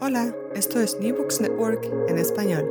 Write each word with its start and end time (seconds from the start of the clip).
Hola, 0.00 0.32
esto 0.54 0.80
es 0.80 0.96
New 1.00 1.16
Books 1.16 1.40
Network 1.40 1.84
en 2.08 2.18
español. 2.18 2.64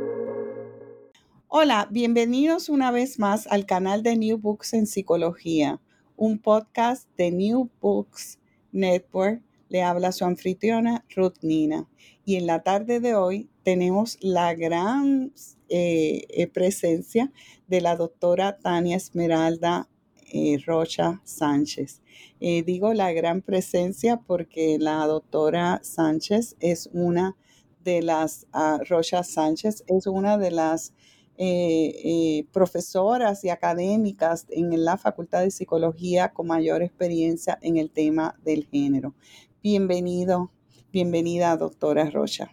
Hola, 1.48 1.86
bienvenidos 1.90 2.70
una 2.70 2.90
vez 2.90 3.18
más 3.18 3.46
al 3.48 3.66
canal 3.66 4.02
de 4.02 4.16
New 4.16 4.38
Books 4.38 4.72
en 4.72 4.86
Psicología, 4.86 5.78
un 6.16 6.38
podcast 6.38 7.06
de 7.18 7.30
New 7.30 7.68
Books 7.82 8.38
Network. 8.72 9.42
Le 9.68 9.82
habla 9.82 10.12
su 10.12 10.24
anfitriona 10.24 11.04
Ruth 11.14 11.36
Nina. 11.42 11.86
Y 12.24 12.36
en 12.36 12.46
la 12.46 12.62
tarde 12.62 12.98
de 12.98 13.14
hoy 13.14 13.50
tenemos 13.62 14.16
la 14.22 14.54
gran 14.54 15.34
eh, 15.68 16.24
eh, 16.30 16.46
presencia 16.46 17.30
de 17.66 17.82
la 17.82 17.94
doctora 17.94 18.56
Tania 18.56 18.96
Esmeralda 18.96 19.86
eh, 20.30 20.58
Rocha 20.66 21.20
Sánchez. 21.24 22.02
Eh, 22.40 22.62
digo 22.62 22.92
la 22.92 23.12
gran 23.12 23.40
presencia 23.40 24.18
porque 24.18 24.76
la 24.78 25.06
doctora 25.06 25.80
Sánchez 25.82 26.56
es 26.60 26.90
una 26.92 27.36
de 27.82 28.02
las, 28.02 28.46
uh, 28.52 28.84
Rocha 28.88 29.22
Sánchez 29.22 29.84
es 29.86 30.06
una 30.06 30.36
de 30.36 30.50
las 30.50 30.92
eh, 31.38 32.46
profesoras 32.52 33.44
y 33.44 33.48
académicas 33.48 34.46
en 34.50 34.84
la 34.84 34.98
Facultad 34.98 35.40
de 35.40 35.50
Psicología 35.50 36.32
con 36.32 36.48
mayor 36.48 36.82
experiencia 36.82 37.58
en 37.62 37.76
el 37.78 37.90
tema 37.90 38.34
del 38.44 38.66
género. 38.66 39.14
Bienvenido, 39.62 40.50
bienvenida 40.92 41.56
doctora 41.56 42.10
Rocha. 42.10 42.50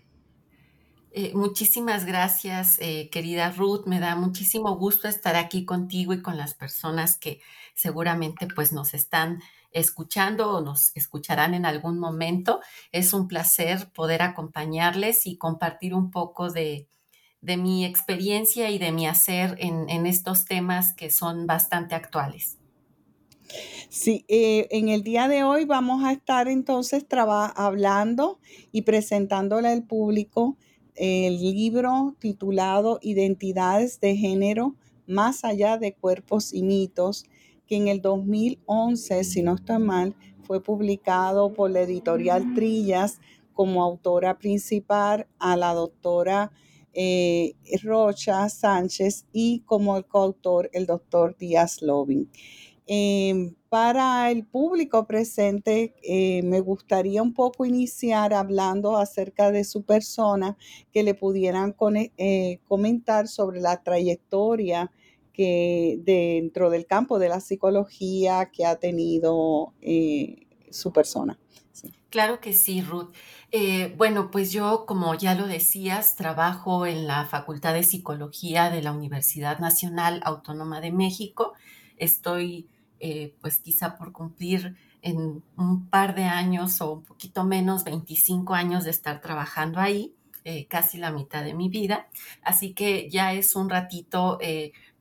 muchísimas 1.34 2.06
gracias, 2.06 2.78
querida 3.12 3.50
Ruth. 3.52 3.86
Me 3.88 4.00
da 4.00 4.16
muchísimo 4.16 4.78
gusto 4.78 5.08
estar 5.08 5.36
aquí 5.36 5.66
contigo 5.66 6.14
y 6.14 6.22
con 6.22 6.38
las 6.38 6.54
personas 6.54 7.17
que 7.17 7.42
seguramente 7.76 8.48
pues 8.48 8.72
nos 8.72 8.94
están 8.94 9.42
escuchando 9.72 10.50
o 10.52 10.62
nos 10.62 10.95
escucharán 10.95 11.54
en 11.54 11.66
algún 11.66 12.00
momento. 12.00 12.62
Es 12.92 13.14
un 13.14 13.28
placer 13.28 13.92
poder 13.94 14.22
acompañarles 14.22 15.28
y 15.28 15.38
compartir 15.38 15.94
un 15.94 16.09
poco 16.09 16.50
de, 16.50 16.88
mi 17.42 17.86
experiencia 17.86 18.72
y 18.72 18.80
de 18.80 18.92
mi 18.92 19.06
hacer 19.06 19.56
en, 19.59 20.06
estos 20.08 20.45
temas 20.45 20.95
que 20.95 21.12
son 21.12 21.45
bastante 21.45 21.94
actuales. 21.94 22.58
Sí, 23.89 24.26
eh, 24.28 24.67
en 24.72 24.89
el 24.89 25.04
día 25.04 25.28
de 25.28 25.44
hoy 25.44 25.66
vamos 25.66 26.04
a 26.04 26.12
estar 26.12 26.48
entonces 26.48 27.06
hablando 27.56 28.39
y 28.72 28.82
presentándole 28.82 29.67
al 29.67 29.84
público 29.84 30.58
el 30.95 31.39
libro 31.39 32.16
titulado 32.20 32.98
Identidades 33.02 34.00
de 34.00 34.16
Género 34.16 34.76
más 35.06 35.44
allá 35.44 35.78
de 35.78 35.94
cuerpos 35.94 36.52
y 36.54 36.64
mitos 36.64 37.26
que 37.67 37.75
en 37.75 37.88
el 37.88 38.02
2011, 38.02 39.23
si 39.23 39.44
no 39.44 39.55
estoy 39.55 39.80
mal, 39.80 40.16
fue 40.44 40.61
publicado 40.61 41.53
por 41.53 41.71
la 41.71 41.81
editorial 41.81 42.53
Trillas 42.53 43.19
como 43.53 43.83
autora 43.83 44.38
principal 44.38 45.27
a 45.39 45.55
la 45.55 45.73
doctora 45.73 46.52
eh, 46.93 47.55
Rocha 47.83 48.47
Sánchez 48.49 49.25
y 49.33 49.59
como 49.66 49.97
el 49.97 50.05
coautor 50.05 50.69
el 50.73 50.86
doctor 50.86 51.36
Díaz 51.38 51.81
Lobin. 51.81 52.30
Em, 52.87 53.55
para 53.70 54.30
el 54.30 54.45
público 54.45 55.08
presente, 55.08 55.95
eh, 56.04 56.43
me 56.43 56.59
gustaría 56.59 57.23
un 57.23 57.33
poco 57.33 57.65
iniciar 57.65 58.33
hablando 58.33 58.95
acerca 58.98 59.52
de 59.52 59.64
su 59.64 59.83
persona, 59.83 60.55
que 60.92 61.02
le 61.02 61.15
pudieran 61.15 61.75
eh, 62.17 62.59
comentar 62.67 63.27
sobre 63.27 63.59
la 63.59 63.81
trayectoria 63.81 64.92
que 65.36 66.00
dentro 66.04 66.70
del 66.70 66.86
campo 66.86 67.20
de 67.20 67.30
la 67.30 67.42
psicología 67.42 68.50
que 68.52 68.66
ha 68.66 68.78
tenido 68.78 69.73
eh, 69.82 70.48
su 70.72 70.94
persona. 70.94 71.38
Claro 72.10 72.40
que 72.40 72.54
sí, 72.54 72.82
Ruth. 72.82 73.14
Eh, 73.52 73.94
bueno, 73.98 74.32
pues 74.32 74.54
yo, 74.54 74.86
como 74.86 75.14
ya 75.16 75.36
lo 75.36 75.48
decías, 75.48 76.16
trabajo 76.16 76.86
en 76.86 77.08
la 77.08 77.26
Facultad 77.26 77.73
de 77.73 77.84
Psicología 77.84 78.70
de 78.70 78.82
la 78.82 78.94
Universidad 78.94 79.60
Nacional 79.60 80.22
Autónoma 80.23 80.80
de 80.80 80.94
México. 80.94 81.54
Estoy, 81.98 82.70
eh, 83.02 83.36
pues 83.42 83.60
quizá 83.60 83.98
por 83.98 84.14
cumplir 84.14 84.78
en 85.02 85.44
un 85.58 85.90
par 85.90 86.16
de 86.16 86.23
años 86.23 86.80
o 86.80 86.94
un 86.94 87.04
poquito 87.04 87.44
menos, 87.44 87.84
25 87.84 88.54
años 88.54 88.86
de 88.86 88.92
estar 88.92 89.20
trabajando 89.20 89.80
ahí, 89.82 90.16
casi 90.70 91.00
la 91.00 91.12
mitad 91.12 91.44
de 91.44 91.56
mi 91.56 91.70
vida. 91.70 92.08
Así 92.44 92.73
que 92.73 93.10
ya 93.10 93.34
es 93.34 93.56
un 93.56 93.70
ratito 93.70 94.38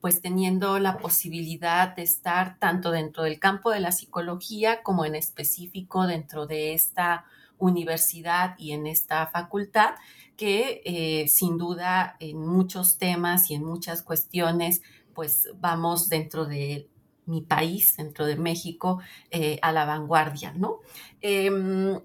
pues 0.05 0.21
teniendo 0.21 0.77
la 0.77 0.99
posibilidad 0.99 1.95
de 1.95 2.03
estar 2.03 2.59
tanto 2.59 2.91
dentro 2.91 3.23
del 3.23 3.39
campo 3.39 3.71
de 3.71 3.79
la 3.79 3.91
psicología 3.91 4.83
como 4.83 5.03
en 5.03 5.15
específico 5.15 6.05
dentro 6.05 6.45
de 6.45 6.75
esta 6.75 7.25
universidad 7.57 8.53
y 8.59 8.73
en 8.73 8.85
esta 8.85 9.25
facultad, 9.25 9.95
que 10.37 10.83
eh, 10.85 11.27
sin 11.27 11.57
duda 11.57 12.17
en 12.19 12.37
muchos 12.37 12.99
temas 12.99 13.49
y 13.49 13.55
en 13.55 13.63
muchas 13.63 14.03
cuestiones, 14.03 14.83
pues 15.15 15.49
vamos 15.59 16.07
dentro 16.07 16.45
de 16.45 16.87
mi 17.25 17.41
país, 17.41 17.97
dentro 17.97 18.27
de 18.27 18.35
México, 18.35 18.99
eh, 19.31 19.57
a 19.63 19.71
la 19.71 19.85
vanguardia, 19.85 20.53
¿no? 20.53 20.81
Em, 21.19 21.99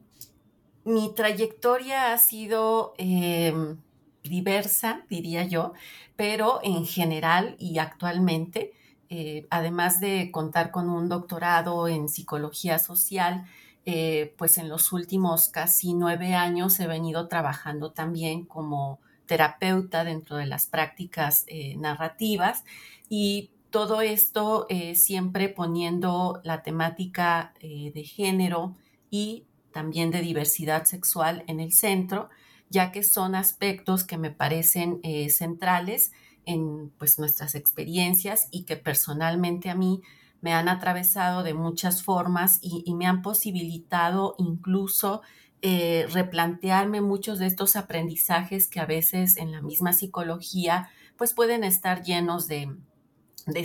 mi 0.85 1.15
trayectoria 1.15 2.15
ha 2.15 2.17
sido 2.17 2.95
em, 2.97 3.77
diversa, 4.23 5.05
diría 5.09 5.45
yo, 5.45 5.73
pero 6.17 6.61
en 6.63 6.87
general 6.87 7.57
y 7.59 7.79
actualmente, 7.79 8.73
eh, 9.09 9.47
además 9.51 10.01
de 10.01 10.31
contar 10.31 10.71
con 10.71 10.89
un 10.89 11.09
doctorado 11.09 11.89
en 11.89 12.09
psicología 12.09 12.79
social, 12.79 13.47
eh, 13.87 14.35
pues 14.37 14.59
en 14.59 14.69
los 14.69 14.93
últimos 14.93 15.49
casi 15.49 15.95
nueve 15.95 16.35
años 16.35 16.79
he 16.81 16.87
venido 16.87 17.29
trabajando 17.29 17.93
también 17.93 18.45
como 18.45 19.01
terapeuta 19.27 20.05
dentro 20.05 20.37
de 20.37 20.47
las 20.47 20.67
prácticas 20.67 21.45
eh, 21.47 21.77
narrativas 21.77 22.65
y 23.09 23.51
todo 23.71 24.01
esto 24.01 24.67
siempre 24.95 25.49
poniendo 25.49 26.41
la 26.43 26.65
temática 26.65 27.55
de 27.61 28.03
género 28.03 28.75
y 29.13 29.45
también 29.71 30.11
de 30.11 30.23
diversidad 30.23 30.87
sexual 30.87 31.45
en 31.47 31.61
el 31.61 31.73
centro 31.73 32.31
ya 32.71 32.93
que 32.93 33.03
son 33.03 33.35
aspectos 33.35 34.05
que 34.05 34.17
me 34.17 34.31
parecen 34.31 35.01
eh, 35.03 35.29
centrales 35.29 36.13
en 36.47 36.91
pues, 36.99 37.19
nuestras 37.19 37.55
experiencias 37.55 38.49
y 38.51 38.65
que 38.65 38.77
personalmente 38.77 39.69
a 39.69 39.75
mí 39.75 40.01
me 40.41 40.55
han 40.55 40.69
atravesado 40.69 41.43
de 41.43 41.53
muchas 41.53 42.03
formas 42.03 42.59
y, 42.63 42.95
me 42.95 43.07
han 43.07 43.21
posibilitado 43.21 44.37
incluso 44.39 45.21
eh, 45.61 46.07
replantearme 46.11 47.03
muchos 47.03 47.39
de 47.39 47.47
estos 47.47 47.77
aprendizajes 47.77 48.67
que 48.67 48.81
a 48.81 48.87
veces 48.87 49.37
en 49.37 49.53
la 49.53 49.61
misma 49.61 49.93
psicología 49.93 50.89
pues 51.19 51.35
pueden 51.35 51.65
estar 51.65 52.03
llenos 52.03 52.49
de, 52.49 52.75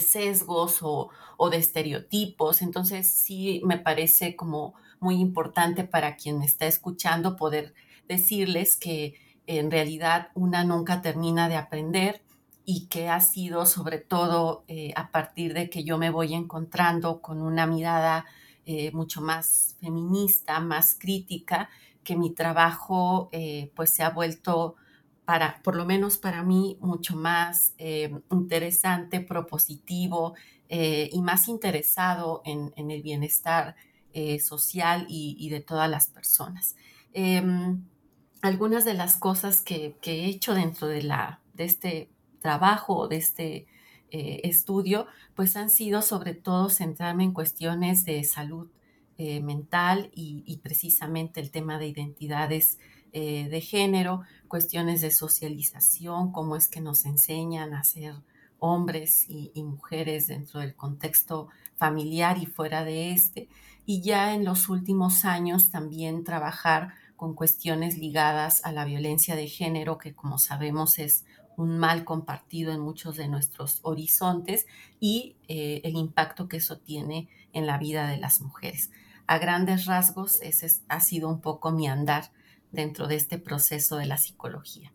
sesgos 0.01 0.79
o, 0.81 1.09
de 1.49 1.57
estereotipos. 1.57 2.61
Entonces 2.61 3.09
sí 3.09 3.61
me 3.63 3.77
parece 3.77 4.35
como 4.35 4.73
muy 4.99 5.15
importante 5.15 5.85
para 5.85 6.17
quien 6.17 6.39
me 6.39 6.45
está 6.45 6.65
escuchando 6.65 7.37
poder 7.37 7.73
decirles 8.07 8.77
que 8.77 9.15
en 9.47 9.71
realidad 9.71 10.29
una 10.33 10.63
nunca 10.63 11.01
termina 11.01 11.49
de 11.49 11.55
aprender 11.55 12.21
y 12.65 12.87
que 12.87 13.09
ha 13.09 13.21
sido 13.21 13.65
sobre 13.65 13.99
todo 13.99 14.65
eh, 14.67 14.91
a 14.95 15.11
partir 15.11 15.53
de 15.53 15.69
que 15.69 15.83
yo 15.83 15.97
me 15.97 16.09
voy 16.09 16.33
encontrando 16.33 17.21
con 17.21 17.41
una 17.41 17.67
mirada 17.67 18.25
eh, 18.65 18.91
mucho 18.91 19.21
más 19.21 19.77
feminista, 19.79 20.59
más 20.59 20.95
crítica, 20.99 21.69
que 22.03 22.15
mi 22.15 22.31
trabajo 22.31 23.29
eh, 23.31 23.71
pues 23.75 23.91
se 23.91 24.01
ha 24.01 24.09
vuelto 24.09 24.75
para, 25.25 25.61
por 25.63 25.75
lo 25.75 25.85
menos 25.85 26.17
para 26.17 26.43
mí, 26.43 26.77
mucho 26.81 27.15
más 27.15 27.73
interesante, 28.31 29.21
propositivo 29.21 30.35
y 30.69 31.19
más 31.23 31.47
interesado 31.47 32.43
en, 32.45 32.71
el 32.91 33.01
bienestar 33.01 33.75
social 34.39 35.07
y, 35.09 35.49
de 35.49 35.61
todas 35.61 35.89
las 35.89 36.05
personas. 36.05 36.75
Algunas 38.45 38.85
de 38.85 38.93
las 38.93 39.17
cosas 39.17 39.61
que, 39.61 39.95
he 40.03 40.25
hecho 40.25 40.53
dentro 40.53 40.87
de, 40.87 41.01
la, 41.01 41.39
de 41.55 41.63
este 41.63 42.11
trabajo, 42.41 43.07
de 43.07 43.17
este 43.17 43.65
eh, 44.11 44.41
estudio, 44.43 45.07
pues 45.33 45.55
han 45.55 45.71
sido 45.71 46.03
sobre 46.03 46.35
todo 46.35 46.69
centrarme 46.69 47.23
en 47.23 47.33
cuestiones 47.33 48.05
de 48.05 48.23
salud 48.23 48.67
eh, 49.17 49.39
mental 49.41 50.11
y, 50.13 50.59
precisamente 50.61 51.39
el 51.39 51.49
tema 51.49 51.79
de 51.79 51.87
identidades 51.87 52.77
eh, 53.13 53.47
de 53.49 53.61
género, 53.61 54.21
cuestiones 54.47 55.01
de 55.01 55.09
socialización, 55.09 56.31
cómo 56.31 56.55
es 56.55 56.67
que 56.67 56.81
nos 56.81 57.05
enseñan 57.05 57.73
a 57.73 57.83
ser 57.83 58.13
hombres 58.59 59.27
y, 59.27 59.49
y, 59.55 59.63
mujeres 59.63 60.27
dentro 60.27 60.59
del 60.59 60.75
contexto 60.75 61.47
familiar 61.77 62.37
y 62.37 62.45
fuera 62.45 62.85
de 62.85 63.11
este. 63.11 63.49
Y 63.87 64.01
ya 64.01 64.35
en 64.35 64.45
los 64.45 64.69
últimos 64.69 65.25
años 65.25 65.71
también 65.71 66.23
trabajar 66.23 66.93
con 67.15 67.33
cuestiones 67.33 67.97
ligadas 67.97 68.63
a 68.65 68.71
la 68.71 68.85
violencia 68.85 69.35
de 69.35 69.47
género, 69.47 69.97
que 69.97 70.13
como 70.13 70.37
sabemos 70.37 70.99
es 70.99 71.25
un 71.57 71.77
mal 71.77 72.03
compartido 72.03 72.73
en 72.73 72.81
muchos 72.81 73.15
de 73.15 73.27
nuestros 73.27 73.79
horizontes 73.83 74.67
y 74.99 75.37
eh, 75.47 75.81
el 75.83 75.95
impacto 75.95 76.47
que 76.47 76.57
eso 76.57 76.77
tiene 76.77 77.29
en 77.53 77.65
la 77.65 77.77
vida 77.77 78.07
de 78.07 78.17
las 78.17 78.41
mujeres. 78.41 78.91
A 79.27 79.39
grandes 79.39 79.85
rasgos, 79.85 80.41
ese 80.41 80.67
ha 80.89 80.99
sido 80.99 81.29
un 81.29 81.41
poco 81.41 81.71
mi 81.71 81.87
andar 81.87 82.31
dentro 82.71 83.07
de 83.07 83.15
este 83.15 83.37
proceso 83.39 83.97
de 83.97 84.05
la 84.05 84.17
psicología. 84.17 84.91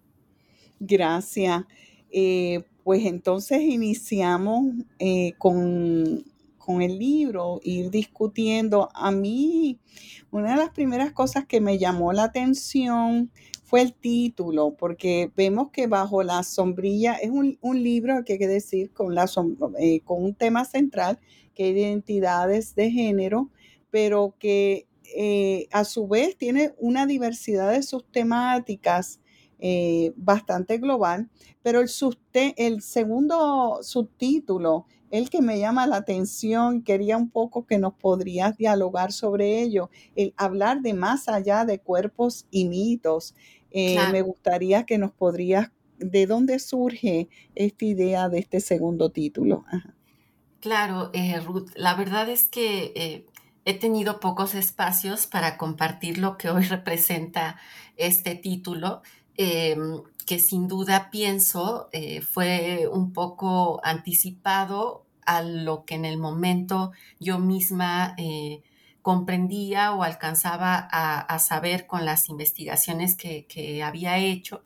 Gracias. 0.78 1.64
Eh, 2.10 2.64
pues 2.84 3.04
entonces 3.06 3.60
iniciamos 3.60 4.64
eh, 4.98 5.32
con, 5.38 6.24
con 6.60 6.82
el 6.82 6.98
libro, 6.98 7.58
ir 7.64 7.90
discutiendo. 7.90 8.90
A 8.94 9.10
mí, 9.10 9.80
una 10.30 10.52
de 10.52 10.58
las 10.58 10.70
primeras 10.70 11.12
cosas 11.12 11.46
que 11.46 11.60
me 11.60 11.78
llamó 11.78 12.12
la 12.12 12.24
atención 12.24 13.32
fue 13.64 13.80
el 13.80 13.94
título, 13.94 14.76
porque 14.78 15.32
vemos 15.36 15.70
que 15.72 15.86
bajo 15.86 16.22
la 16.22 16.42
sombrilla 16.42 17.14
es 17.14 17.30
un, 17.30 17.58
libro, 17.82 18.24
que 18.24 18.34
hay 18.34 18.38
que 18.38 18.46
decir, 18.46 18.92
con, 18.92 19.14
la, 19.14 19.26
eh, 19.78 20.00
con 20.00 20.22
un 20.22 20.34
tema 20.34 20.64
central, 20.64 21.18
que 21.54 21.70
es 21.70 21.76
identidades 21.76 22.74
de 22.74 22.90
género, 22.90 23.50
pero 23.90 24.34
que 24.38 24.86
eh, 25.16 25.66
a 25.72 25.84
su 25.84 26.06
vez 26.06 26.36
tiene 26.36 26.74
una 26.78 27.06
diversidad 27.06 27.72
de 27.72 27.82
sus 27.82 28.04
temáticas 28.12 29.18
eh, 29.60 30.12
bastante 30.16 30.78
global, 30.78 31.28
pero 31.62 31.80
el, 31.80 31.90
el 32.56 32.82
segundo 32.82 33.80
subtítulo, 33.82 34.86
el 35.10 35.28
que 35.28 35.42
me 35.42 35.58
llama 35.58 35.86
la 35.86 35.96
atención, 35.96 36.82
quería 36.82 37.16
un 37.16 37.30
poco 37.30 37.66
que 37.66 37.78
nos 37.78 37.94
podrías 37.94 38.56
dialogar 38.56 39.12
sobre 39.12 39.60
ello, 39.60 39.90
el 40.14 40.32
hablar 40.36 40.80
de 40.82 40.94
más 40.94 41.28
allá 41.28 41.64
de 41.64 41.80
cuerpos 41.80 42.46
y 42.50 42.66
mitos. 42.66 43.34
Eh, 43.72 43.98
me 44.12 44.22
gustaría 44.22 44.84
que 44.84 44.98
nos 44.98 45.12
podrías, 45.12 45.70
¿de 45.98 46.26
dónde 46.26 46.58
surge 46.58 47.28
esta 47.54 47.84
idea 47.84 48.28
de 48.28 48.38
este 48.38 48.60
segundo 48.60 49.10
título? 49.10 49.64
Claro, 50.60 51.10
eh, 51.14 51.40
Ruth, 51.40 51.70
la 51.74 51.94
verdad 51.94 52.28
es 52.28 52.46
que 52.48 52.92
eh, 52.94 53.26
he 53.64 53.78
tenido 53.78 54.20
pocos 54.20 54.54
espacios 54.54 55.26
para 55.26 55.56
compartir 55.56 56.18
lo 56.18 56.36
que 56.36 56.50
hoy 56.50 56.64
representa 56.64 57.58
este 57.96 58.34
título, 58.34 59.02
em, 59.36 60.02
que 60.26 60.38
sin 60.38 60.68
duda 60.68 61.10
pienso 61.10 61.88
fue 62.30 62.88
un 62.90 63.12
poco 63.12 63.80
anticipado 63.84 65.04
a 65.26 65.42
lo 65.42 65.84
que 65.84 65.96
en 65.96 66.04
el 66.04 66.18
momento 66.18 66.92
yo 67.18 67.38
misma 67.38 68.14
comprendía 69.02 69.92
o 69.94 70.02
alcanzaba 70.02 70.76
a, 70.76 71.38
saber 71.38 71.86
con 71.86 72.04
las 72.04 72.28
investigaciones 72.28 73.16
que, 73.16 73.82
había 73.84 74.18
hecho, 74.18 74.62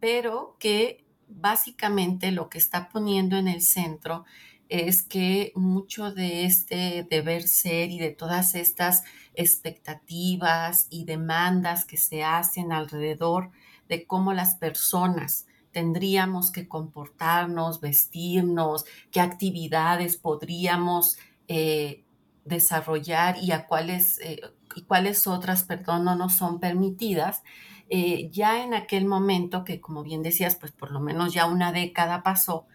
pero 0.00 0.56
que 0.58 1.04
básicamente 1.28 2.30
lo 2.30 2.48
que 2.48 2.58
está 2.58 2.88
poniendo 2.88 3.36
en 3.36 3.48
el 3.48 3.62
centro 3.62 4.24
es 4.68 5.02
que 5.02 5.52
mucho 5.54 6.12
de 6.12 6.44
este 6.44 7.06
deber 7.08 7.42
ser 7.46 7.90
y 7.90 7.98
de 7.98 8.10
todas 8.10 8.54
estas 8.54 9.04
expectativas 9.34 10.86
y 10.90 11.04
demandas 11.04 11.84
que 11.84 11.98
se 11.98 12.24
hacen 12.24 12.72
alrededor 12.72 13.50
de 13.88 14.06
cómo 14.06 14.32
las 14.32 14.56
personas 14.56 15.46
tendríamos 15.74 16.52
que 16.52 16.68
comportarnos, 16.68 17.80
vestirnos, 17.80 18.86
qué 19.10 19.20
actividades 19.20 20.16
podríamos 20.16 21.18
eh, 21.48 22.04
desarrollar 22.44 23.36
y 23.42 23.50
a 23.50 23.66
cuáles, 23.66 24.20
eh, 24.20 24.40
y 24.76 24.82
cuáles 24.82 25.26
otras, 25.26 25.64
perdón, 25.64 26.04
no 26.04 26.14
nos 26.14 26.36
son 26.36 26.60
permitidas, 26.60 27.42
eh, 27.90 28.30
ya 28.30 28.62
en 28.62 28.72
aquel 28.72 29.04
momento, 29.04 29.64
que 29.64 29.80
como 29.80 30.04
bien 30.04 30.22
decías, 30.22 30.54
pues 30.54 30.70
por 30.70 30.92
lo 30.92 31.00
menos 31.00 31.34
ya 31.34 31.46
una 31.46 31.72
década 31.72 32.22
pasó, 32.22 32.66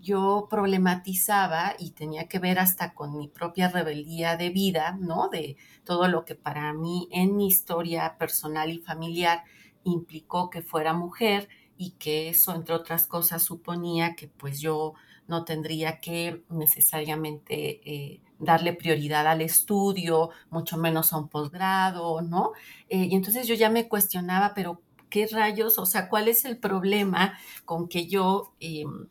yo 0.00 0.46
problematizaba 0.48 1.74
y 1.78 1.90
tenía 1.90 2.26
que 2.26 2.38
ver 2.38 2.58
hasta 2.58 2.94
con 2.94 3.18
mi 3.18 3.28
propia 3.28 3.68
rebeldía 3.68 4.38
de 4.38 4.48
vida, 4.48 4.96
¿no? 4.98 5.28
De 5.28 5.58
todo 5.84 6.08
lo 6.08 6.24
que 6.24 6.34
para 6.34 6.72
mí 6.72 7.06
en 7.12 7.36
mi 7.36 7.48
historia 7.48 8.16
personal 8.16 8.70
y 8.70 8.78
familiar 8.78 9.44
implicó 9.84 10.50
que 10.50 10.62
fuera 10.62 10.92
mujer 10.92 11.48
y 11.76 11.92
que 11.92 12.28
eso, 12.28 12.54
entre 12.54 12.74
otras 12.74 13.06
cosas, 13.06 13.42
suponía 13.42 14.14
que 14.14 14.28
pues 14.28 14.60
yo 14.60 14.94
no 15.28 15.44
tendría 15.44 16.00
que 16.00 16.44
necesariamente 16.50 18.20
darle 18.42 18.72
prioridad 18.72 19.26
al 19.26 19.40
estudio, 19.40 20.30
mucho 20.50 20.76
menos 20.76 21.12
a 21.12 21.18
un 21.18 21.28
posgrado, 21.28 22.20
¿no? 22.22 22.52
Eh, 22.88 23.08
y 23.10 23.14
entonces 23.14 23.46
yo 23.46 23.54
ya 23.54 23.70
me 23.70 23.88
cuestionaba, 23.88 24.52
pero 24.54 24.82
¿qué 25.08 25.28
rayos? 25.30 25.78
O 25.78 25.86
sea, 25.86 26.08
¿cuál 26.08 26.28
es 26.28 26.44
el 26.44 26.58
problema 26.58 27.38
con 27.64 27.88
que 27.88 28.08
yo 28.08 28.54
em, 28.60 29.06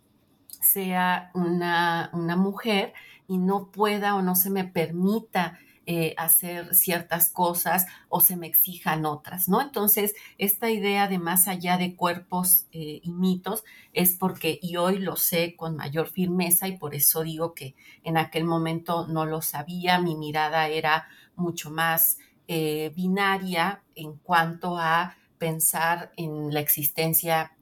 sea 0.61 1.31
una, 1.33 2.11
una 2.13 2.35
mujer 2.35 2.93
y 3.27 3.37
no 3.37 3.71
pueda 3.71 4.15
o 4.15 4.21
no 4.21 4.35
se 4.35 4.49
me 4.49 4.65
permita 4.65 5.57
eh, 5.93 6.13
hacer 6.15 6.73
ciertas 6.73 7.29
cosas 7.29 7.85
o 8.07 8.21
se 8.21 8.37
me 8.37 8.47
exijan 8.47 9.05
otras, 9.05 9.49
¿no? 9.49 9.59
Entonces, 9.59 10.15
esta 10.37 10.69
idea 10.69 11.09
de 11.09 11.19
más 11.19 11.49
allá 11.49 11.77
de 11.77 11.97
cuerpos 11.97 12.67
eh, 12.71 13.01
y 13.03 13.11
mitos 13.11 13.65
es 13.91 14.15
porque, 14.15 14.57
y 14.61 14.77
hoy 14.77 14.99
lo 14.99 15.17
sé 15.17 15.57
con 15.57 15.75
mayor 15.75 16.07
firmeza 16.07 16.69
y 16.69 16.77
por 16.77 16.95
eso 16.95 17.23
digo 17.23 17.53
que 17.53 17.75
en 18.05 18.15
aquel 18.15 18.45
momento 18.45 19.05
no 19.07 19.25
lo 19.25 19.41
sabía, 19.41 19.99
mi 19.99 20.15
mirada 20.15 20.69
era 20.69 21.09
mucho 21.35 21.71
más 21.71 22.19
eh, 22.47 22.93
binaria 22.95 23.83
en 23.93 24.13
cuanto 24.13 24.77
a 24.77 25.17
pensar 25.39 26.13
en 26.15 26.53
la 26.53 26.61
existencia 26.61 27.57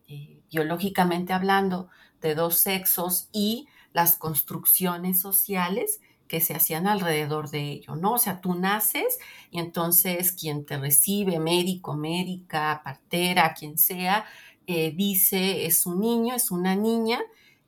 biológicamente 0.51 1.33
hablando 1.33 1.89
de 2.21 2.35
dos 2.35 2.59
sexos 2.59 3.27
y 3.31 3.67
las 3.91 4.17
construcciones 4.17 5.19
sociales 5.19 5.99
que 6.29 6.39
se 6.39 6.53
hacían 6.55 6.87
alrededor 6.87 7.49
de 7.49 7.71
ello, 7.71 7.95
¿no? 7.95 8.13
O 8.13 8.17
sea, 8.19 8.39
tú 8.39 8.55
naces 8.55 9.17
y 9.51 9.59
entonces 9.59 10.31
quien 10.31 10.65
te 10.65 10.77
recibe, 10.77 11.39
médico, 11.39 11.95
médica, 11.95 12.81
partera, 12.85 13.53
quien 13.53 13.77
sea, 13.77 14.25
eh, 14.67 14.93
dice 14.95 15.65
es 15.65 15.85
un 15.85 15.99
niño, 15.99 16.35
es 16.35 16.51
una 16.51 16.75
niña, 16.75 17.19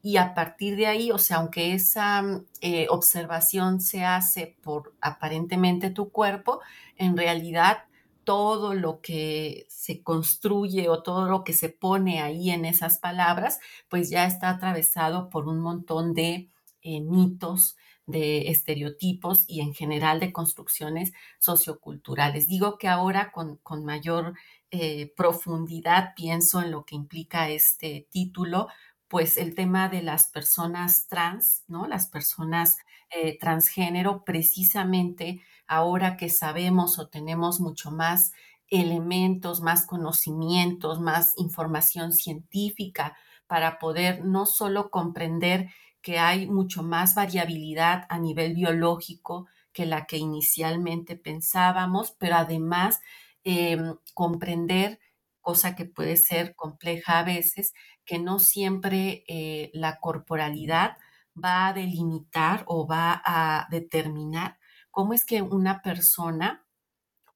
y 0.04 0.18
a 0.18 0.34
partir 0.34 0.76
de 0.78 0.88
ahí, 0.88 1.12
o 1.12 1.18
sea, 1.18 1.38
aunque 1.38 1.74
esa 1.74 2.24
eh, 2.62 2.88
observación 2.90 3.82
se 3.82 4.04
hace 4.06 4.58
por 4.62 4.94
aparentemente 5.02 5.90
tu 5.92 6.12
cuerpo, 6.12 6.60
en 6.98 7.18
realidad 7.18 7.86
todo 8.24 8.74
lo 8.74 9.02
que 9.02 9.66
se 9.70 10.04
construye 10.04 10.90
o 10.90 11.02
todo 11.04 11.28
lo 11.28 11.44
que 11.44 11.54
se 11.54 11.70
pone 11.70 12.22
ahí 12.22 12.52
en 12.52 12.66
esas 12.66 13.00
palabras, 13.00 13.60
pues 13.90 14.10
ya 14.10 14.26
está 14.26 14.50
atravesado 14.50 15.30
por 15.30 15.48
un 15.48 15.60
montón 15.60 16.14
de 16.14 16.50
eh, 16.84 17.02
mitos, 17.02 17.78
de 18.12 18.50
estereotipos 18.50 19.46
y 19.48 19.62
en 19.62 19.74
general 19.74 20.20
de 20.20 20.32
construcciones 20.32 21.14
socioculturales. 21.40 22.48
Digo 22.48 22.78
que 22.78 22.88
ahora 22.88 23.32
con, 23.32 23.60
mayor 23.84 24.34
eh, 24.70 25.14
profundidad 25.16 26.14
pienso 26.16 26.62
en 26.62 26.72
lo 26.72 26.86
que 26.86 26.96
implica 26.96 27.50
este 27.50 28.08
título, 28.12 28.68
pues 29.08 29.38
el 29.38 29.56
tema 29.56 29.90
de 29.90 30.04
las 30.04 30.28
personas 30.28 31.08
trans, 31.08 31.64
¿no? 31.68 31.88
Las 31.88 32.08
personas 32.08 32.78
eh, 33.10 33.38
transgénero, 33.38 34.24
precisamente 34.24 35.42
ahora 35.68 36.16
que 36.18 36.30
sabemos 36.30 37.00
o 37.00 37.10
tenemos 37.10 37.60
mucho 37.60 37.92
más 37.92 38.32
elementos, 38.70 39.62
más 39.62 39.86
conocimientos, 39.86 41.02
más 41.02 41.34
información 41.38 42.14
científica 42.14 43.18
para 43.48 43.80
poder 43.80 44.24
no 44.24 44.46
solo 44.46 44.90
comprender 44.90 45.70
que 46.02 46.20
hay 46.20 46.48
mucho 46.48 46.84
más 46.84 47.16
variabilidad 47.16 48.06
a 48.10 48.20
nivel 48.20 48.54
biológico 48.56 49.48
que 49.74 49.86
la 49.86 50.06
que 50.06 50.18
inicialmente 50.18 51.16
pensábamos, 51.16 52.12
pero 52.20 52.36
además 52.36 53.00
em, 53.44 53.96
comprender, 54.14 55.00
cosa 55.42 55.76
que 55.76 55.86
puede 55.86 56.18
ser 56.18 56.56
compleja 56.56 57.20
a 57.20 57.24
veces, 57.24 57.74
que 58.06 58.20
no 58.20 58.40
siempre 58.40 59.24
eh, 59.28 59.72
la 59.74 60.00
corporalidad 60.00 60.98
va 61.42 61.68
a 61.68 61.74
delimitar 61.74 62.64
o 62.68 62.88
va 62.88 63.22
a 63.26 63.68
determinar 63.72 64.58
cómo 64.92 65.14
es 65.14 65.26
que 65.26 65.42
una 65.42 65.82
persona 65.82 66.66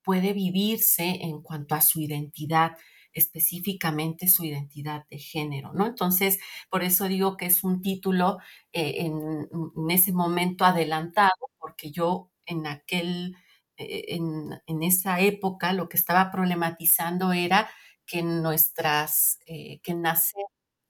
puede 0.04 0.34
vivirse 0.34 1.20
en 1.24 1.42
cuanto 1.42 1.76
a 1.76 1.82
su 1.82 2.00
identidad, 2.00 2.78
específicamente 3.16 4.28
su 4.28 4.44
identidad 4.44 5.06
de 5.10 5.18
género, 5.18 5.74
¿no? 5.74 5.88
Entonces, 5.88 6.38
por 6.70 6.84
eso 6.84 7.08
digo 7.08 7.38
que 7.38 7.48
es 7.48 7.64
un 7.64 7.82
título 7.82 8.40
eh, 8.74 9.06
en, 9.06 9.48
ese 9.90 10.12
momento 10.12 10.66
adelantado, 10.66 11.32
porque 11.58 11.92
yo 11.92 12.30
en 12.46 12.68
aquel 12.68 13.38
eh, 13.78 14.18
en, 14.18 14.84
esa 14.84 15.22
época 15.22 15.74
lo 15.74 15.90
que 15.90 15.98
estaba 15.98 16.30
problematizando 16.30 17.32
era 17.32 17.70
que 18.06 18.22
nuestras, 18.22 19.40
eh, 19.48 19.80
que 19.82 19.96
nacer 19.96 20.44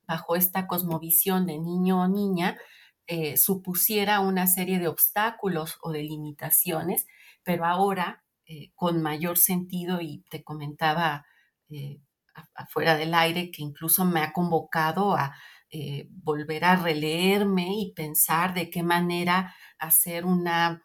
bajo 0.07 0.35
esta 0.35 0.67
cosmovisión 0.67 1.45
de 1.45 1.59
niño 1.59 2.01
o 2.01 2.07
niña 2.07 2.57
supusiera 3.37 4.19
una 4.19 4.47
serie 4.47 4.79
de 4.79 4.87
obstáculos 4.87 5.77
o 5.81 5.91
de 5.91 6.01
limitaciones, 6.01 7.05
pero 7.43 7.65
ahora 7.65 8.23
con 8.73 9.01
mayor 9.03 9.37
sentido 9.37 10.01
y 10.01 10.23
te 10.31 10.43
comentaba 10.43 11.25
afuera 12.55 12.95
del 12.97 13.13
aire 13.13 13.51
que 13.51 13.61
incluso 13.63 14.05
me 14.05 14.21
ha 14.21 14.33
convocado 14.33 15.15
a 15.15 15.35
volver 16.09 16.63
a 16.63 16.77
releerme 16.77 17.67
y 17.81 17.91
pensar 17.93 18.53
de 18.53 18.69
qué 18.69 18.81
manera 18.81 19.53
hacer 19.77 20.25
una 20.25 20.81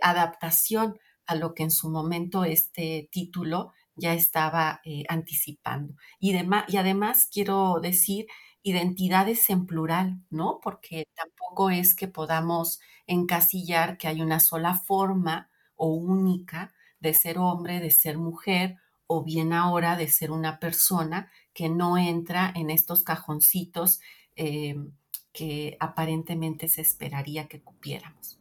adaptación 0.00 0.98
a 1.26 1.34
lo 1.34 1.54
que 1.54 1.64
en 1.64 1.70
su 1.70 1.90
momento 1.90 2.44
este 2.44 3.08
título 3.12 3.72
ya 3.96 4.14
estaba 4.14 4.80
eh, 4.84 5.04
anticipando. 5.08 5.94
Y, 6.20 6.34
y 6.68 6.76
además 6.76 7.28
quiero 7.32 7.80
decir 7.80 8.26
identidades 8.62 9.48
en 9.50 9.66
plural, 9.66 10.20
¿no? 10.30 10.60
Porque 10.62 11.06
tampoco 11.14 11.70
es 11.70 11.94
que 11.94 12.08
podamos 12.08 12.80
encasillar 13.06 13.96
que 13.96 14.08
hay 14.08 14.20
una 14.20 14.40
sola 14.40 14.74
forma 14.74 15.50
o 15.76 15.88
única 15.94 16.74
de 17.00 17.14
ser 17.14 17.38
hombre, 17.38 17.80
de 17.80 17.90
ser 17.90 18.18
mujer, 18.18 18.76
o 19.06 19.22
bien 19.22 19.52
ahora 19.52 19.96
de 19.96 20.08
ser 20.08 20.30
una 20.30 20.58
persona 20.58 21.30
que 21.52 21.68
no 21.68 21.96
entra 21.98 22.52
en 22.54 22.70
estos 22.70 23.02
cajoncitos 23.02 24.00
eh, 24.36 24.76
que 25.32 25.76
aparentemente 25.80 26.68
se 26.68 26.82
esperaría 26.82 27.46
que 27.48 27.60
cupiéramos. 27.60 28.38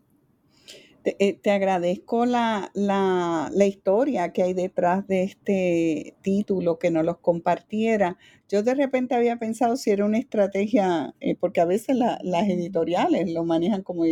Eh, 1.05 1.33
te, 1.33 1.51
agradezco 1.51 2.25
la, 2.25 2.71
la, 2.73 3.51
la, 3.53 3.65
historia 3.67 4.33
que 4.33 4.41
hay 4.41 4.53
detrás 4.53 5.05
de 5.07 5.21
este 5.21 6.15
título, 6.23 6.79
que 6.79 6.89
nos 6.89 7.05
los 7.05 7.19
compartiera. 7.19 8.17
Yo 8.49 8.63
de 8.63 8.73
repente 8.73 9.13
había 9.13 9.37
pensado 9.37 9.77
si 9.77 9.91
era 9.91 10.03
una 10.03 10.17
estrategia, 10.17 11.13
eh, 11.19 11.35
porque 11.35 11.61
a 11.61 11.65
veces 11.65 11.95
las 11.95 12.49
editoriales 12.49 13.31
lo 13.31 13.43
manejan 13.43 13.83
como, 13.83 14.03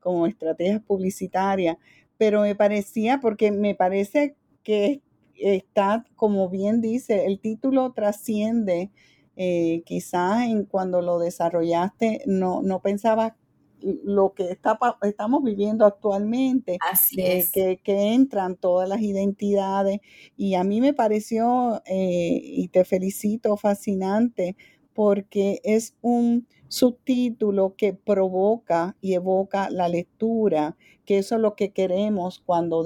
como 0.00 0.26
estrategias 0.26 0.82
publicitarias, 0.82 1.76
pero 2.16 2.40
me 2.42 2.56
parecía, 2.56 3.20
porque 3.20 3.52
me 3.52 3.76
parece 3.76 4.34
que 4.64 5.02
está, 5.40 6.04
como 6.16 6.48
bien 6.48 6.80
dice, 6.80 7.26
el 7.26 7.40
título 7.40 7.92
trasciende. 7.92 8.90
Eh, 9.36 9.82
quizás 9.86 10.42
en 10.42 10.64
cuando 10.64 11.00
lo 11.00 11.20
desarrollaste 11.20 12.22
no, 12.26 12.60
no 12.60 12.82
pensabas 12.82 13.34
lo 13.80 14.34
que 14.34 14.50
está, 14.50 14.78
estamos 15.02 15.42
viviendo 15.42 15.86
actualmente, 15.86 16.78
Así 16.80 17.20
es. 17.22 17.52
que, 17.52 17.78
entran 17.86 18.56
todas 18.56 18.88
las 18.88 19.00
identidades. 19.00 20.00
Y 20.36 20.54
a 20.54 20.64
mí 20.64 20.80
me 20.80 20.94
pareció, 20.94 21.82
eh, 21.86 22.40
y 22.42 22.68
te 22.68 22.84
felicito, 22.84 23.56
fascinante, 23.56 24.56
porque 24.94 25.60
es 25.62 25.94
un 26.00 26.46
subtítulo 26.68 27.74
que 27.76 27.94
provoca 27.94 28.96
y 29.00 29.14
evoca 29.14 29.70
la 29.70 29.88
lectura, 29.88 30.76
que 31.04 31.18
eso 31.18 31.36
es 31.36 31.40
lo 31.40 31.54
que 31.54 31.72
queremos 31.72 32.40
cuando 32.44 32.82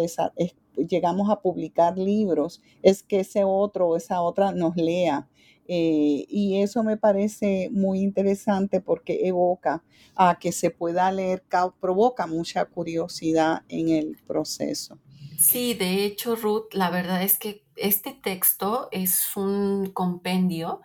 llegamos 0.77 1.31
a 1.31 1.41
publicar 1.41 1.99
libros, 1.99 2.61
es 2.83 3.03
que 3.03 3.21
ese 3.21 3.45
otro 3.45 3.89
o 3.89 3.97
esa 3.97 4.21
otra 4.23 4.53
nos 4.53 4.77
lea. 4.77 5.29
Eh, 5.69 6.27
y 6.29 6.61
eso 6.61 6.83
me 6.83 6.97
parece 6.97 7.71
muy 7.73 8.01
interesante 8.01 8.81
porque 8.81 9.27
evoca 9.29 9.83
a 10.17 10.39
que 10.39 10.53
se 10.53 10.71
pueda 10.71 11.11
leer, 11.13 11.45
provoca 11.81 12.27
mucha 12.27 12.65
curiosidad 12.65 13.63
en 13.69 13.89
el 13.89 14.19
proceso. 14.27 14.99
Sí, 15.39 15.75
de 15.75 16.05
hecho, 16.05 16.37
Ruth, 16.37 16.73
la 16.73 16.91
verdad 16.91 17.23
es 17.23 17.39
que 17.39 17.65
este 17.77 18.13
texto 18.13 18.89
es 18.93 19.37
un 19.37 19.91
compendio 19.93 20.81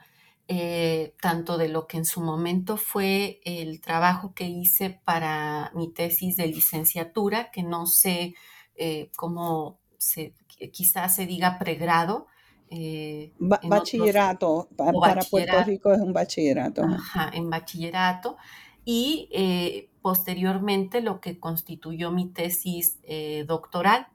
eh, 0.48 1.14
tanto 1.22 1.58
de 1.58 1.68
lo 1.68 1.88
que 1.88 1.98
en 1.98 2.06
su 2.06 2.22
momento 2.22 2.78
fue 2.78 3.42
el 3.44 3.82
trabajo 3.82 4.34
que 4.34 4.46
hice 4.46 5.02
para 5.04 5.72
mi 5.76 5.92
tesis 5.92 6.38
de 6.38 6.48
licenciatura, 6.48 7.52
que 7.52 7.64
no 7.64 7.86
sé 7.86 8.34
eh, 8.78 9.12
cómo 9.16 9.80
se, 9.98 10.34
quizás 10.72 11.16
se 11.16 11.26
diga 11.26 11.60
pregrado, 11.60 12.28
eh, 12.70 13.32
bachillerato, 13.40 14.70
para, 14.76 15.22
Puerto 15.22 15.64
Rico 15.64 15.94
es 15.94 16.00
un 16.00 16.14
bachillerato. 16.14 16.84
Ajá, 16.84 17.32
en 17.34 17.50
bachillerato. 17.50 18.38
Y 18.84 19.30
eh, 19.32 19.90
posteriormente 20.02 21.02
lo 21.02 21.20
que 21.20 21.40
constituyó 21.40 22.12
mi 22.12 22.28
tesis 22.28 23.00
doctoral, 23.46 24.08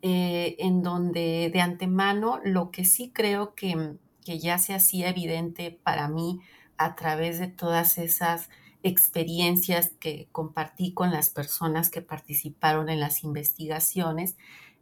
en 0.00 0.82
donde 0.82 1.50
de 1.52 1.60
antemano 1.60 2.40
lo 2.44 2.70
que 2.70 2.84
sí 2.84 3.12
creo 3.14 3.54
que, 3.54 3.96
que 4.24 4.38
ya 4.38 4.58
se 4.58 4.74
hacía 4.74 5.08
evidente 5.08 5.78
para 5.82 6.08
mí 6.08 6.40
a 6.76 6.94
través 6.96 7.38
de 7.38 7.48
todas 7.48 7.98
esas 7.98 8.50
experiencias 8.82 9.90
que 10.00 10.28
compartí 10.32 10.92
con 10.92 11.10
las 11.10 11.30
personas 11.30 11.90
que 11.90 12.02
participaron 12.02 12.88
en 12.88 13.00
las 13.00 13.24
investigaciones, 13.24 14.36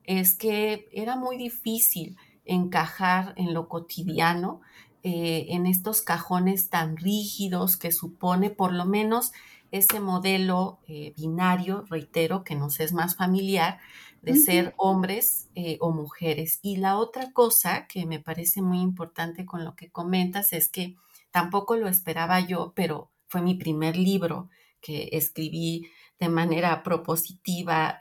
es 0.04 0.35
que 0.35 0.88
era 0.92 1.16
muy 1.16 1.37
difícil 1.37 2.16
encajar 2.45 3.35
en 3.37 3.54
lo 3.54 3.69
cotidiano, 3.69 4.61
eh, 5.02 5.47
en 5.50 5.66
estos 5.66 6.02
cajones 6.02 6.69
tan 6.69 6.97
rígidos 6.97 7.76
que 7.76 7.92
supone 7.92 8.50
por 8.50 8.73
lo 8.73 8.85
menos 8.85 9.33
ese 9.71 10.00
modelo 10.00 10.80
eh, 10.88 11.14
binario, 11.16 11.85
reitero, 11.88 12.45
que 12.45 12.54
nos 12.54 12.80
es 12.80 12.92
más 12.92 13.16
familiar, 13.16 13.78
de 14.23 14.37
ser 14.37 14.75
hombres 14.76 15.49
eh, 15.54 15.78
o 15.80 15.92
mujeres. 15.92 16.59
Y 16.62 16.76
la 16.76 16.99
otra 16.99 17.33
cosa 17.33 17.87
que 17.87 18.04
me 18.04 18.21
parece 18.21 18.61
muy 18.61 18.80
importante 18.80 19.47
con 19.47 19.64
lo 19.64 19.75
que 19.76 19.90
comentas 19.90 20.52
es 20.52 20.69
que 20.69 20.97
tampoco 21.30 21.76
lo 21.76 21.88
esperaba 21.88 22.40
yo, 22.40 22.73
pero 22.75 23.11
fue 23.30 23.40
mi 23.40 23.54
primer 23.54 23.96
libro 23.96 24.50
que 24.82 25.08
escribí 25.12 25.88
de 26.18 26.28
manera 26.28 26.82
propositiva 26.82 27.99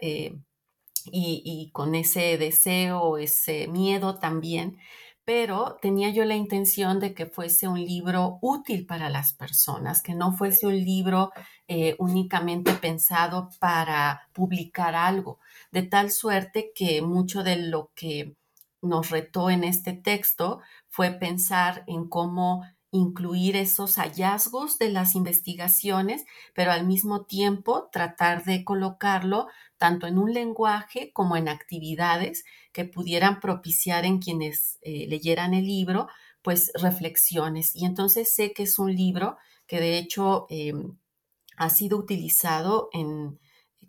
y, 1.05 1.69
con 1.71 1.95
ese 1.95 2.37
deseo, 2.37 3.17
ese 3.17 3.67
miedo 3.67 4.19
también, 4.19 4.77
pero 5.23 5.77
tenía 5.81 6.09
yo 6.09 6.25
la 6.25 6.35
intención 6.35 6.99
de 6.99 7.13
que 7.13 7.27
fuese 7.27 7.67
un 7.67 7.79
libro 7.79 8.39
útil 8.41 8.85
para 8.87 9.09
las 9.09 9.33
personas, 9.33 10.01
que 10.01 10.15
no 10.15 10.33
fuese 10.33 10.65
un 10.65 10.75
libro 10.75 11.31
eh, 11.67 11.95
únicamente 11.99 12.73
pensado 12.73 13.49
para 13.59 14.27
publicar 14.33 14.95
algo, 14.95 15.39
de 15.71 15.83
tal 15.83 16.09
suerte 16.09 16.71
que 16.73 17.03
mucho 17.03 17.43
de 17.43 17.57
lo 17.57 17.91
que 17.93 18.35
nos 18.81 19.11
retó 19.11 19.49
en 19.49 19.63
este 19.63 19.93
texto 19.93 20.61
fue 20.87 21.11
pensar 21.11 21.83
en 21.85 22.07
cómo 22.09 22.63
incluir 22.91 23.55
esos 23.55 23.95
hallazgos 23.97 24.79
de 24.79 24.89
las 24.89 25.15
investigaciones, 25.15 26.25
pero 26.53 26.71
al 26.71 26.87
mismo 26.87 27.25
tiempo 27.25 27.89
tratar 27.91 28.43
de 28.43 28.63
colocarlo 28.63 29.47
tanto 29.77 30.07
en 30.07 30.17
un 30.17 30.33
lenguaje 30.33 31.11
como 31.13 31.37
en 31.37 31.47
actividades 31.47 32.45
que 32.73 32.85
pudieran 32.85 33.39
propiciar 33.39 34.05
en 34.05 34.19
quienes 34.19 34.79
eh, 34.81 35.05
leyeran 35.07 35.53
el 35.53 35.65
libro, 35.65 36.07
pues 36.41 36.71
reflexiones. 36.75 37.75
Y 37.75 37.85
entonces 37.85 38.33
sé 38.33 38.53
que 38.53 38.63
es 38.63 38.79
un 38.79 38.95
libro 38.95 39.37
que 39.67 39.79
de 39.79 39.97
hecho 39.97 40.47
em, 40.49 40.97
ha 41.57 41.69
sido 41.69 41.97
utilizado 41.97 42.89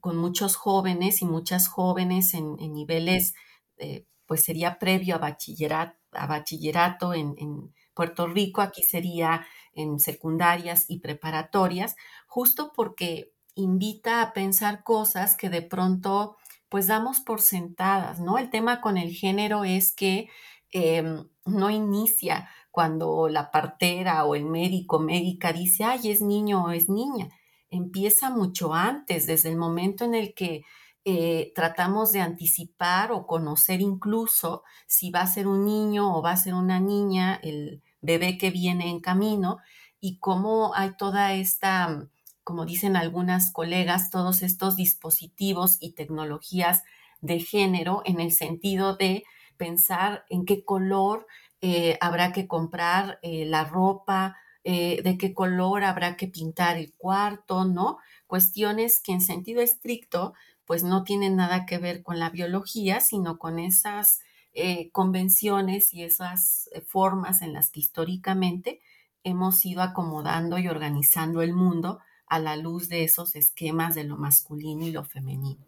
con 0.01 0.17
muchos 0.17 0.57
jóvenes 0.57 1.23
y 1.23 1.25
muchas 1.25 1.69
jóvenes 1.69 2.35
en, 2.35 2.57
niveles, 2.57 3.35
eh, 3.79 4.07
pues 4.27 4.43
sería 4.45 4.79
previo 4.79 5.15
a 5.15 5.19
bachillerato, 5.19 5.99
a 6.13 6.27
bachillerato 6.27 7.15
en, 7.15 7.35
en 7.39 7.73
Puerto 8.01 8.27
Rico, 8.27 8.63
aquí 8.63 8.83
sería 8.83 9.47
en 9.75 10.01
secundarias 10.01 10.87
y 10.89 11.01
preparatorias, 11.01 11.97
justo 12.27 12.73
porque 12.75 13.35
invita 13.55 14.23
a 14.23 14.33
pensar 14.33 14.85
cosas 14.85 15.37
que 15.37 15.51
de 15.51 15.61
pronto 15.61 16.39
pues 16.71 16.87
damos 16.87 17.21
por 17.21 17.43
sentadas, 17.43 18.19
¿no? 18.19 18.39
El 18.39 18.49
tema 18.49 18.81
con 18.81 18.97
el 18.97 19.11
género 19.13 19.65
es 19.65 19.93
que 19.93 20.31
em, 20.71 21.29
no 21.45 21.69
inicia 21.69 22.49
cuando 22.71 23.29
la 23.29 23.51
partera 23.51 24.25
o 24.25 24.35
el 24.35 24.47
médico 24.47 24.99
médica 24.99 25.53
dice, 25.53 25.85
ay, 25.85 26.11
es 26.11 26.23
niño 26.23 26.65
o 26.65 26.71
es 26.71 26.89
niña. 26.89 27.29
Empieza 27.69 28.31
mucho 28.31 28.73
antes, 28.73 29.27
desde 29.27 29.51
el 29.51 29.59
momento 29.59 30.07
en 30.07 30.15
el 30.15 30.33
que 30.33 30.63
eh, 31.05 31.53
tratamos 31.55 32.13
de 32.13 32.23
anticipar 32.23 33.13
o 33.13 33.27
conocer 33.27 33.83
incluso 33.83 34.63
si 34.87 35.11
va 35.11 35.21
a 35.21 35.27
ser 35.27 35.47
un 35.47 35.67
niño 35.67 36.17
o 36.17 36.23
va 36.23 36.31
a 36.33 36.37
ser 36.39 36.55
una 36.55 36.81
niña, 36.81 37.39
el 37.43 37.83
bebé 38.01 38.39
que 38.39 38.51
viene 38.51 38.91
en 38.91 39.01
camino, 39.01 39.59
y 40.01 40.19
cómo 40.19 40.75
hay 40.75 40.97
toda 40.97 41.35
esta 41.35 42.09
como 42.51 42.65
dicen 42.67 42.97
algunas 42.97 43.53
colegas, 43.53 44.11
todos 44.11 44.43
estos 44.43 44.75
dispositivos 44.75 45.77
y 45.79 45.93
tecnologías 45.93 46.83
de 47.21 47.39
género 47.39 48.03
en 48.05 48.19
el 48.19 48.33
sentido 48.33 48.97
de 48.97 49.23
pensar 49.57 50.25
en 50.31 50.45
qué 50.45 50.65
color 50.65 51.29
eh, 51.61 51.97
habrá 52.01 52.33
que 52.33 52.49
comprar 52.49 53.21
eh, 53.23 53.45
la 53.45 53.65
ropa, 53.65 54.37
eh, 54.65 55.01
de 55.03 55.17
qué 55.17 55.33
color 55.33 55.85
habrá 55.85 56.17
que 56.17 56.27
pintar 56.27 56.77
el 56.77 56.93
cuarto, 56.95 57.65
¿no? 57.65 57.99
Cuestiones 58.27 59.01
que 59.01 59.13
en 59.13 59.21
sentido 59.21 59.61
estricto 59.61 60.35
pues 60.65 60.83
no 60.83 61.05
tienen 61.05 61.37
nada 61.37 61.67
que 61.67 61.79
ver 61.79 62.03
con 62.03 62.19
la 62.19 62.31
biología, 62.31 63.01
sino 63.01 63.39
con 63.39 63.59
esas 63.59 64.21
eh, 64.53 64.91
convenciones 64.91 65.95
y 65.95 66.03
esas 66.03 66.69
eh, 66.73 66.81
formas 66.81 67.43
en 67.43 67.53
las 67.53 67.71
que 67.71 67.81
históricamente 67.81 68.81
hemos 69.23 69.65
ido 69.65 69.83
acomodando 69.83 70.59
y 70.59 70.69
organizando 70.69 71.43
el 71.43 71.53
mundo 71.53 72.01
a 72.27 72.39
la 72.39 72.57
luz 72.57 72.89
de 72.89 73.05
esos 73.05 73.37
esquemas 73.37 73.95
de 73.95 74.05
lo 74.05 74.17
masculino 74.17 74.87
y 74.87 74.93
lo 74.93 75.05
femenino. 75.05 75.65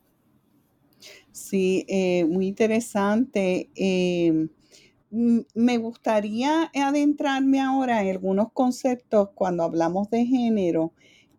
Sí, 1.32 1.84
eh, 1.88 2.24
muy 2.24 2.46
interesante. 2.46 3.70
Em, 3.74 4.48
me 5.10 5.78
gustaría 5.78 6.70
adentrarme 6.74 7.60
ahora 7.60 8.02
en 8.02 8.10
algunos 8.10 8.52
conceptos 8.52 9.30
cuando 9.34 9.62
hablamos 9.64 10.08
de 10.10 10.24
género 10.24 10.92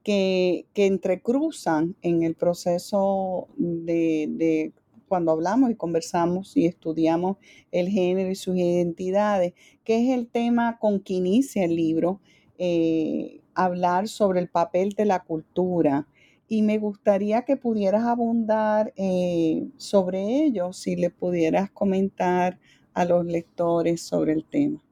que, 0.04 0.68
que 0.74 0.86
entrecruzan 0.86 1.96
en 2.02 2.24
el 2.24 2.36
proceso 2.36 3.48
de, 3.58 4.74
cuando 5.08 5.32
hablamos 5.32 5.72
y 5.72 5.76
conversamos 5.76 6.56
y 6.58 6.66
estudiamos 6.66 7.38
el 7.72 7.90
género 7.90 8.32
y 8.32 8.36
sus 8.36 8.56
identidades, 8.56 9.54
que 9.84 10.04
es 10.04 10.18
el 10.18 10.28
tema 10.28 10.78
con 10.80 11.00
que 11.00 11.14
inicia 11.14 11.66
el 11.66 11.76
libro, 11.76 12.20
eh, 12.58 13.42
hablar 13.54 14.08
sobre 14.08 14.40
el 14.40 14.50
papel 14.50 14.90
de 14.92 15.06
la 15.06 15.20
cultura. 15.20 16.08
Y 16.48 16.62
me 16.62 16.78
gustaría 16.78 17.44
que 17.44 17.58
pudieras 17.58 18.04
abundar 18.04 18.94
eh, 18.96 19.68
sobre 19.78 20.44
ello, 20.44 20.74
si 20.74 20.96
le 20.96 21.10
pudieras 21.10 21.72
comentar 21.72 22.60
a 22.94 23.06
los 23.06 23.26
lectores 23.26 24.02
sobre 24.02 24.34
el 24.34 24.46
tema. 24.46 24.84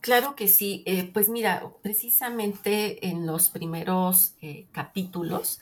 Claro 0.00 0.34
que 0.34 0.48
sí. 0.48 0.82
Eh, 0.86 1.10
pues 1.12 1.28
mira, 1.28 1.72
precisamente 1.82 3.06
en 3.06 3.24
los 3.24 3.50
primeros 3.50 4.34
capítulos 4.72 5.60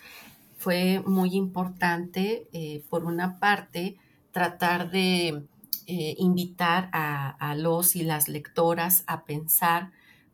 fue 0.63 1.03
muy 1.07 1.35
importante, 1.35 2.49
eh, 2.53 2.85
por 2.89 3.05
una 3.05 3.39
parte, 3.39 3.99
tratar 4.31 4.91
de 4.91 5.47
invitar 5.87 6.89
a, 6.93 7.55
los 7.57 7.97
y 7.97 8.03
las 8.03 8.29
lectoras 8.29 9.05
a 9.07 9.25
pensar 9.25 9.91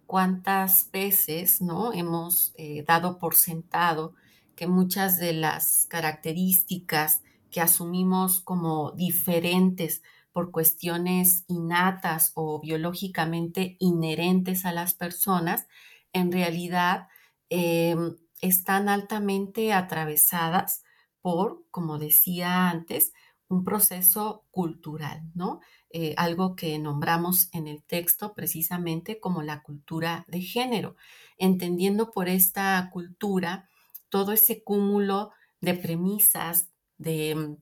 cuántas 0.06 0.88
veces 0.92 1.60
¿no? 1.60 1.92
hemos 1.92 2.54
dado 2.86 3.18
por 3.18 3.34
sentado 3.34 4.14
que 4.54 4.68
muchas 4.68 5.18
de 5.18 5.32
las 5.32 5.86
características 5.88 7.22
que 7.50 7.60
asumimos 7.60 8.40
como 8.40 8.92
diferentes 8.92 10.02
por 10.32 10.50
cuestiones 10.50 11.44
innatas 11.48 12.32
o 12.34 12.60
biológicamente 12.60 13.76
inherentes 13.80 14.64
a 14.64 14.72
las 14.72 14.94
personas, 14.94 15.66
en 16.12 16.30
realidad 16.32 17.08
em, 17.50 18.16
están 18.40 18.88
altamente 18.88 19.72
atravesadas 19.72 20.82
por, 21.20 21.64
como 21.70 21.98
decía 21.98 22.70
antes, 22.70 23.12
un 23.48 23.64
proceso 23.64 24.44
cultural, 24.50 25.22
¿no? 25.34 25.60
Eh, 25.90 26.14
algo 26.18 26.54
que 26.54 26.78
nombramos 26.78 27.48
en 27.52 27.66
el 27.66 27.82
texto 27.82 28.34
precisamente 28.34 29.20
como 29.20 29.42
la 29.42 29.62
cultura 29.62 30.24
de 30.28 30.42
género, 30.42 30.96
entendiendo 31.38 32.10
por 32.10 32.28
esta 32.28 32.90
cultura 32.92 33.68
todo 34.10 34.32
ese 34.32 34.62
cúmulo 34.62 35.30
de 35.60 35.74
premisas, 35.74 36.68
de 36.98 37.56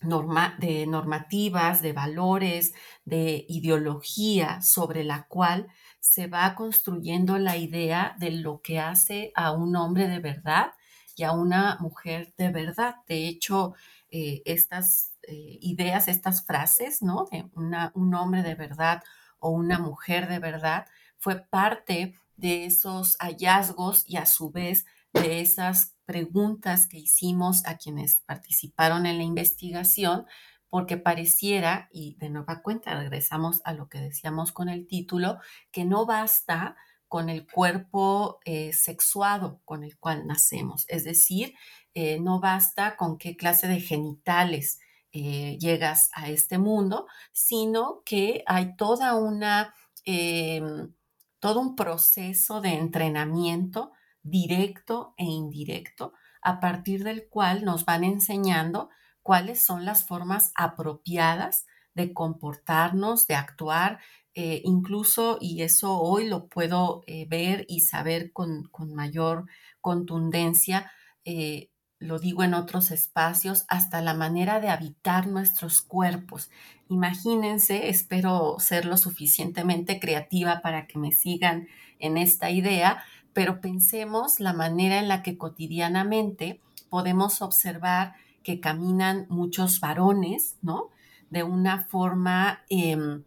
de 0.00 0.86
normativas, 0.86 1.82
de 1.82 1.92
valores, 1.92 2.72
de 3.04 3.44
ideología 3.48 4.60
sobre 4.62 5.02
la 5.02 5.26
cual 5.26 5.68
se 6.00 6.26
va 6.26 6.54
construyendo 6.54 7.38
la 7.38 7.56
idea 7.56 8.16
de 8.18 8.30
lo 8.30 8.60
que 8.62 8.78
hace 8.78 9.32
a 9.34 9.52
un 9.52 9.76
hombre 9.76 10.08
de 10.08 10.18
verdad 10.20 10.72
y 11.16 11.24
a 11.24 11.32
una 11.32 11.76
mujer 11.80 12.32
de 12.38 12.50
verdad. 12.50 12.96
De 13.06 13.26
hecho, 13.26 13.74
eh, 14.10 14.42
estas 14.44 15.12
eh, 15.22 15.58
ideas, 15.60 16.08
estas 16.08 16.44
frases, 16.44 17.02
¿no? 17.02 17.26
De 17.30 17.48
un 17.54 18.14
hombre 18.14 18.42
de 18.42 18.54
verdad 18.54 19.02
o 19.38 19.50
una 19.50 19.78
mujer 19.78 20.28
de 20.28 20.38
verdad, 20.38 20.86
fue 21.18 21.36
parte 21.40 22.14
de 22.36 22.64
esos 22.64 23.16
hallazgos 23.18 24.04
y 24.06 24.16
a 24.16 24.26
su 24.26 24.50
vez 24.50 24.86
de 25.12 25.40
esas 25.40 25.94
preguntas 26.06 26.86
que 26.86 26.98
hicimos 26.98 27.66
a 27.66 27.76
quienes 27.76 28.22
participaron 28.26 29.06
en 29.06 29.18
la 29.18 29.24
investigación, 29.24 30.26
porque 30.70 30.96
pareciera, 30.96 31.88
y 31.92 32.16
de 32.18 32.30
nueva 32.30 32.62
cuenta 32.62 32.94
regresamos 32.94 33.60
a 33.64 33.72
lo 33.72 33.88
que 33.88 33.98
decíamos 34.00 34.52
con 34.52 34.68
el 34.68 34.86
título, 34.86 35.38
que 35.70 35.84
no 35.84 36.06
basta 36.06 36.76
con 37.08 37.30
el 37.30 37.46
cuerpo 37.50 38.38
eh, 38.44 38.72
sexuado 38.72 39.62
con 39.64 39.82
el 39.82 39.98
cual 39.98 40.26
nacemos, 40.26 40.84
es 40.88 41.04
decir, 41.04 41.54
eh, 41.94 42.20
no 42.20 42.38
basta 42.38 42.96
con 42.96 43.16
qué 43.18 43.36
clase 43.36 43.66
de 43.66 43.80
genitales 43.80 44.78
eh, 45.10 45.56
llegas 45.58 46.10
a 46.12 46.28
este 46.28 46.58
mundo, 46.58 47.06
sino 47.32 48.02
que 48.04 48.44
hay 48.46 48.76
toda 48.76 49.14
una, 49.14 49.74
em, 50.04 50.92
todo 51.40 51.60
un 51.60 51.76
proceso 51.76 52.60
de 52.60 52.74
entrenamiento 52.74 53.92
directo 54.22 55.14
e 55.16 55.24
indirecto, 55.24 56.12
a 56.42 56.60
partir 56.60 57.04
del 57.04 57.28
cual 57.28 57.64
nos 57.64 57.84
van 57.86 58.04
enseñando 58.04 58.90
cuáles 59.28 59.62
son 59.62 59.84
las 59.84 60.06
formas 60.06 60.52
apropiadas 60.54 61.66
de 61.92 62.14
comportarnos, 62.14 63.26
de 63.26 63.34
actuar, 63.34 63.98
eh, 64.32 64.62
incluso, 64.64 65.36
y 65.38 65.60
eso 65.60 66.00
hoy 66.00 66.26
lo 66.26 66.46
puedo 66.48 67.02
eh, 67.06 67.26
ver 67.28 67.66
y 67.68 67.80
saber 67.80 68.32
con, 68.32 68.70
mayor 68.94 69.44
contundencia, 69.82 70.90
eh, 71.26 71.68
lo 71.98 72.18
digo 72.18 72.42
en 72.42 72.54
otros 72.54 72.90
espacios, 72.90 73.66
hasta 73.68 74.00
la 74.00 74.14
manera 74.14 74.60
de 74.60 74.70
habitar 74.70 75.26
nuestros 75.26 75.82
cuerpos. 75.82 76.48
Imagínense, 76.88 77.90
espero 77.90 78.56
ser 78.58 78.86
lo 78.86 78.96
suficientemente 78.96 80.00
creativa 80.00 80.62
para 80.62 80.86
que 80.86 80.98
me 80.98 81.12
sigan 81.12 81.68
en 81.98 82.16
esta 82.16 82.50
idea, 82.50 83.04
pero 83.34 83.60
pensemos 83.60 84.40
la 84.40 84.54
manera 84.54 84.98
en 84.98 85.08
la 85.08 85.22
que 85.22 85.36
cotidianamente 85.36 86.62
podemos 86.88 87.42
observar 87.42 88.14
que 88.48 88.60
caminan 88.60 89.26
muchos 89.28 89.78
varones, 89.78 90.56
¿no? 90.62 90.88
De 91.28 91.42
una 91.42 91.84
forma 91.84 92.64
em, 92.70 93.24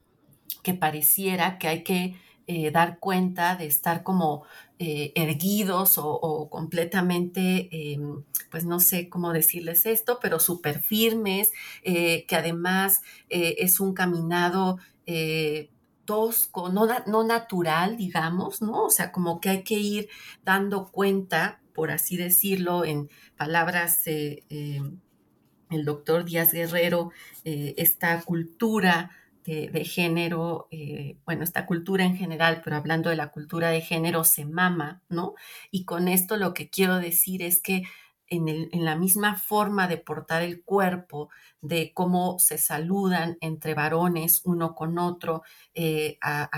que 0.63 0.73
pareciera 0.73 1.60
que 1.60 1.67
hay 1.67 1.84
que 1.84 2.15
eh, 2.47 2.71
dar 2.71 2.97
cuenta 2.97 3.55
de 3.55 3.67
estar 3.67 4.01
como 4.01 4.45
eh, 4.79 5.12
erguidos 5.13 5.99
o, 5.99 6.49
completamente, 6.49 7.69
em, 7.71 8.23
pues 8.49 8.65
no 8.65 8.79
sé 8.79 9.10
cómo 9.10 9.31
decirles 9.31 9.86
esto, 9.86 10.17
pero 10.19 10.39
súper 10.39 10.81
firmes, 10.81 11.51
eh, 11.84 12.25
que 12.27 12.36
además 12.36 13.03
es 13.29 13.79
un 13.79 13.93
caminado 13.93 14.79
tosco, 16.05 16.69
no, 16.69 16.88
no 17.05 17.23
natural, 17.23 17.95
digamos, 17.95 18.63
¿no? 18.63 18.86
O 18.86 18.89
sea, 18.89 19.12
como 19.12 19.39
que 19.39 19.49
hay 19.49 19.63
que 19.63 19.77
ir 19.77 20.10
dando 20.43 20.91
cuenta, 20.91 21.62
por 21.75 21.91
así 21.91 22.17
decirlo, 22.17 22.86
en 22.86 23.07
palabras 23.38 24.01
eh, 24.07 24.43
el 25.71 25.86
doctor 25.86 26.25
Díaz 26.25 26.51
Guerrero, 26.51 27.12
eh, 27.45 27.73
esta 27.77 28.21
cultura 28.21 29.12
de, 29.43 29.84
género, 29.86 30.67
bueno, 31.25 31.43
esta 31.43 31.65
cultura 31.65 32.05
en 32.05 32.15
general, 32.15 32.62
pero 32.63 32.75
hablando 32.75 33.10
de 33.10 33.15
la 33.15 33.31
cultura 33.31 33.71
de 33.71 33.81
género, 33.81 34.23
se 34.23 34.45
mama, 34.45 35.01
¿no? 35.10 35.34
Y 35.71 35.84
con 35.84 36.07
esto 36.07 36.38
lo 36.38 36.53
que 36.53 36.69
quiero 36.69 36.99
decir 36.99 37.41
es 37.41 37.60
que 37.60 37.84
en, 38.31 38.86
la 38.86 38.95
misma 38.95 39.36
forma 39.36 39.88
de 39.88 39.97
portar 39.97 40.41
el 40.41 40.63
cuerpo, 40.63 41.29
de 41.62 41.93
cómo 41.93 42.39
se 42.39 42.57
saludan 42.57 43.38
entre 43.41 43.73
varones 43.73 44.41
uno 44.45 44.73
con 44.73 44.97
otro 44.97 45.43
eh, 45.75 46.17
a, 46.21 46.49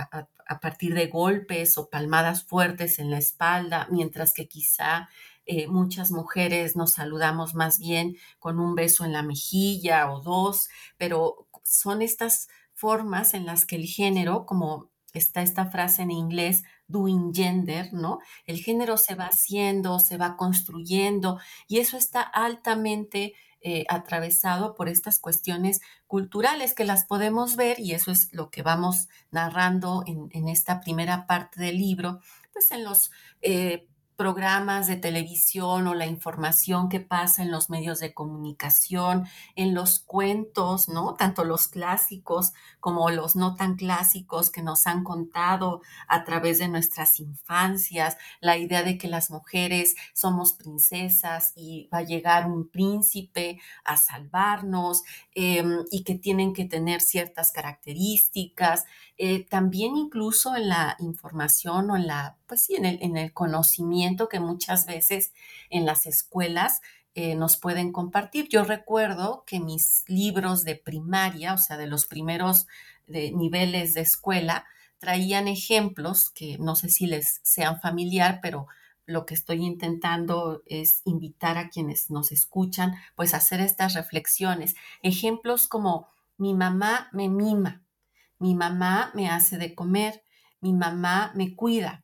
partir 0.62 0.94
de 0.94 1.08
golpes 1.08 1.78
o 1.80 1.90
palmadas 1.90 2.44
fuertes 2.44 3.00
en 3.00 3.10
la 3.10 3.18
espalda, 3.18 3.88
mientras 3.90 4.34
que 4.34 4.48
quizá 4.48 5.10
eh, 5.46 5.68
muchas 5.68 6.12
mujeres 6.12 6.76
nos 6.76 6.94
saludamos 6.94 7.54
más 7.54 7.80
bien 7.80 8.18
con 8.40 8.60
un 8.60 8.76
beso 8.76 9.06
en 9.06 9.14
la 9.14 9.24
mejilla 9.24 10.12
o 10.12 10.22
dos, 10.22 10.70
pero 10.98 11.48
son 11.64 12.02
estas 12.02 12.48
formas 12.74 13.34
en 13.34 13.46
las 13.46 13.66
que 13.66 13.76
el 13.76 13.86
género, 13.86 14.46
como 14.46 14.90
está 15.14 15.42
esta 15.42 15.68
frase 15.68 16.02
en 16.02 16.12
inglés, 16.12 16.64
doing 16.88 17.34
gender, 17.34 17.94
¿no? 17.94 18.20
El 18.46 18.58
género 18.60 18.98
se 18.98 19.16
va 19.16 19.26
haciendo, 19.26 20.00
se 20.00 20.18
va 20.18 20.36
construyendo 20.38 21.40
y 21.68 21.80
eso 21.80 21.98
está 21.98 22.22
altamente 22.22 23.34
eh, 23.62 23.86
atravesado 23.90 24.76
por 24.76 24.90
estas 24.90 25.20
cuestiones 25.20 25.82
culturales 26.08 26.74
que 26.74 26.84
las 26.84 27.06
podemos 27.06 27.56
ver 27.56 27.80
y 27.80 27.94
eso 27.94 28.12
es 28.12 28.34
lo 28.34 28.50
que 28.50 28.62
vamos 28.62 29.08
narrando 29.32 30.04
en, 30.06 30.48
esta 30.50 30.82
primera 30.82 31.28
parte 31.28 31.62
del 31.62 31.78
libro, 31.78 32.20
pues 32.52 32.72
en 32.72 32.84
los... 32.84 33.12
Eh, 33.42 33.88
programas 34.16 34.88
de 34.88 34.96
televisión 34.96 35.88
o 35.88 35.94
la 35.94 36.06
información 36.06 36.90
que 36.90 37.00
pasa 37.00 37.42
en 37.44 37.52
los 37.52 37.70
medios 37.70 38.00
de 38.00 38.14
comunicación, 38.14 39.28
en 39.56 39.74
los 39.74 40.00
cuentos, 40.00 40.90
¿no? 40.90 41.16
Tanto 41.16 41.44
los 41.44 41.68
clásicos 41.68 42.54
como 42.80 43.10
los 43.10 43.36
no 43.36 43.56
tan 43.56 43.76
clásicos 43.76 44.52
que 44.52 44.62
nos 44.64 44.88
han 44.88 45.04
contado 45.04 45.82
a 46.08 46.24
través 46.24 46.60
de 46.60 46.68
nuestras 46.68 47.20
infancias, 47.20 48.18
la 48.42 48.58
idea 48.58 48.84
de 48.84 48.98
que 48.98 49.08
las 49.08 49.32
mujeres 49.32 49.96
somos 50.14 50.54
princesas 50.54 51.54
y 51.56 51.90
va 51.94 52.00
a 52.00 52.04
llegar 52.04 52.48
un 52.50 52.70
príncipe 52.70 53.60
a 53.84 53.98
salvarnos 53.98 55.04
em, 55.34 55.84
y 55.92 56.04
que 56.04 56.16
tienen 56.16 56.54
que 56.54 56.66
tener 56.66 57.02
ciertas 57.02 57.52
características. 57.52 58.86
Eh, 59.18 59.46
también 59.46 59.96
incluso 59.96 60.56
en 60.56 60.70
la 60.70 60.96
información 61.00 61.92
o 61.92 61.96
en 61.96 62.08
la, 62.08 62.38
pues 62.48 62.64
sí, 62.66 62.76
en 62.76 62.86
el, 62.86 62.98
en 63.02 63.16
el 63.18 63.32
conocimiento 63.32 64.28
que 64.28 64.40
muchas 64.40 64.86
veces 64.88 65.34
en 65.70 65.86
las 65.86 66.06
escuelas 66.08 66.82
eh, 67.16 67.36
nos 67.36 67.58
pueden 67.58 67.92
compartir. 67.92 68.50
Yo 68.50 68.64
recuerdo 68.64 69.44
que 69.46 69.60
mis 69.60 70.04
libros 70.08 70.64
de 70.64 70.76
primaria, 70.76 71.54
o 71.54 71.58
sea, 71.60 71.78
de 71.78 71.88
los 71.88 72.08
primeros 72.08 72.68
de 73.06 73.32
niveles 73.32 73.94
de 73.94 74.02
escuela, 74.02 74.66
traían 74.98 75.48
ejemplos 75.48 76.32
que 76.32 76.58
no 76.58 76.76
sé 76.76 76.90
si 76.90 77.06
les 77.06 77.40
sean 77.44 77.80
familiar, 77.82 78.40
pero 78.42 78.68
lo 79.06 79.26
que 79.26 79.34
estoy 79.36 79.64
intentando 79.64 80.64
es 80.66 81.02
invitar 81.06 81.58
a 81.58 81.70
quienes 81.70 82.10
nos 82.10 82.32
escuchan, 82.32 82.96
pues 83.16 83.34
a 83.34 83.38
hacer 83.38 83.60
estas 83.60 83.94
reflexiones. 83.94 84.76
Ejemplos 85.04 85.68
como 85.68 86.08
mi 86.38 86.54
mamá 86.54 87.10
me 87.12 87.30
mima, 87.30 87.83
mi 88.44 88.56
mamá 88.56 89.10
me 89.14 89.30
hace 89.30 89.58
de 89.58 89.74
comer, 89.74 90.22
mi 90.60 90.74
mamá 90.74 91.32
me 91.34 91.56
cuida, 91.56 92.04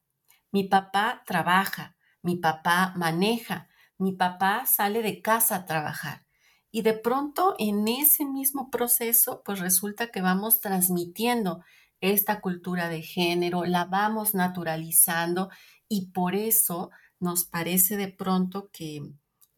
mi 0.53 0.63
papá 0.63 1.21
trabaja, 1.25 1.97
mi 2.21 2.37
papá 2.37 2.93
maneja, 2.95 3.67
mi 3.97 4.13
papá 4.13 4.65
sale 4.65 5.01
de 5.01 5.21
casa 5.21 5.57
a 5.57 5.65
trabajar. 5.65 6.25
Y 6.71 6.81
de 6.83 6.93
pronto 6.93 7.55
en 7.59 7.89
ese 7.89 8.23
mismo 8.23 8.69
proceso, 8.69 9.41
pues 9.43 9.59
resulta 9.59 10.11
que 10.11 10.21
vamos 10.21 10.61
transmitiendo 10.61 11.61
esta 11.99 12.39
cultura 12.39 12.87
de 12.87 13.01
género, 13.01 13.65
la 13.65 13.83
vamos 13.83 14.33
naturalizando 14.33 15.49
y 15.89 16.11
por 16.11 16.35
eso 16.35 16.89
nos 17.19 17.43
parece 17.43 17.97
de 17.97 18.07
pronto 18.07 18.69
que 18.71 19.01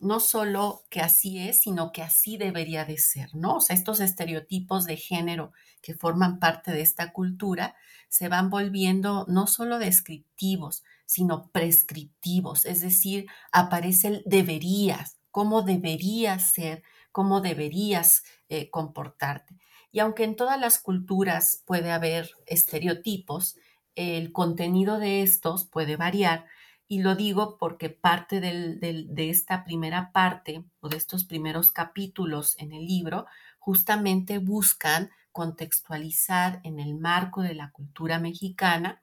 no 0.02 0.20
solo 0.20 0.84
que 0.90 1.00
así 1.00 1.40
es, 1.40 1.62
sino 1.62 1.92
que 1.92 2.02
así 2.02 2.38
debería 2.38 2.86
de 2.86 2.98
ser, 2.98 3.34
¿no? 3.36 3.58
O 3.58 3.62
sea, 3.62 3.76
estos 3.76 4.00
estereotipos 4.00 4.86
de 4.86 4.98
género 4.98 5.52
que 5.82 5.94
forman 5.94 6.40
parte 6.40 6.72
de 6.72 6.82
esta 6.82 7.14
cultura 7.14 7.76
se 8.10 8.28
van 8.28 8.50
volviendo 8.50 9.26
no 9.30 9.48
solo 9.48 9.80
descriptivos, 9.80 10.84
sino 11.06 11.50
prescriptivos, 11.52 12.66
es 12.66 12.82
decir, 12.82 13.28
aparece 13.52 14.08
el 14.08 14.24
deberías, 14.26 15.18
cómo 15.30 15.62
deberías 15.62 16.52
ser, 16.52 16.84
cómo 17.12 17.42
deberías 17.42 18.24
eh, 18.50 18.70
comportarte. 18.70 19.58
Y 19.92 20.00
aunque 20.00 20.24
en 20.24 20.36
todas 20.36 20.60
las 20.60 20.80
culturas 20.80 21.64
puede 21.66 21.92
haber 21.92 22.32
estereotipos, 22.46 23.58
el 23.96 24.32
contenido 24.32 25.00
de 25.00 25.22
estos 25.22 25.66
puede 25.66 25.98
variar 25.98 26.46
y 26.92 27.00
lo 27.00 27.16
digo 27.16 27.56
porque 27.58 27.90
parte 27.90 28.42
de 28.42 29.30
esta 29.30 29.64
primera 29.64 30.12
parte 30.12 30.66
o 30.82 30.90
de 30.90 30.98
estos 30.98 31.24
primeros 31.24 31.72
capítulos 31.72 32.58
en 32.60 32.74
el 32.74 32.86
libro 32.86 33.28
justamente 33.60 34.40
buscan 34.40 35.10
contextualizar 35.32 36.60
en 36.66 36.82
el 36.82 36.96
marco 36.96 37.44
de 37.44 37.56
la 37.56 37.72
cultura 37.72 38.20
mexicana 38.20 39.02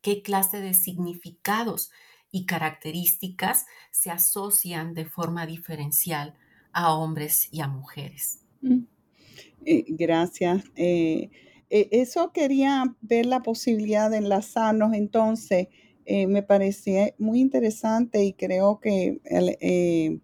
qué 0.00 0.22
clase 0.22 0.60
de 0.60 0.72
significados 0.72 1.90
y 2.30 2.46
características 2.46 3.66
se 3.90 4.10
asocian 4.10 4.94
de 4.94 5.04
forma 5.04 5.44
diferencial 5.44 6.38
a 6.72 6.94
hombres 6.94 7.50
y 7.52 7.60
a 7.60 7.68
mujeres. 7.68 8.40
Mm. 8.62 8.84
Eh, 9.66 9.84
gracias. 9.86 10.64
Eh, 10.76 11.28
eh, 11.68 11.88
eso 11.92 12.32
quería 12.32 12.96
ver 13.02 13.26
la 13.26 13.42
posibilidad 13.42 14.08
de 14.08 14.16
enlazarnos 14.16 14.94
entonces 14.94 15.68
eh, 16.04 16.26
me 16.26 16.42
parecía 16.42 17.14
muy 17.18 17.40
interesante 17.40 18.24
y 18.24 18.32
creo 18.32 18.80
que 18.80 19.20
eh, 19.24 20.18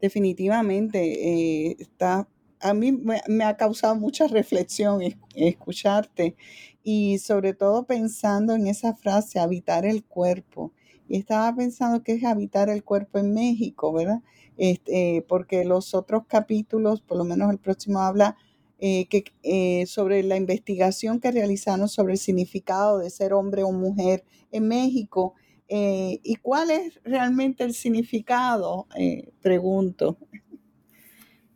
definitivamente 0.00 1.70
eh, 1.70 1.76
está, 1.78 2.28
a 2.60 2.74
mí 2.74 2.92
me, 2.92 3.44
ha 3.44 3.56
causado 3.56 3.96
mucha 3.96 4.28
reflexión 4.28 5.00
escucharte 5.34 6.36
y 6.82 7.18
sobre 7.18 7.54
todo 7.54 7.86
pensando 7.86 8.54
en 8.54 8.68
esa 8.68 8.94
frase, 8.94 9.40
habitar 9.40 9.84
el 9.84 10.04
cuerpo. 10.04 10.72
Y 11.08 11.18
estaba 11.18 11.54
pensando 11.54 12.02
que 12.02 12.12
es 12.14 12.24
habitar 12.24 12.68
el 12.68 12.82
cuerpo 12.84 13.18
en 13.18 13.32
México, 13.32 13.92
¿verdad? 13.92 14.22
Este, 14.56 15.24
porque 15.28 15.64
los 15.64 15.94
otros 15.94 16.24
capítulos, 16.26 17.00
por 17.00 17.18
lo 17.18 17.24
menos 17.24 17.50
el 17.50 17.58
próximo 17.58 18.00
habla 18.00 18.36
que, 18.78 19.84
sobre 19.86 20.22
la 20.22 20.36
investigación 20.36 21.20
que 21.20 21.30
realizaron 21.30 21.88
sobre 21.88 22.14
el 22.14 22.18
significado 22.18 22.98
de 22.98 23.10
ser 23.10 23.32
hombre 23.32 23.62
o 23.62 23.72
mujer 23.72 24.24
en 24.50 24.68
México. 24.68 25.34
Eh, 25.68 26.20
¿Y 26.22 26.36
cuál 26.36 26.70
es 26.70 27.00
realmente 27.04 27.64
el 27.64 27.74
significado? 27.74 28.86
Eh, 28.96 29.32
pregunto. 29.40 30.18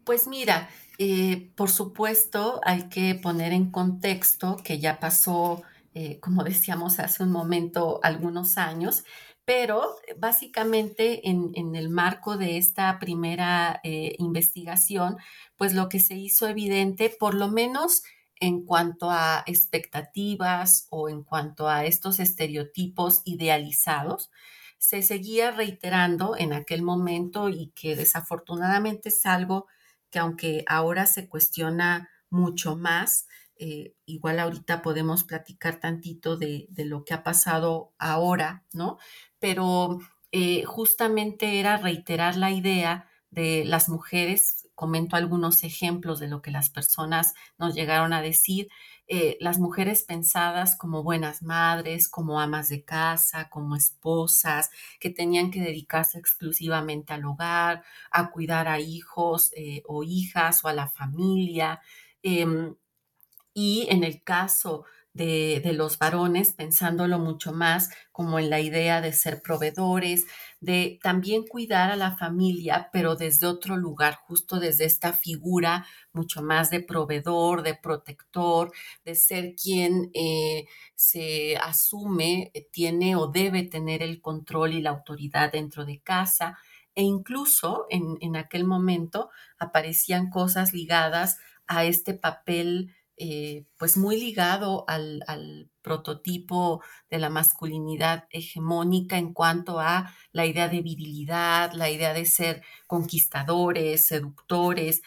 Pues 0.05 0.27
mira, 0.27 0.69
eh, 0.99 1.51
por 1.55 1.71
supuesto 1.71 2.61
hay 2.65 2.89
que 2.89 3.15
poner 3.15 3.53
en 3.53 3.71
contexto 3.71 4.57
que 4.65 4.79
ya 4.79 4.99
pasó, 4.99 5.63
como 6.21 6.45
decíamos 6.45 6.99
hace 6.99 7.23
un 7.23 7.31
momento, 7.31 8.01
algunos 8.03 8.59
años, 8.59 9.05
pero 9.51 9.97
básicamente 10.17 11.29
en, 11.29 11.75
el 11.75 11.89
marco 11.89 12.37
de 12.37 12.57
esta 12.57 13.01
primera 13.01 13.81
investigación, 13.83 15.17
pues 15.57 15.75
lo 15.75 15.89
que 15.89 15.99
se 15.99 16.15
hizo 16.15 16.47
evidente, 16.47 17.11
por 17.19 17.35
lo 17.35 17.49
menos 17.49 18.05
en 18.37 18.65
cuanto 18.65 19.11
a 19.11 19.43
expectativas 19.49 20.87
o 20.91 21.09
en 21.09 21.25
cuanto 21.25 21.69
a 21.69 21.85
estos 21.85 22.21
estereotipos 22.21 23.23
idealizados, 23.25 24.31
se 24.79 25.03
seguía 25.03 25.51
reiterando 25.51 26.37
en 26.39 26.53
aquel 26.53 26.83
momento 26.83 27.49
y 27.49 27.73
que 27.75 27.97
desafortunadamente 27.97 29.09
es 29.09 29.27
algo 29.27 29.67
que 30.11 30.21
aunque 30.21 30.63
ahora 30.69 31.07
se 31.07 31.29
cuestiona 31.29 32.09
mucho 32.31 32.77
más, 32.77 33.27
eh, 33.63 33.95
igual 34.07 34.41
ahorita 34.41 34.81
podemos 34.81 35.25
platicar 35.25 35.81
tantito 35.81 36.39
de, 36.39 36.67
lo 36.79 37.05
que 37.05 37.13
ha 37.13 37.23
pasado 37.23 37.93
ahora, 37.99 38.65
¿no? 38.73 38.97
Pero 39.41 39.99
eh, 40.33 40.65
justamente 40.65 41.59
era 41.61 41.77
reiterar 41.79 42.37
la 42.37 42.51
idea 42.53 43.09
de 43.31 43.65
las 43.65 43.89
mujeres 43.89 44.69
comento 44.81 45.15
algunos 45.15 45.63
ejemplos 45.63 46.21
de 46.21 46.29
lo 46.29 46.41
que 46.41 46.51
las 46.51 46.71
personas 46.71 47.35
nos 47.59 47.75
llegaron 47.75 48.15
a 48.15 48.23
decir. 48.23 48.69
Eh, 49.09 49.37
las 49.39 49.59
mujeres 49.59 50.05
pensadas 50.05 50.75
como 50.75 51.03
buenas 51.03 51.43
madres, 51.43 52.09
como 52.09 52.41
amas 52.41 52.71
de 52.71 52.83
casa, 52.83 53.51
como 53.51 53.77
esposas, 53.77 54.71
que 54.99 55.11
tenían 55.11 55.51
que 55.51 55.61
dedicarse 55.61 56.19
exclusivamente 56.19 57.13
al 57.13 57.27
hogar, 57.27 57.85
a 58.11 58.31
cuidar 58.31 58.69
a 58.69 58.81
hijos 58.81 59.53
eh, 59.55 59.83
o 59.87 60.03
hijas 60.03 60.65
o 60.65 60.69
a 60.69 60.73
la 60.73 60.89
familia. 60.89 61.81
Em, 62.23 62.75
y 63.55 63.87
en 63.91 64.05
el 64.05 64.23
caso 64.23 64.85
de, 65.13 65.73
los 65.75 65.99
varones, 65.99 66.53
pensándolo 66.53 67.19
mucho 67.19 67.53
más 67.53 67.91
como 68.13 68.39
en 68.39 68.51
la 68.51 68.61
idea 68.61 69.01
de 69.01 69.13
ser 69.13 69.43
proveedores, 69.43 70.27
de 70.61 70.99
también 71.03 71.47
cuidar 71.47 71.91
a 71.91 71.97
la 71.97 72.17
familia, 72.17 72.91
pero 72.93 73.17
desde 73.17 73.47
otro 73.47 73.77
lugar, 73.77 74.19
justo 74.27 74.61
desde 74.61 74.85
esta 74.85 75.13
figura 75.13 75.87
mucho 76.13 76.43
más 76.43 76.71
de 76.71 76.81
proveedor, 76.81 77.63
de 77.63 77.75
protector, 77.75 78.73
de 79.05 79.15
ser 79.15 79.55
quien 79.55 80.11
eh, 80.15 80.67
se 80.95 81.57
asume, 81.57 82.51
eh, 82.55 82.69
tiene 82.71 83.17
o 83.17 83.27
debe 83.27 83.63
tener 83.65 84.03
el 84.03 84.21
control 84.21 84.75
y 84.75 84.83
la 84.83 84.91
autoridad 84.91 85.53
dentro 85.53 85.85
de 85.85 86.01
casa. 86.01 86.59
E 86.95 87.03
incluso 87.03 87.87
en, 87.89 88.19
en 88.21 88.37
aquel 88.37 88.65
momento 88.65 89.31
aparecían 89.59 90.29
cosas 90.29 90.73
ligadas 90.73 91.39
a 91.67 91.85
este 91.85 92.15
papel 92.15 92.95
eh, 93.23 93.67
pues 93.77 93.99
muy 93.99 94.19
ligado 94.19 94.87
al, 94.89 95.71
prototipo 95.83 96.83
de 97.11 97.19
la 97.19 97.29
masculinidad 97.29 98.27
hegemónica 98.31 99.19
en 99.19 99.35
cuanto 99.35 99.79
a 99.79 100.15
la 100.33 100.47
idea 100.47 100.69
de 100.69 100.81
virilidad, 100.81 101.73
la 101.75 101.91
idea 101.91 102.15
de 102.15 102.25
ser 102.25 102.63
conquistadores, 102.87 104.07
seductores, 104.07 105.03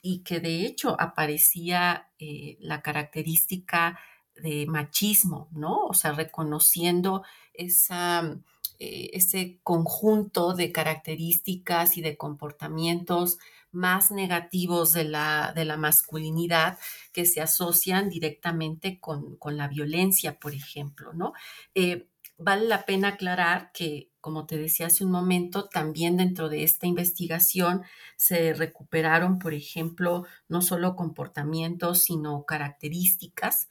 y 0.00 0.20
que 0.20 0.40
de 0.40 0.64
hecho 0.64 0.98
aparecía 0.98 2.08
eh, 2.18 2.56
la 2.60 2.80
característica 2.80 3.98
de 4.34 4.64
machismo, 4.66 5.48
¿no? 5.52 5.84
O 5.84 5.94
sea, 5.94 6.12
reconociendo 6.12 7.22
eh, 7.52 9.10
ese 9.12 9.60
conjunto 9.62 10.54
de 10.54 10.72
características 10.72 11.98
y 11.98 12.00
de 12.00 12.16
comportamientos 12.16 13.38
más 13.72 14.10
negativos 14.10 14.92
de 14.92 15.04
la, 15.04 15.52
de 15.54 15.64
la 15.64 15.76
masculinidad 15.76 16.78
que 17.12 17.24
se 17.26 17.40
asocian 17.40 18.08
directamente 18.08 18.98
con, 19.00 19.38
la 19.44 19.68
violencia, 19.68 20.38
por 20.38 20.54
ejemplo, 20.54 21.12
¿no? 21.12 21.32
Eh, 21.74 22.08
vale 22.38 22.66
la 22.66 22.86
pena 22.86 23.08
aclarar 23.08 23.72
que, 23.72 24.10
como 24.20 24.46
te 24.46 24.56
decía 24.56 24.86
hace 24.86 25.04
un 25.04 25.10
momento, 25.10 25.68
también 25.68 26.16
dentro 26.16 26.48
de 26.48 26.62
esta 26.62 26.86
investigación 26.86 27.82
se 28.16 28.54
recuperaron, 28.54 29.38
por 29.38 29.54
ejemplo, 29.54 30.26
no 30.48 30.62
solo 30.62 30.96
comportamientos, 30.96 32.02
sino 32.02 32.44
características 32.44 33.68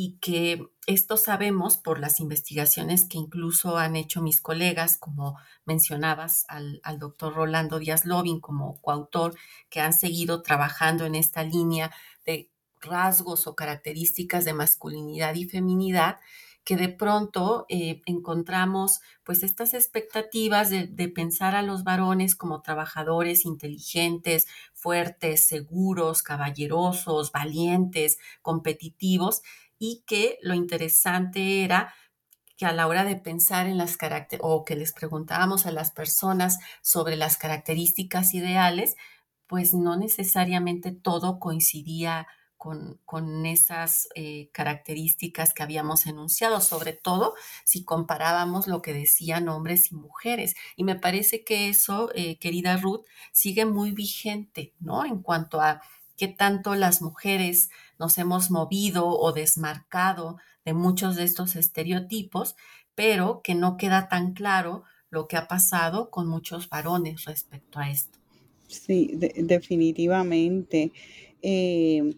y 0.00 0.16
que 0.20 0.70
esto 0.86 1.16
sabemos 1.16 1.76
por 1.76 1.98
las 1.98 2.20
investigaciones 2.20 3.08
que 3.08 3.18
incluso 3.18 3.78
han 3.78 3.96
hecho 3.96 4.22
mis 4.22 4.40
colegas, 4.40 4.96
como 4.96 5.36
mencionabas 5.64 6.44
al, 6.46 6.80
doctor 7.00 7.34
Rolando 7.34 7.80
Díaz 7.80 8.04
Lobin 8.04 8.38
como 8.38 8.80
coautor, 8.80 9.34
que 9.70 9.80
han 9.80 9.92
seguido 9.92 10.42
trabajando 10.42 11.04
en 11.04 11.16
esta 11.16 11.42
línea 11.42 11.90
de 12.24 12.48
rasgos 12.80 13.48
o 13.48 13.56
características 13.56 14.44
de 14.44 14.54
masculinidad 14.54 15.34
y 15.34 15.48
feminidad 15.48 16.20
que 16.62 16.76
de 16.76 16.90
pronto 16.90 17.64
eh, 17.70 18.02
encontramos 18.04 19.00
pues 19.24 19.42
estas 19.42 19.72
expectativas 19.72 20.68
de, 20.68 20.86
de, 20.86 21.08
pensar 21.08 21.56
a 21.56 21.62
los 21.62 21.82
varones 21.82 22.34
como 22.36 22.60
trabajadores 22.60 23.46
inteligentes, 23.46 24.46
fuertes, 24.74 25.46
seguros, 25.46 26.22
caballerosos, 26.22 27.32
valientes, 27.32 28.18
competitivos 28.42 29.40
y 29.78 30.04
que 30.06 30.38
lo 30.42 30.54
interesante 30.54 31.64
era 31.64 31.94
que 32.56 32.66
a 32.66 32.72
la 32.72 32.88
hora 32.88 33.04
de 33.04 33.16
pensar 33.16 33.66
en 33.66 33.78
las 33.78 33.96
características 33.96 34.48
o 34.50 34.64
que 34.64 34.76
les 34.76 34.92
preguntábamos 34.92 35.66
a 35.66 35.70
las 35.70 35.92
personas 35.92 36.58
sobre 36.82 37.16
las 37.16 37.36
características 37.36 38.34
ideales, 38.34 38.96
pues 39.46 39.74
no 39.74 39.96
necesariamente 39.96 40.92
todo 40.92 41.38
coincidía 41.38 42.26
con, 42.58 43.46
esas 43.46 44.08
eh, 44.14 44.50
características 44.52 45.54
que 45.54 45.62
habíamos 45.62 46.06
enunciado, 46.06 46.60
sobre 46.60 46.92
todo 46.92 47.34
si 47.64 47.84
comparábamos 47.84 48.66
lo 48.66 48.82
que 48.82 48.92
decían 48.92 49.48
hombres 49.48 49.92
y 49.92 49.94
mujeres. 49.94 50.56
Y 50.76 50.84
me 50.84 50.96
parece 50.96 51.44
que 51.44 51.68
eso, 51.68 52.10
eh, 52.14 52.38
querida 52.38 52.76
Ruth, 52.76 53.04
sigue 53.32 53.64
muy 53.64 53.92
vigente, 53.92 54.74
¿no? 54.80 55.04
En 55.04 55.22
cuanto 55.22 55.60
a 55.60 55.80
qué 56.18 56.28
tanto 56.28 56.74
las 56.74 57.00
mujeres 57.00 57.70
nos 57.98 58.18
hemos 58.18 58.50
movido 58.50 59.08
o 59.08 59.32
desmarcado 59.32 60.36
de 60.64 60.74
muchos 60.74 61.16
de 61.16 61.24
estos 61.24 61.56
estereotipos, 61.56 62.56
pero 62.94 63.40
que 63.42 63.54
no 63.54 63.78
queda 63.78 64.08
tan 64.08 64.34
claro 64.34 64.82
lo 65.08 65.28
que 65.28 65.36
ha 65.36 65.48
pasado 65.48 66.10
con 66.10 66.28
muchos 66.28 66.68
varones 66.68 67.24
respecto 67.24 67.78
a 67.78 67.90
esto. 67.90 68.18
Sí, 68.66 69.12
definitivamente. 69.16 70.92
Eh, 71.40 72.16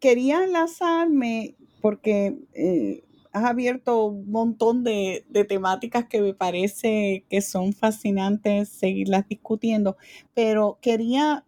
quería 0.00 0.42
enlazarme 0.42 1.54
porque 1.80 2.38
eh, 2.54 3.04
has 3.32 3.44
abierto 3.44 4.06
un 4.06 4.30
montón 4.30 4.82
de, 4.82 5.24
temáticas 5.48 6.06
que 6.06 6.20
me 6.20 6.34
parece 6.34 7.24
que 7.28 7.40
son 7.42 7.72
fascinantes 7.72 8.68
seguirlas 8.68 9.28
discutiendo, 9.28 9.96
pero 10.34 10.78
quería 10.80 11.44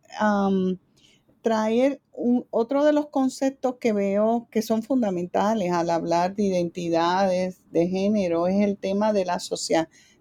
traer 1.42 2.00
otro 2.50 2.85
de 2.85 2.92
los 2.92 3.09
conceptos 3.09 3.76
que 3.81 3.92
veo 3.92 4.48
que 4.50 4.62
son 4.62 4.83
fundamentales 4.83 5.72
al 5.72 5.90
hablar 5.90 6.35
de 6.35 6.44
identidades 6.44 7.62
de 7.70 7.88
género, 7.88 8.46
es 8.46 8.62
el 8.64 8.76
tema 8.76 9.12
de 9.12 9.24
la 9.24 9.38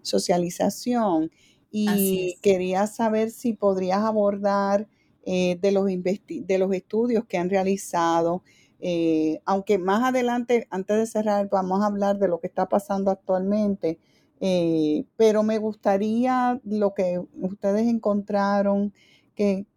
socialización. 0.02 1.30
Y 1.72 2.36
quería 2.42 2.86
saber 2.88 3.30
si 3.30 3.52
podrías 3.52 4.00
abordar 4.00 4.88
eh, 5.24 5.58
de, 5.60 5.70
los 5.70 5.86
de 5.86 6.58
los 6.58 6.72
estudios 6.72 7.24
que 7.26 7.38
han 7.38 7.50
realizado. 7.50 8.42
Eh, 8.80 9.40
aunque 9.44 9.78
más 9.78 10.02
adelante, 10.02 10.66
antes 10.70 10.96
de 10.96 11.06
cerrar, 11.06 11.48
vamos 11.50 11.82
a 11.82 11.86
hablar 11.86 12.18
de 12.18 12.28
lo 12.28 12.40
que 12.40 12.46
está 12.46 12.68
pasando 12.68 13.10
actualmente, 13.10 13.98
eh, 14.40 15.04
pero 15.16 15.42
me 15.42 15.58
gustaría 15.58 16.60
lo 16.64 16.94
que 16.94 17.20
ustedes 17.40 17.86
encontraron, 17.86 18.94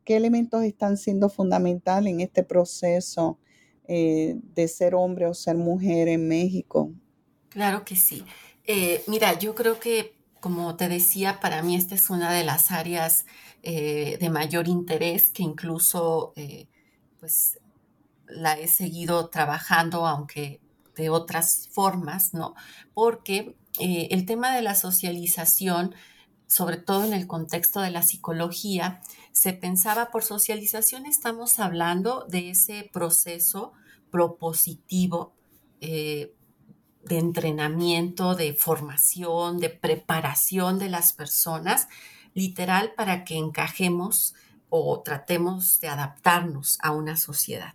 qué 0.03 0.15
elementos 0.15 0.63
están 0.63 0.97
siendo 0.97 1.29
fundamentales 1.29 2.13
en 2.13 2.21
este 2.21 2.43
proceso 2.43 3.39
de 3.87 4.67
ser 4.67 4.95
hombre 4.95 5.27
o 5.27 5.33
ser 5.33 5.57
mujer 5.57 6.07
en 6.07 6.27
México. 6.27 6.91
Claro 7.49 7.83
que 7.85 7.95
sí. 7.95 8.23
mira, 9.07 9.37
yo 9.37 9.55
creo 9.55 9.79
que, 9.79 10.15
como 10.39 10.75
te 10.75 10.87
decía, 10.87 11.39
para 11.39 11.61
mí 11.61 11.75
esta 11.75 11.95
es 11.95 12.09
una 12.09 12.31
de 12.31 12.43
las 12.43 12.71
áreas 12.71 13.25
eh, 13.65 14.17
de 14.19 14.29
mayor 14.29 14.67
interés, 14.67 15.29
que 15.29 15.41
incluso 15.41 16.33
eh, 16.35 16.67
pues 17.17 17.59
la 18.27 18.59
he 18.59 18.67
seguido 18.67 19.29
trabajando, 19.29 20.05
aunque 20.05 20.59
de 20.97 21.09
otras 21.09 21.69
formas, 21.71 22.33
¿no? 22.33 22.55
Porque 22.93 23.55
eh, 23.79 24.09
el 24.11 24.25
tema 24.25 24.53
de 24.53 24.61
la 24.63 24.75
socialización, 24.75 25.95
sobre 26.45 26.75
todo 26.75 27.05
en 27.05 27.13
el 27.13 27.25
contexto 27.25 27.79
de 27.79 27.91
la 27.91 28.03
psicología, 28.03 28.99
se 29.33 29.51
pensaba 29.51 30.11
por 30.11 30.23
socialización, 30.23 31.05
estamos 31.07 31.59
hablando 31.59 32.25
de 32.29 32.51
ese 32.51 32.89
proceso 32.93 33.73
propositivo 34.11 35.33
de 35.81 36.31
entrenamiento, 37.09 38.35
de 38.35 38.53
formación, 38.53 39.59
de 39.59 39.69
preparación 39.69 40.79
de 40.79 40.87
las 40.87 41.11
personas 41.11 41.89
literal 42.33 42.93
para 42.95 43.25
que 43.25 43.35
encajemos 43.35 44.35
o 44.69 45.01
tratemos 45.01 45.81
de 45.81 45.89
adaptarnos 45.89 46.77
a 46.81 46.91
una 46.91 47.17
sociedad. 47.17 47.73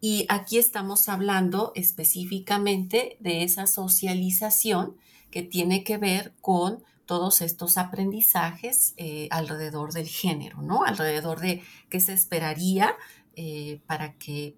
Y 0.00 0.26
aquí 0.28 0.58
estamos 0.58 1.08
hablando 1.08 1.72
específicamente 1.74 3.16
de 3.20 3.44
esa 3.44 3.66
socialización 3.66 4.96
que 5.30 5.42
tiene 5.42 5.84
que 5.84 5.96
ver 5.96 6.34
con 6.40 6.84
todos 7.06 7.40
estos 7.42 7.78
aprendizajes 7.78 8.94
eh, 8.96 9.28
alrededor 9.30 9.92
del 9.92 10.06
género, 10.06 10.62
¿no? 10.62 10.84
Alrededor 10.84 11.40
de 11.40 11.62
qué 11.88 12.00
se 12.00 12.12
esperaría 12.12 12.94
eh, 13.36 13.80
para 13.86 14.14
que 14.14 14.56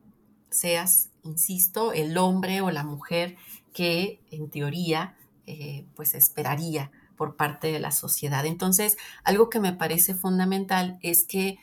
seas, 0.51 1.11
insisto, 1.23 1.93
el 1.93 2.17
hombre 2.19 2.61
o 2.61 2.71
la 2.71 2.85
mujer 2.85 3.37
que 3.73 4.21
en 4.31 4.51
teoría 4.51 5.17
eh, 5.47 5.87
pues 5.97 6.15
esperaría 6.15 6.91
por 7.17 7.37
parte 7.37 7.73
de 7.73 7.81
la 7.81 7.91
sociedad. 7.91 8.45
Entonces, 8.47 8.97
algo 9.25 9.51
que 9.51 9.61
me 9.61 9.73
parece 9.73 10.15
fundamental 10.15 10.99
es 11.03 11.25
que 11.25 11.59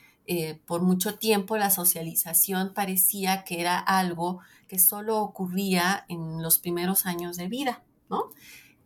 por 0.66 0.82
mucho 0.82 1.18
tiempo 1.18 1.58
la 1.58 1.68
socialización 1.68 2.72
parecía 2.74 3.42
que 3.42 3.60
era 3.60 3.76
algo 3.78 4.38
que 4.68 4.78
solo 4.78 5.18
ocurría 5.18 6.06
en 6.08 6.40
los 6.42 6.58
primeros 6.58 7.06
años 7.06 7.36
de 7.36 7.48
vida, 7.48 7.82
¿no? 8.08 8.30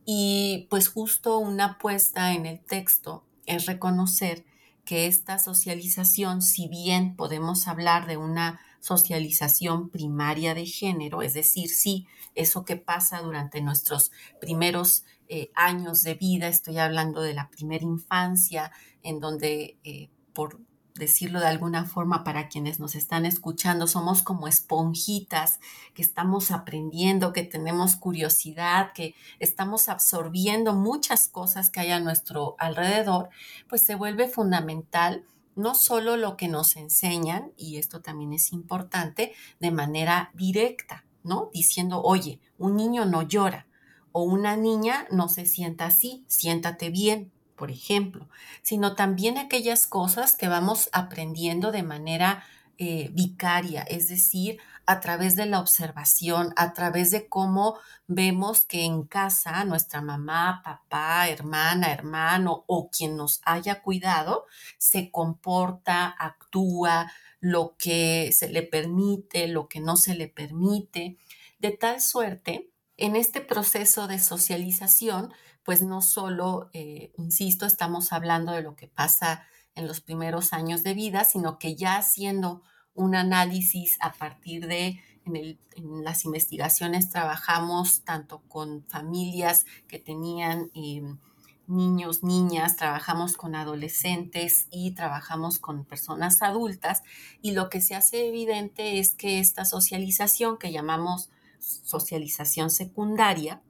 Y 0.07 0.69
pues 0.71 0.89
justo 0.89 1.39
una 1.39 1.65
apuesta 1.65 2.33
en 2.33 2.47
el 2.47 2.61
texto 2.61 3.25
es 3.45 3.67
reconocer 3.67 4.45
que 4.85 5.07
esta 5.07 5.41
socialización, 5.41 6.43
si 6.43 6.69
bien 6.69 7.17
podemos 7.17 7.67
hablar 7.67 8.07
de 8.07 8.17
una 8.17 8.61
socialización 8.79 9.91
primaria 9.91 10.55
de 10.55 10.65
género, 10.65 11.23
es 11.23 11.35
decir, 11.35 11.69
sí, 11.69 12.07
eso 12.37 12.65
que 12.65 12.77
pasa 12.77 13.21
durante 13.21 13.61
nuestros 13.61 14.13
primeros 14.41 15.05
eh, 15.29 15.51
años 15.57 16.05
de 16.05 16.15
vida, 16.15 16.47
estoy 16.47 16.79
hablando 16.79 17.21
de 17.21 17.35
la 17.35 17.51
primera 17.51 17.85
infancia, 17.85 18.71
en 19.03 19.19
donde, 19.19 19.77
eh, 19.83 20.09
por 20.33 20.61
decirlo 20.99 21.41
de 21.41 21.47
alguna 21.47 21.85
forma 21.85 22.25
para 22.25 22.49
quienes 22.49 22.81
nos 22.81 22.95
están 22.95 23.27
escuchando, 23.27 23.87
somos 23.87 24.23
como 24.23 24.49
esponjitas 24.49 25.61
que 25.95 26.03
estamos 26.03 26.51
aprendiendo, 26.51 27.33
que 27.33 27.43
tenemos 27.43 27.97
curiosidad, 27.97 28.93
que 28.93 29.15
estamos 29.39 29.89
absorbiendo 29.89 30.75
muchas 30.75 31.29
cosas 31.29 31.71
que 31.71 31.81
hay 31.81 31.91
a 31.91 32.01
nuestro 32.01 32.57
alrededor, 32.59 33.31
pues 33.69 33.83
se 33.83 33.95
vuelve 33.95 34.29
fundamental 34.29 35.25
no 35.55 35.75
solo 35.75 36.17
lo 36.17 36.37
que 36.37 36.49
nos 36.49 36.77
enseñan, 36.77 37.53
y 37.57 37.79
esto 37.79 38.03
también 38.03 38.35
es 38.35 38.53
importante, 38.53 39.33
de 39.59 39.71
manera 39.71 40.31
directa, 40.35 41.05
¿no? 41.23 41.51
Diciendo, 41.53 42.03
oye, 42.03 42.41
un 42.59 42.77
niño 42.77 43.07
no 43.07 43.23
llora 43.23 43.67
o 44.13 44.23
una 44.23 44.57
niña 44.57 45.07
no 45.11 45.29
se 45.29 45.45
sienta 45.45 45.87
así, 45.87 46.25
siéntate 46.27 46.91
bien, 46.91 47.33
por 47.57 47.71
ejemplo, 47.71 48.29
sino 48.63 48.95
también 48.95 49.39
aquellas 49.39 49.87
cosas 49.87 50.37
que 50.37 50.49
vamos 50.49 50.89
aprendiendo 50.93 51.73
de 51.73 51.83
manera 51.83 52.45
eh, 52.79 53.09
vicaria, 53.13 53.83
es 53.83 54.09
decir, 54.09 54.59
a 54.85 55.01
través 55.01 55.35
de 55.35 55.47
la 55.47 55.61
observación, 55.61 56.53
a 56.57 56.73
través 56.75 57.11
de 57.11 57.29
cómo 57.29 57.79
vemos 58.07 58.67
que 58.67 58.85
en 58.85 59.05
casa 59.05 59.65
nuestra 59.65 60.01
mamá, 60.01 60.61
papá, 60.63 61.29
hermana, 61.29 61.93
hermano 61.93 62.65
o 62.67 62.91
quien 62.91 63.17
nos 63.17 63.41
haya 63.45 63.83
cuidado 63.83 64.45
se 64.79 65.11
comporta, 65.11 66.07
actúa, 66.07 67.11
lo 67.41 67.77
que 67.79 68.31
se 68.33 68.49
le 68.49 68.63
permite, 68.63 69.49
lo 69.49 69.69
que 69.69 69.81
no 69.81 69.97
se 69.97 70.15
le 70.15 70.29
permite, 70.29 71.17
de 71.59 71.71
tal 71.71 72.01
suerte 72.01 72.71
en 72.97 73.17
este 73.17 73.41
proceso 73.41 74.07
de 74.09 74.19
socialización, 74.19 75.33
pues 75.67 75.83
no 75.83 76.01
solo, 76.01 76.71
eh, 76.73 77.13
insisto, 77.19 77.67
estamos 77.67 78.13
hablando 78.13 78.53
de 78.53 78.63
lo 78.63 78.77
que 78.77 78.87
pasa 78.87 79.45
en 79.75 79.87
los 79.87 80.01
primeros 80.01 80.53
años 80.53 80.85
de 80.85 80.95
vida, 80.95 81.25
sino 81.25 81.59
que 81.59 81.75
ya 81.75 81.97
haciendo 81.97 82.63
un 82.95 83.15
análisis 83.15 83.99
a 84.01 84.13
partir 84.13 84.69
de 84.69 85.01
en, 85.27 85.59
las 86.05 86.25
investigaciones 86.25 87.11
trabajamos 87.11 88.03
tanto 88.05 88.43
con 88.49 88.85
familias 88.85 89.67
que 89.89 89.99
tenían 89.99 90.71
em, 90.73 91.19
niños, 91.67 92.23
niñas, 92.23 92.77
trabajamos 92.77 93.37
con 93.37 93.57
adolescentes 93.57 94.69
y 94.71 94.93
trabajamos 94.93 95.59
con 95.59 95.85
personas 95.85 96.43
adultas 96.43 97.03
y 97.43 97.53
lo 97.53 97.69
que 97.69 97.81
se 97.81 97.97
hace 97.97 98.29
evidente 98.29 99.01
es 99.01 99.15
que 99.15 99.41
esta 99.41 99.65
socialización 99.65 100.59
que 100.59 100.71
llamamos 100.71 101.29
socialización 101.59 102.71
secundaria, 102.71 103.63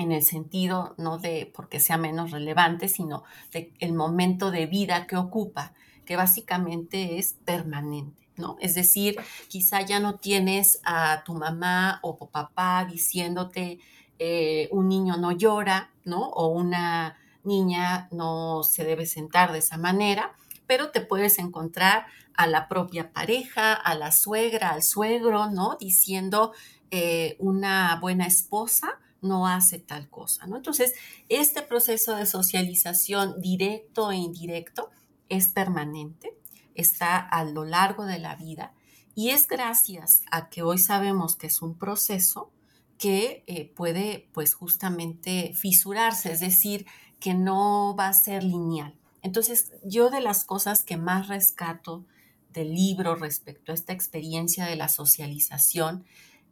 en 0.00 0.12
el 0.12 0.22
sentido 0.22 0.94
no 0.96 1.18
de 1.18 1.50
porque 1.54 1.78
sea 1.78 1.98
menos 1.98 2.30
relevante, 2.30 2.88
sino 2.88 3.22
de 3.52 3.72
el 3.80 3.92
momento 3.92 4.50
de 4.50 4.64
vida 4.64 5.06
que 5.06 5.16
ocupa, 5.16 5.74
que 6.06 6.16
básicamente 6.16 7.18
es 7.18 7.34
permanente, 7.44 8.26
¿no? 8.36 8.56
Es 8.60 8.74
decir, 8.74 9.16
quizá 9.48 9.82
ya 9.82 10.00
no 10.00 10.16
tienes 10.16 10.80
a 10.84 11.22
tu 11.24 11.34
mamá 11.34 12.00
o 12.02 12.16
papá 12.16 12.86
diciéndote 12.90 13.78
eh, 14.18 14.68
un 14.72 14.88
niño 14.88 15.18
no 15.18 15.32
llora, 15.32 15.90
¿no? 16.04 16.30
O 16.30 16.48
una 16.48 17.18
niña 17.44 18.08
no 18.10 18.62
se 18.62 18.84
debe 18.84 19.04
sentar 19.04 19.52
de 19.52 19.58
esa 19.58 19.76
manera, 19.76 20.34
pero 20.66 20.90
te 20.90 21.02
puedes 21.02 21.38
encontrar 21.38 22.06
a 22.34 22.46
la 22.46 22.68
propia 22.68 23.12
pareja, 23.12 23.74
a 23.74 23.94
la 23.94 24.12
suegra, 24.12 24.70
al 24.70 24.82
suegro, 24.82 25.50
¿no? 25.50 25.76
Diciendo 25.78 26.52
eh, 26.90 27.36
una 27.38 27.98
buena 28.00 28.26
esposa 28.26 28.98
no 29.22 29.46
hace 29.46 29.78
tal 29.78 30.08
cosa, 30.08 30.46
¿no? 30.46 30.56
Entonces, 30.56 30.94
este 31.28 31.62
proceso 31.62 32.16
de 32.16 32.26
socialización 32.26 33.40
directo 33.40 34.10
e 34.10 34.16
indirecto 34.16 34.90
es 35.28 35.48
permanente, 35.48 36.36
está 36.74 37.18
a 37.18 37.44
lo 37.44 37.64
largo 37.64 38.04
de 38.04 38.18
la 38.18 38.36
vida 38.36 38.74
y 39.14 39.30
es 39.30 39.46
gracias 39.46 40.22
a 40.30 40.48
que 40.48 40.62
hoy 40.62 40.78
sabemos 40.78 41.36
que 41.36 41.48
es 41.48 41.62
un 41.62 41.76
proceso 41.76 42.50
que 42.98 43.44
eh, 43.46 43.66
puede 43.74 44.28
pues 44.32 44.54
justamente 44.54 45.52
fisurarse, 45.54 46.32
es 46.32 46.40
decir, 46.40 46.86
que 47.18 47.34
no 47.34 47.94
va 47.98 48.08
a 48.08 48.12
ser 48.12 48.44
lineal. 48.44 48.94
Entonces, 49.22 49.72
yo 49.84 50.10
de 50.10 50.20
las 50.20 50.44
cosas 50.44 50.84
que 50.84 50.96
más 50.96 51.28
rescato 51.28 52.04
del 52.52 52.74
libro 52.74 53.14
respecto 53.14 53.72
a 53.72 53.74
esta 53.74 53.92
experiencia 53.92 54.66
de 54.66 54.76
la 54.76 54.88
socialización 54.88 56.04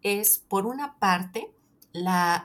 es, 0.02 0.38
por 0.38 0.66
una 0.66 0.98
parte, 0.98 1.50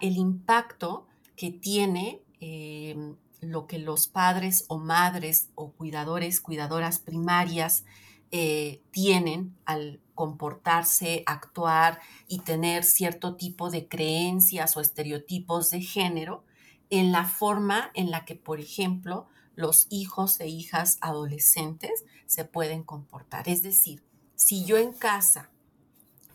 el 0.02 0.18
impacto 0.18 1.08
que 1.36 1.52
tiene 1.52 2.22
eh, 2.40 3.16
lo 3.42 3.68
que 3.68 3.80
los 3.80 4.08
padres 4.08 4.66
o 4.68 4.78
madres 4.78 5.50
o 5.56 5.72
cuidadores, 5.72 6.42
cuidadoras 6.42 7.00
primarias 7.00 7.84
eh, 8.32 8.82
tienen 8.92 9.56
al 9.66 10.00
comportarse, 10.16 11.24
actuar 11.26 12.00
y 12.28 12.40
tener 12.40 12.84
cierto 12.84 13.36
tipo 13.36 13.70
de 13.70 13.88
creencias 13.88 14.78
o 14.78 14.82
estereotipos 14.82 15.70
de 15.70 15.82
género 15.82 16.44
en 16.90 17.12
la 17.12 17.26
forma 17.26 17.92
en 17.94 18.12
la 18.12 18.26
que, 18.26 18.36
por 18.36 18.60
ejemplo, 18.60 19.28
los 19.56 19.88
hijos 19.90 20.40
e 20.40 20.48
hijas 20.48 20.98
adolescentes 21.02 22.06
se 22.26 22.46
pueden 22.46 22.84
comportar. 22.84 23.48
Es 23.50 23.62
decir, 23.62 24.04
si 24.36 24.66
yo 24.66 24.78
en 24.78 24.94
casa, 24.94 25.52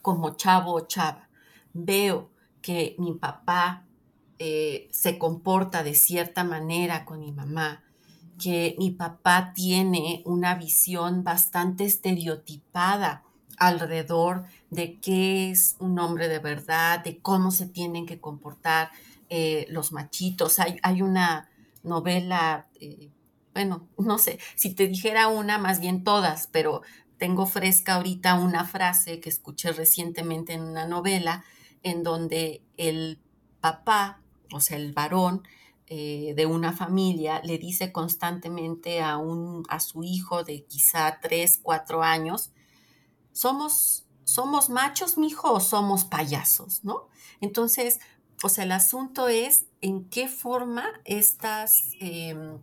como 0.03 0.37
chavo 0.37 0.75
o 0.75 0.87
chava, 0.87 1.29
veo 1.73 2.31
que 2.69 2.95
mi 2.99 3.15
papá 3.15 3.87
eh, 4.39 4.91
se 4.91 5.17
comporta 5.17 5.83
de 5.83 5.95
cierta 5.95 6.45
manera 6.45 7.07
con 7.07 7.21
mi 7.21 7.33
mamá, 7.33 7.83
que 8.39 8.77
mi 8.79 8.91
papá 8.91 9.55
tiene 9.55 10.21
una 10.27 10.55
visión 10.55 11.25
bastante 11.25 11.87
estereotipada 11.87 13.23
alrededor 13.57 14.45
de 14.69 15.01
qué 15.01 15.51
es 15.51 15.77
un 15.79 15.99
hombre 15.99 16.29
de 16.29 16.41
verdad, 16.41 17.03
de 17.03 17.17
cómo 17.21 17.53
se 17.53 17.65
tienen 17.65 18.05
que 18.05 18.21
comportar 18.21 18.91
eh, 19.31 19.65
los 19.71 19.91
machitos. 19.93 20.59
Hay, 20.59 20.77
hay 20.83 21.01
una 21.01 21.49
novela, 21.83 22.67
eh, 22.81 23.09
bueno, 23.55 23.89
no 23.97 24.19
sé, 24.19 24.39
si 24.57 24.75
te 24.75 24.89
dijera 24.89 25.29
una, 25.29 25.57
más 25.57 25.81
bien 25.81 26.05
todas, 26.05 26.51
pero 26.53 26.83
tengo 27.17 27.47
fresca 27.47 27.95
ahorita 27.95 28.35
una 28.35 28.67
frase 28.67 29.21
que 29.21 29.31
escuché 29.31 29.73
recientemente 29.73 30.53
en 30.53 30.61
una 30.61 30.87
novela 30.87 31.47
en 31.83 32.03
donde 32.03 32.63
el 32.77 33.21
papá, 33.61 34.21
o 34.53 34.61
sea, 34.61 34.77
el 34.77 34.93
varón 34.93 35.43
eh, 35.87 36.35
de 36.37 36.47
una 36.47 36.73
familia, 36.73 37.41
le 37.45 37.59
dice 37.59 37.93
constantemente 37.93 39.01
a, 39.01 39.17
un, 39.17 39.65
a 39.69 39.81
su 39.81 40.03
hijo 40.03 40.45
de 40.45 40.65
quizá 40.65 41.19
tres, 41.21 41.59
cuatro 41.63 42.03
años, 42.03 42.51
somos, 43.33 44.05
somos 44.25 44.69
machos, 44.69 45.17
mijo, 45.17 45.53
o 45.53 45.61
somos 45.61 46.05
payasos, 46.05 46.85
¿no? 46.85 47.09
Entonces, 47.41 48.01
o 48.43 48.49
sea, 48.49 48.65
el 48.65 48.73
asunto 48.73 49.29
es 49.29 49.67
en 49.81 50.05
qué 50.09 50.29
forma 50.29 50.85
estas 51.05 51.93
em, 52.01 52.59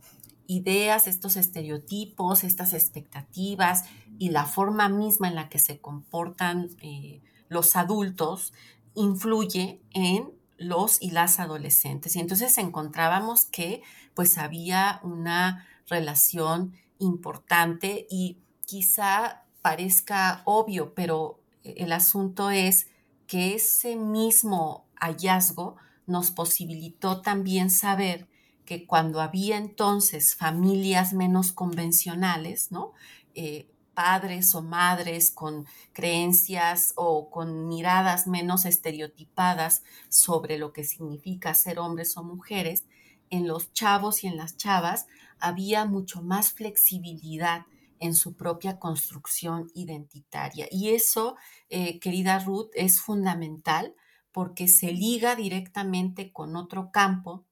ideas, 0.48 1.08
estos 1.08 1.36
estereotipos, 1.36 2.44
estas 2.44 2.74
expectativas 2.74 3.86
y 4.18 4.30
la 4.30 4.46
forma 4.46 4.88
misma 4.90 5.28
en 5.28 5.36
la 5.36 5.50
que 5.50 5.60
se 5.60 5.80
comportan 5.80 6.70
eh, 6.82 7.22
los 7.50 7.76
adultos 7.76 8.54
influye 8.96 9.82
en 9.92 10.32
los 10.58 11.02
y 11.02 11.12
las 11.12 11.40
adolescentes. 11.40 12.16
Y 12.16 12.20
entonces 12.20 12.58
encontrábamos 12.58 13.46
que 13.46 13.84
pues 14.14 14.38
había 14.38 15.00
una 15.04 15.68
relación 15.88 16.74
importante 17.00 18.08
y 18.10 18.38
quizá 18.66 19.44
parezca 19.62 20.42
obvio, 20.46 20.94
pero 20.94 21.40
el 21.64 21.92
asunto 21.92 22.50
es 22.52 22.88
que 23.28 23.56
ese 23.56 23.96
mismo 23.96 24.86
hallazgo 24.96 25.76
nos 26.06 26.32
posibilitó 26.32 27.22
también 27.22 27.70
saber 27.70 28.28
que 28.66 28.86
cuando 28.88 29.22
había 29.22 29.58
entonces 29.58 30.36
familias 30.36 31.14
menos 31.14 31.52
convencionales, 31.52 32.72
¿no? 32.72 32.94
Eh, 33.36 33.70
padres 33.96 34.54
o 34.54 34.62
madres 34.62 35.32
con 35.32 35.66
creencias 35.94 36.94
o 36.96 37.32
con 37.32 37.68
miradas 37.68 38.28
menos 38.28 38.66
estereotipadas 38.66 39.84
sobre 40.10 40.60
lo 40.60 40.74
que 40.74 40.84
significa 40.84 41.56
ser 41.56 41.80
hombres 41.80 42.18
o 42.18 42.24
mujeres, 42.24 42.86
en 43.32 43.48
los 43.48 43.74
chavos 43.74 44.24
y 44.24 44.28
en 44.28 44.38
las 44.38 44.58
chavas 44.58 45.08
había 45.40 45.86
mucho 45.86 46.22
más 46.22 46.52
flexibilidad 46.54 47.66
en 48.00 48.14
su 48.14 48.36
propia 48.36 48.80
construcción 48.80 49.72
identitaria. 49.74 50.68
Y 50.70 50.90
eso, 50.90 51.36
eh, 51.70 52.00
querida 52.00 52.40
Ruth, 52.40 52.70
es 52.74 53.00
fundamental 53.02 53.96
porque 54.32 54.68
se 54.68 54.92
liga 54.92 55.36
directamente 55.36 56.32
con 56.32 56.56
otro 56.56 56.92
campo 56.92 57.46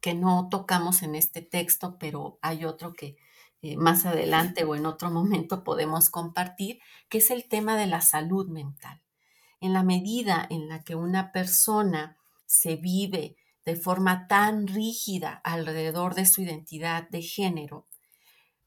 que 0.00 0.14
no 0.14 0.48
tocamos 0.50 1.02
en 1.02 1.14
este 1.14 1.42
texto, 1.42 1.96
pero 1.98 2.38
hay 2.42 2.64
otro 2.64 2.92
que, 2.92 3.16
eh, 3.62 3.76
más 3.76 4.06
adelante 4.06 4.64
o 4.64 4.74
en 4.74 4.86
otro 4.86 5.10
momento 5.10 5.64
podemos 5.64 6.08
compartir, 6.10 6.80
que 7.08 7.18
es 7.18 7.30
el 7.30 7.48
tema 7.48 7.76
de 7.76 7.86
la 7.86 8.00
salud 8.00 8.48
mental. 8.48 9.02
En 9.60 9.72
la 9.74 9.82
medida 9.82 10.46
en 10.48 10.68
la 10.68 10.82
que 10.82 10.94
una 10.94 11.32
persona 11.32 12.16
se 12.46 12.76
vive 12.76 13.36
de 13.64 13.76
forma 13.76 14.26
tan 14.26 14.66
rígida 14.66 15.40
alrededor 15.44 16.14
de 16.14 16.24
su 16.24 16.42
identidad 16.42 17.08
de 17.10 17.22
género, 17.22 17.86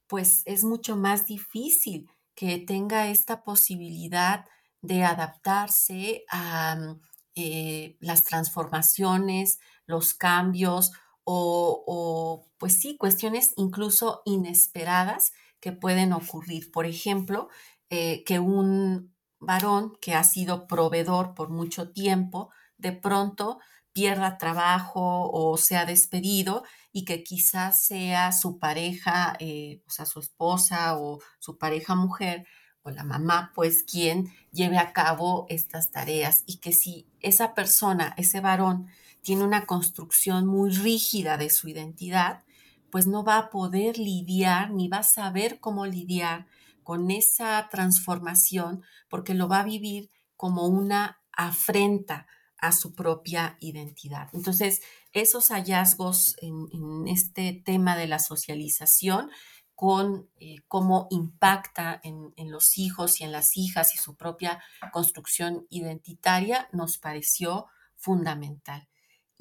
pues 0.07 0.43
es 0.45 0.63
mucho 0.63 0.95
más 0.95 1.25
difícil 1.25 2.09
que 2.35 2.59
tenga 2.59 3.07
esta 3.07 3.43
posibilidad 3.43 4.45
de 4.81 5.03
adaptarse 5.03 6.23
a 6.29 6.97
eh, 7.35 7.97
las 7.99 8.23
transformaciones, 8.25 9.59
los 9.87 10.13
cambios 10.13 10.91
o, 11.25 12.47
pues 12.57 12.79
sí, 12.79 12.97
cuestiones 12.97 13.53
incluso 13.55 14.21
inesperadas 14.25 15.31
que 15.59 15.71
pueden 15.71 16.13
ocurrir. 16.13 16.71
Por 16.71 16.85
ejemplo, 16.85 17.49
eh, 17.89 18.23
que 18.25 18.39
un 18.39 19.13
varón 19.39 19.93
que 20.01 20.13
ha 20.15 20.23
sido 20.23 20.67
proveedor 20.67 21.33
por 21.35 21.49
mucho 21.49 21.91
tiempo, 21.91 22.49
de 22.77 22.91
pronto 22.91 23.59
pierda 23.93 24.37
trabajo 24.37 25.29
o 25.31 25.55
sea 25.57 25.85
despedido 25.85 26.63
y 26.91 27.05
que 27.05 27.23
quizás 27.23 27.85
sea 27.85 28.31
su 28.31 28.57
pareja, 28.59 29.35
eh, 29.39 29.81
o 29.87 29.91
sea, 29.91 30.05
su 30.05 30.19
esposa 30.19 30.97
o 30.97 31.19
su 31.39 31.57
pareja 31.57 31.95
mujer 31.95 32.45
o 32.81 32.89
la 32.89 33.03
mamá, 33.03 33.51
pues 33.55 33.83
quien 33.83 34.33
lleve 34.51 34.77
a 34.77 34.91
cabo 34.93 35.45
estas 35.49 35.91
tareas 35.91 36.43
y 36.45 36.57
que 36.57 36.73
si 36.73 37.07
esa 37.21 37.53
persona, 37.53 38.13
ese 38.17 38.41
varón, 38.41 38.87
tiene 39.23 39.43
una 39.43 39.65
construcción 39.65 40.45
muy 40.45 40.69
rígida 40.69 41.37
de 41.37 41.49
su 41.49 41.67
identidad, 41.69 42.43
pues 42.91 43.07
no 43.07 43.23
va 43.23 43.37
a 43.37 43.49
poder 43.49 43.97
lidiar 43.97 44.71
ni 44.71 44.87
va 44.87 44.97
a 44.97 45.03
saber 45.03 45.59
cómo 45.59 45.85
lidiar 45.87 46.45
con 46.83 47.09
esa 47.09 47.67
transformación 47.71 48.83
porque 49.09 49.33
lo 49.33 49.47
va 49.47 49.61
a 49.61 49.65
vivir 49.65 50.11
como 50.35 50.67
una 50.67 51.19
afrenta 51.31 52.27
a 52.57 52.71
su 52.71 52.93
propia 52.93 53.57
identidad. 53.59 54.29
Entonces, 54.33 54.81
esos 55.11 55.49
hallazgos 55.49 56.35
en, 56.41 57.07
este 57.07 57.61
tema 57.65 57.97
de 57.97 58.07
la 58.07 58.19
socialización 58.19 59.29
con 59.75 60.29
eh, 60.39 60.57
cómo 60.67 61.07
impacta 61.09 61.99
en, 62.03 62.33
los 62.51 62.77
hijos 62.77 63.19
y 63.19 63.23
en 63.23 63.31
las 63.31 63.57
hijas 63.57 63.95
y 63.95 63.97
su 63.97 64.15
propia 64.15 64.63
construcción 64.91 65.65
identitaria, 65.69 66.69
nos 66.71 66.97
pareció 66.97 67.67
fundamental. 67.95 68.87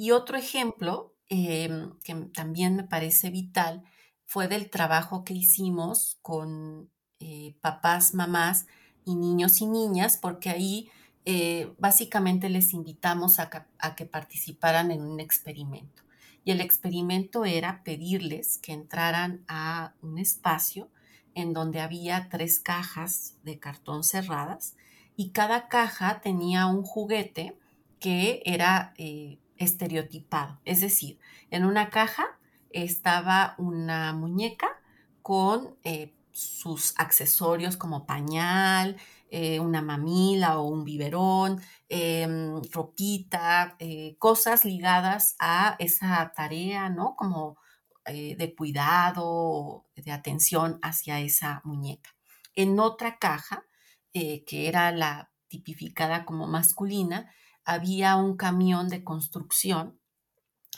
Y 0.03 0.11
otro 0.11 0.37
ejemplo 0.37 1.15
em, 1.29 1.97
que 2.03 2.13
también 2.35 2.75
me 2.75 2.83
parece 2.83 3.31
vital 3.31 3.85
fue 4.27 4.49
del 4.49 4.69
trabajo 4.69 5.23
que 5.23 5.33
hicimos 5.33 6.19
con 6.23 6.91
eh, 7.21 7.55
papás, 7.61 8.13
mamás 8.13 8.67
y 9.05 9.15
niños 9.15 9.61
y 9.61 9.67
niñas, 9.67 10.17
porque 10.17 10.51
ahí 10.51 10.91
eh, 11.25 11.73
básicamente 11.79 12.49
les 12.49 12.73
invitamos 12.73 13.39
a 13.39 13.49
que 13.95 14.05
participaran 14.05 14.91
en 14.91 15.03
un 15.03 15.21
experimento. 15.21 16.03
Y 16.45 16.51
el 16.51 16.61
experimento 16.61 17.45
era 17.45 17.85
pedirles 17.85 18.59
que 18.59 18.73
entraran 18.73 19.45
a 19.47 19.95
un 20.03 20.19
espacio 20.19 20.91
en 21.37 21.53
donde 21.53 21.79
había 21.79 22.29
tres 22.29 22.59
cajas 22.59 23.37
de 23.45 23.61
cartón 23.61 24.03
cerradas 24.03 24.75
y 25.15 25.31
cada 25.31 25.69
caja 25.69 26.21
tenía 26.21 26.67
un 26.67 26.83
juguete 26.83 27.57
que 28.01 28.43
era 28.45 28.95
eh, 28.99 29.39
estereotipado. 29.63 30.61
Es 30.65 30.81
decir, 30.81 31.19
en 31.51 31.65
una 31.65 31.91
caja 31.91 32.39
estaba 32.71 33.55
una 33.59 34.13
muñeca 34.13 34.81
con 35.23 35.77
eh, 35.85 36.15
sus 36.33 36.95
accesorios 36.99 37.77
como 37.77 38.07
pañal, 38.07 38.97
eh, 39.31 39.61
una 39.61 39.83
mamila 39.83 40.59
o 40.59 40.69
un 40.69 40.85
biberón, 40.85 41.61
em, 41.89 42.61
ropita, 42.71 43.77
eh, 43.79 44.17
cosas 44.19 44.65
ligadas 44.65 45.37
a 45.39 45.77
esa 45.79 46.33
tarea, 46.35 46.89
¿no? 46.89 47.17
Como 47.17 47.59
de 48.05 48.55
cuidado, 48.59 49.87
de 49.95 50.11
atención 50.11 50.81
hacia 50.83 51.21
esa 51.21 51.61
muñeca. 51.63 52.11
En 52.57 52.81
otra 52.81 53.17
caja, 53.21 53.65
que 54.13 54.69
era 54.69 54.91
la 54.91 55.31
tipificada 55.47 56.25
como 56.25 56.49
masculina, 56.49 57.31
había 57.65 58.17
un 58.17 58.37
camión 58.37 58.89
de 58.89 59.05
construcción 59.05 59.99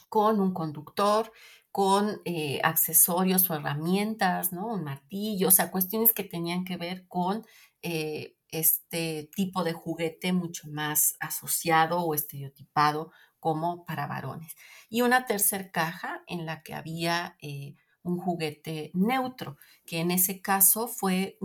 con 0.09 0.41
un 0.41 0.53
conductor, 0.53 1.32
con 1.72 2.20
accesorios 2.62 3.51
o 3.51 3.55
herramientas, 3.55 4.53
¿no? 4.53 4.68
Un 4.68 4.85
martillo, 4.85 5.49
o 5.49 5.51
sea, 5.51 5.72
cuestiones 5.72 6.12
que 6.12 6.22
tenían 6.22 6.64
que 6.64 6.76
ver 6.76 7.07
con 7.09 7.45
este 8.59 9.28
tipo 9.35 9.64
de 9.64 9.72
juguete 9.72 10.32
mucho 10.32 10.68
más 10.68 11.16
asociado 11.20 12.01
o 12.01 12.14
estereotipado 12.14 13.11
como 13.41 13.85
para 13.85 14.07
varones. 14.07 14.57
Y 14.89 15.03
una 15.03 15.26
tercera 15.26 15.70
caja 15.70 16.22
en 16.26 16.47
la 16.47 16.62
que 16.62 16.74
había 16.74 17.37
eh, 17.43 17.74
un 18.03 18.18
juguete 18.18 18.91
neutro, 18.95 19.59
que 19.85 20.01
en 20.01 20.11
ese 20.11 20.41
caso 20.41 20.89
fue 20.89 21.37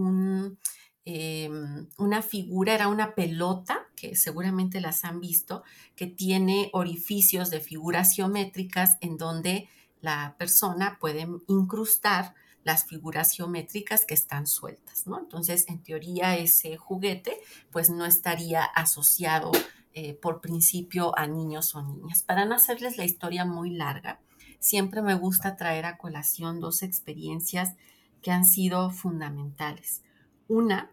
em, 1.05 1.87
una 1.97 2.21
figura, 2.21 2.73
era 2.73 2.87
una 2.87 3.15
pelota, 3.15 3.87
que 3.95 4.15
seguramente 4.15 4.81
las 4.81 5.03
han 5.05 5.19
visto, 5.19 5.63
que 5.95 6.07
tiene 6.07 6.69
orificios 6.73 7.49
de 7.49 7.59
figuras 7.59 8.15
geométricas 8.15 8.97
en 9.01 9.17
donde 9.17 9.69
la 10.01 10.35
persona 10.37 10.97
puede 10.99 11.27
incrustar 11.47 12.33
las 12.63 12.85
figuras 12.85 13.31
geométricas 13.31 14.05
que 14.05 14.13
están 14.13 14.45
sueltas, 14.45 15.07
¿no? 15.07 15.19
Entonces, 15.19 15.65
en 15.69 15.81
teoría, 15.81 16.37
ese 16.37 16.77
juguete 16.77 17.39
pues 17.71 17.89
no 17.89 18.05
estaría 18.05 18.63
asociado 18.63 19.51
eh, 19.93 20.13
por 20.13 20.41
principio 20.41 21.17
a 21.17 21.25
niños 21.27 21.73
o 21.75 21.81
niñas. 21.81 22.23
Para 22.23 22.45
no 22.45 22.55
hacerles 22.55 22.97
la 22.97 23.05
historia 23.05 23.45
muy 23.45 23.71
larga, 23.71 24.19
siempre 24.59 25.01
me 25.01 25.15
gusta 25.15 25.55
traer 25.55 25.85
a 25.85 25.97
colación 25.97 26.59
dos 26.59 26.83
experiencias 26.83 27.75
que 28.21 28.31
han 28.31 28.45
sido 28.45 28.91
fundamentales. 28.91 30.03
Una 30.49 30.91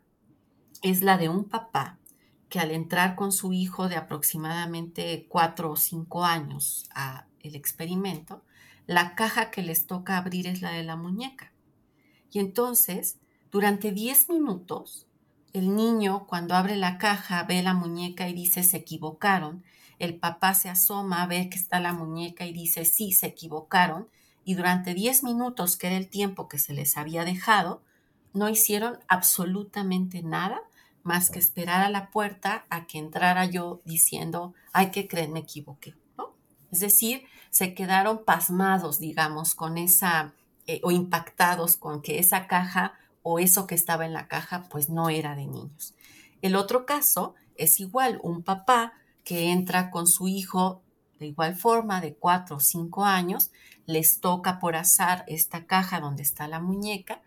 es 0.83 1.01
la 1.01 1.17
de 1.17 1.31
un 1.31 1.45
papá 1.45 1.99
que 2.51 2.61
al 2.61 2.71
entrar 2.73 3.17
con 3.17 3.33
su 3.33 3.55
hijo 3.55 3.89
de 3.89 3.97
aproximadamente 3.97 5.27
cuatro 5.31 5.71
o 5.71 5.77
cinco 5.77 6.27
años 6.27 6.91
a 6.95 7.27
el 7.41 7.55
experimento, 7.55 8.45
la 8.87 9.15
caja 9.15 9.51
que 9.51 9.63
les 9.63 9.87
toca 9.87 10.19
abrir 10.19 10.47
es 10.47 10.61
la 10.61 10.73
de 10.73 10.83
la 10.83 10.97
muñeca. 10.97 11.55
Y 12.31 12.39
entonces, 12.39 13.17
durante 13.51 13.93
10 13.93 14.29
minutos, 14.29 15.07
el 15.55 15.75
niño 15.75 16.27
cuando 16.27 16.55
abre 16.55 16.77
la 16.77 16.99
caja 16.99 17.43
ve 17.45 17.63
la 17.63 17.73
muñeca 17.73 18.29
y 18.29 18.35
dice 18.35 18.63
se 18.63 18.77
equivocaron. 18.77 19.65
El 19.99 20.19
papá 20.19 20.53
se 20.53 20.69
asoma, 20.69 21.27
ve 21.27 21.49
que 21.49 21.57
está 21.57 21.81
la 21.81 21.95
muñeca 21.95 22.45
y 22.45 22.53
dice 22.53 22.85
sí, 22.85 23.13
se 23.13 23.29
equivocaron. 23.29 24.11
Y 24.45 24.53
durante 24.53 24.93
10 24.93 25.23
minutos, 25.23 25.79
que 25.79 25.87
era 25.87 25.97
el 25.97 26.11
tiempo 26.11 26.47
que 26.47 26.59
se 26.59 26.75
les 26.75 26.99
había 26.99 27.25
dejado, 27.25 27.83
no 28.37 28.49
hicieron 28.49 28.99
absolutamente 29.09 30.23
nada 30.23 30.61
más 31.03 31.31
que 31.31 31.39
esperar 31.39 31.83
a 31.83 31.89
la 31.89 32.11
puerta 32.11 32.67
a 32.69 32.87
que 32.87 32.99
entrara 32.99 33.47
yo 33.47 33.81
diciendo, 33.85 34.55
ay, 34.73 34.91
que 34.91 35.09
creen, 35.09 35.33
me 35.33 35.41
equivoqué. 35.41 35.95
¿no? 36.19 36.35
Es 36.71 36.81
decir, 36.81 37.25
se 37.51 37.75
quedaron 37.75 38.25
pasmados, 38.25 38.99
digamos, 38.99 39.55
con 39.55 39.79
esa 39.79 40.35
eh, 40.67 40.81
o 40.83 40.91
impactados 40.91 41.77
con 41.77 42.03
que 42.03 42.19
esa 42.19 42.47
caja 42.47 42.95
o 43.23 43.39
eso 43.39 43.67
que 43.67 43.75
estaba 43.75 44.05
en 44.05 44.13
la 44.13 44.29
caja 44.29 44.65
pues 44.69 44.91
no 44.91 45.09
era 45.09 45.35
de 45.35 45.47
niños. 45.47 45.95
El 46.43 46.57
otro 46.57 46.85
caso 46.87 47.35
es 47.57 47.81
igual, 47.81 48.21
un 48.23 48.43
papá 48.43 48.93
que 49.25 49.51
entra 49.51 49.91
con 49.91 50.07
su 50.07 50.29
hijo 50.29 50.83
de 51.19 51.27
igual 51.27 51.57
forma, 51.57 52.01
de 52.03 52.15
cuatro 52.15 52.57
o 52.57 52.61
cinco 52.61 53.05
años, 53.05 53.51
les 53.87 54.21
toca 54.21 54.59
por 54.59 54.77
azar 54.77 55.25
esta 55.29 55.65
caja 55.67 56.01
donde 56.01 56.23
está 56.23 56.47
la 56.47 56.61
muñeca 56.61 57.23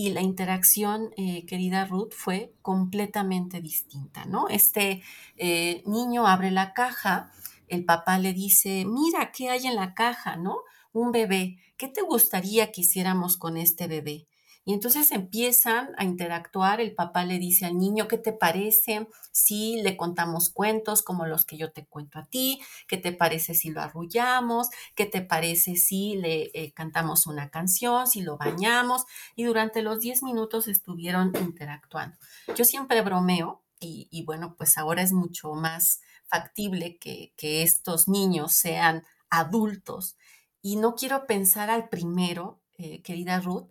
y 0.00 0.08
la 0.08 0.22
interacción, 0.22 1.10
eh, 1.18 1.44
querida 1.44 1.84
Ruth, 1.84 2.12
fue 2.12 2.54
completamente 2.62 3.60
distinta, 3.60 4.24
¿no? 4.24 4.48
Este 4.48 5.02
eh, 5.36 5.82
niño 5.84 6.26
abre 6.26 6.50
la 6.50 6.72
caja, 6.72 7.30
el 7.68 7.84
papá 7.84 8.18
le 8.18 8.32
dice, 8.32 8.86
mira, 8.86 9.30
¿qué 9.30 9.50
hay 9.50 9.66
en 9.66 9.74
la 9.74 9.92
caja, 9.92 10.36
no? 10.36 10.60
Un 10.94 11.12
bebé. 11.12 11.58
¿qué 11.76 11.88
te 11.88 12.00
gustaría 12.00 12.72
que 12.72 12.80
hiciéramos 12.80 13.36
con 13.36 13.58
este 13.58 13.88
bebé? 13.88 14.26
Entonces 14.72 15.10
empiezan 15.12 15.90
a 15.96 16.04
interactuar, 16.04 16.80
el 16.80 16.94
papá 16.94 17.24
le 17.24 17.38
dice 17.38 17.66
al 17.66 17.78
niño, 17.78 18.08
¿qué 18.08 18.18
te 18.18 18.32
parece 18.32 19.08
si 19.32 19.80
le 19.82 19.96
contamos 19.96 20.50
cuentos 20.50 21.02
como 21.02 21.26
los 21.26 21.44
que 21.44 21.56
yo 21.56 21.72
te 21.72 21.86
cuento 21.86 22.18
a 22.18 22.26
ti? 22.26 22.60
¿Qué 22.86 22.96
te 22.96 23.12
parece 23.12 23.54
si 23.54 23.70
lo 23.70 23.80
arrullamos? 23.80 24.68
¿Qué 24.94 25.06
te 25.06 25.22
parece 25.22 25.76
si 25.76 26.16
le 26.16 26.50
eh, 26.54 26.72
cantamos 26.72 27.26
una 27.26 27.50
canción, 27.50 28.06
si 28.06 28.22
lo 28.22 28.36
bañamos? 28.36 29.04
Y 29.36 29.44
durante 29.44 29.82
los 29.82 30.00
10 30.00 30.22
minutos 30.22 30.68
estuvieron 30.68 31.32
interactuando. 31.40 32.16
Yo 32.56 32.64
siempre 32.64 33.02
bromeo 33.02 33.62
y, 33.82 34.24
bueno, 34.26 34.56
pues 34.58 34.76
ahora 34.76 35.00
es 35.00 35.12
mucho 35.12 35.54
más 35.54 36.02
factible 36.26 36.98
que, 36.98 37.32
que 37.36 37.62
estos 37.62 38.08
niños 38.08 38.52
sean 38.52 39.04
adultos 39.30 40.16
y 40.62 40.76
no 40.76 40.94
quiero 40.94 41.26
pensar 41.26 41.70
al 41.70 41.88
primero, 41.88 42.60
eh, 42.76 43.02
querida 43.02 43.40
Ruth, 43.40 43.70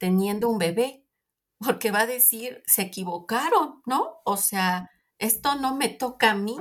teniendo 0.00 0.48
un 0.48 0.58
bebé, 0.58 1.06
porque 1.58 1.90
va 1.90 2.00
a 2.00 2.06
decir, 2.06 2.62
se 2.66 2.82
equivocaron, 2.82 3.82
¿no? 3.84 4.22
O 4.24 4.38
sea, 4.38 4.90
esto 5.18 5.56
no 5.56 5.76
me 5.76 5.90
toca 5.90 6.30
a 6.30 6.34
mí. 6.34 6.56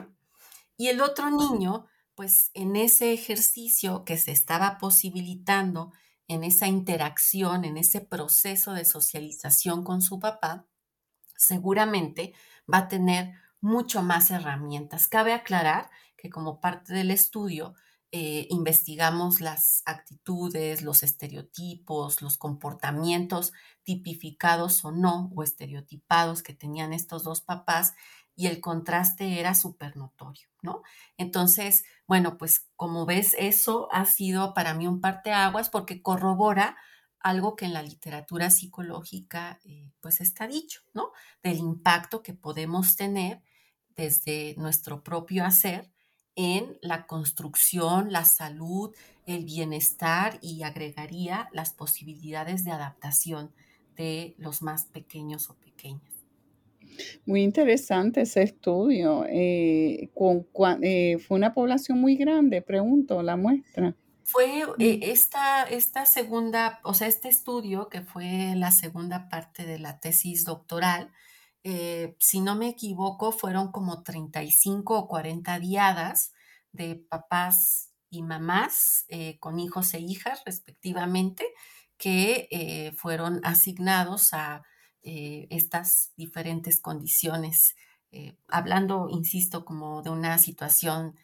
Y 0.75 0.89
el 0.89 0.99
otro 1.01 1.31
niño, 1.31 1.87
pues 2.15 2.51
en 2.53 2.75
ese 2.75 3.13
ejercicio 3.13 4.03
que 4.03 4.17
se 4.17 4.31
estaba 4.31 4.77
posibilitando, 4.77 5.93
en 6.27 6.43
esa 6.43 6.67
interacción, 6.67 7.63
en 7.63 7.77
ese 7.77 8.01
proceso 8.01 8.73
de 8.73 8.83
socialización 8.83 9.83
con 9.83 10.01
su 10.01 10.19
papá, 10.19 10.67
seguramente 11.35 12.33
va 12.71 12.79
a 12.79 12.87
tener 12.89 13.33
mucho 13.61 14.03
más 14.03 14.31
herramientas. 14.31 15.07
Cabe 15.07 15.33
aclarar 15.33 15.89
que 16.17 16.29
como 16.29 16.59
parte 16.59 16.93
del 16.93 17.09
estudio, 17.09 17.73
eh, 18.12 18.47
investigamos 18.49 19.39
las 19.39 19.84
actitudes, 19.86 20.82
los 20.82 21.03
estereotipos, 21.03 22.22
los 22.22 22.38
comportamientos 22.38 23.53
tipificados 23.84 24.84
o 24.84 24.91
no, 24.91 25.32
o 25.36 25.43
estereotipados 25.43 26.41
que 26.41 26.53
tenían 26.53 26.93
estos 26.93 27.24
dos 27.24 27.41
papás, 27.41 27.93
y 28.36 28.47
el 28.47 28.62
contraste 28.62 29.39
era 29.39 29.53
súper 29.53 29.97
notorio, 29.97 30.47
¿no? 30.62 30.82
Entonces, 31.18 31.84
bueno, 32.07 32.38
pues 32.38 32.70
como 32.78 33.05
ves, 33.05 33.36
eso 33.38 33.89
ha 33.91 34.05
sido 34.05 34.53
para 34.53 34.74
mí 34.74 34.88
un 34.88 35.01
parteaguas 35.01 35.70
porque 35.70 36.01
corrobora 36.01 36.78
algo 37.20 37.55
que 37.55 37.66
en 37.66 37.74
la 37.74 37.84
literatura 37.84 38.49
psicológica 38.49 39.60
eh, 39.66 39.91
pues 39.99 40.22
está 40.22 40.47
dicho, 40.47 40.82
¿no? 40.93 41.12
Del 41.43 41.57
impacto 41.57 42.24
que 42.24 42.34
podemos 42.34 42.95
tener 42.95 43.43
desde 43.89 44.55
nuestro 44.57 45.03
propio 45.03 45.43
hacer 45.43 45.91
en 46.36 46.77
la 46.82 47.05
construcción, 47.07 48.11
la 48.11 48.25
salud, 48.25 48.95
el 49.25 49.45
bienestar 49.45 50.39
y 50.41 50.63
agregaría 50.63 51.49
las 51.51 51.71
posibilidades 51.71 52.63
de 52.63 52.71
adaptación 52.71 53.51
de 53.95 54.36
los 54.38 54.61
más 54.61 54.86
pequeños 54.86 55.49
o 55.49 55.55
pequeñas. 55.55 56.09
Muy 57.25 57.43
interesante 57.43 58.21
ese 58.21 58.43
estudio. 58.43 59.25
Eh, 59.30 60.09
con, 60.13 60.47
eh, 60.84 61.17
¿Fue 61.19 61.38
una 61.38 61.53
población 61.53 61.99
muy 61.99 62.15
grande, 62.15 62.61
pregunto, 62.61 63.21
la 63.21 63.36
muestra? 63.36 63.95
Fue 64.23 64.63
eh, 64.77 64.99
esta, 65.03 65.63
esta 65.63 66.05
segunda, 66.05 66.80
o 66.84 66.93
sea, 66.93 67.07
este 67.07 67.30
estudio 67.30 67.89
que 67.89 68.01
fue 68.01 68.53
la 68.55 68.71
segunda 68.71 69.27
parte 69.30 69.65
de 69.65 69.80
la 69.80 69.99
tesis 69.99 70.45
doctoral, 70.45 71.11
eh, 71.64 72.16
si 72.20 72.41
no 72.41 72.55
me 72.55 72.70
equivoco, 72.70 73.32
fueron 73.32 73.72
como 73.72 74.03
35 74.03 74.97
o 74.97 75.07
40 75.07 75.60
diadas 75.60 76.34
de 76.72 76.95
papás 76.95 77.91
y 78.10 78.24
mamás 78.24 79.05
eh, 79.10 79.38
con 79.39 79.60
hijos 79.60 79.93
e 79.93 79.99
hijas 79.99 80.41
respectivamente 80.45 81.45
que 81.97 82.93
fueron 82.97 83.41
asignados 83.43 84.34
a 84.34 84.64
estas 85.01 86.14
diferentes 86.16 86.80
condiciones, 86.80 87.76
hablando, 88.47 89.10
insisto, 89.10 89.66
como 89.66 90.01
de 90.01 90.10
una 90.10 90.38
situación 90.38 91.18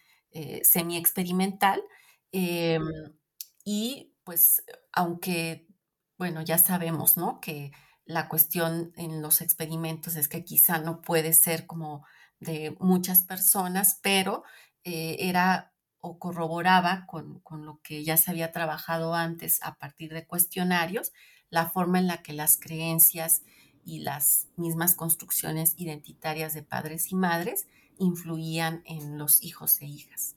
semi-experimental 0.64 1.82
Em, 2.38 2.84
y 3.64 4.14
pues, 4.26 4.64
aunque, 4.92 5.68
bueno, 6.18 6.42
ya 6.42 6.58
sabemos, 6.58 7.16
¿no? 7.18 7.40
Que 7.42 7.72
la 8.06 8.30
cuestión 8.30 8.93
en 8.95 9.22
los 9.22 9.41
experimentos 9.41 10.16
es 10.16 10.28
que 10.28 10.43
quizá 10.43 10.80
no 10.80 11.01
puede 11.01 11.34
ser 11.34 11.66
como 11.66 12.06
de 12.39 12.76
muchas 12.80 13.24
personas, 13.24 13.99
pero 14.01 14.43
eh, 14.84 15.18
era 15.20 15.74
o 15.99 16.20
corroboraba 16.20 17.06
con, 17.08 17.39
con, 17.39 17.66
lo 17.66 17.80
que 17.82 18.03
ya 18.03 18.18
se 18.18 18.30
había 18.30 18.51
trabajado 18.51 19.16
antes 19.16 19.60
a 19.64 19.76
partir 19.76 20.14
de 20.14 20.28
cuestionarios, 20.28 21.12
la 21.49 21.68
forma 21.68 21.97
en 21.97 22.06
la 22.06 22.22
que 22.22 22.34
las 22.34 22.60
creencias 22.60 23.41
y 23.84 23.99
las 23.99 24.47
mismas 24.56 24.93
construcciones 24.93 25.74
identitarias 25.78 26.53
de 26.53 26.62
padres 26.62 27.12
y 27.12 27.16
madres 27.16 27.68
influían 27.97 28.84
en 28.86 29.18
los 29.18 29.41
hijos 29.43 29.82
e 29.82 29.86
hijas. 29.86 30.36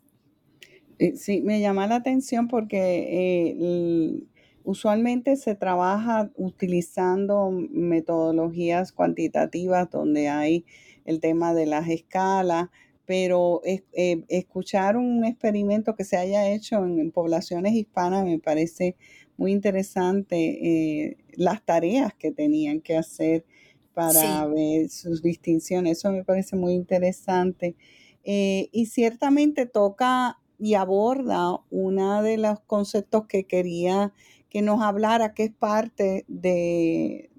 Eh, 0.99 1.17
sí, 1.17 1.41
me 1.41 1.61
llama 1.61 1.87
la 1.87 1.97
atención 1.97 2.49
porque 2.49 2.79
eh, 2.79 4.23
usualmente 4.69 5.37
se 5.37 5.55
trabaja 5.55 6.31
utilizando 6.37 7.51
metodologías 7.51 8.93
cuantitativas 8.93 9.91
donde 9.91 10.29
hay 10.29 10.67
el 11.07 11.21
tema 11.21 11.55
de 11.55 11.65
las 11.65 11.89
escalas, 11.89 12.69
pero 13.07 13.63
eh, 13.65 13.83
escuchar 14.29 14.99
un 14.99 15.25
experimento 15.25 15.95
que 15.95 16.05
se 16.05 16.19
haya 16.19 16.51
hecho 16.51 16.85
en, 16.85 17.11
poblaciones 17.13 17.73
hispanas 17.73 18.27
me 18.27 18.39
parece 18.39 18.95
muy 19.39 19.53
interesante 19.53 21.17
las 21.33 21.65
tareas 21.65 22.13
que 22.13 22.31
tenían 22.31 22.83
que 22.83 22.99
hacer 22.99 23.47
para 23.95 24.45
ver 24.49 24.91
sus 24.91 25.23
distinciones. 25.23 25.97
Eso 25.97 26.13
me 26.13 26.25
parece 26.25 26.57
muy 26.57 26.75
interesante. 26.75 27.75
y 28.23 28.87
ciertamente 28.87 29.65
toca 29.65 30.39
y 30.59 30.75
aborda 30.75 31.61
uno 31.71 32.23
de 32.23 32.37
los 32.37 32.61
conceptos 32.61 33.27
que 33.27 33.45
quería 33.45 34.13
que 34.49 34.63
nos 34.63 34.81
hablara, 34.83 35.35
que 35.35 35.45
es 35.45 35.53
parte 35.53 36.25
de, 36.29 37.31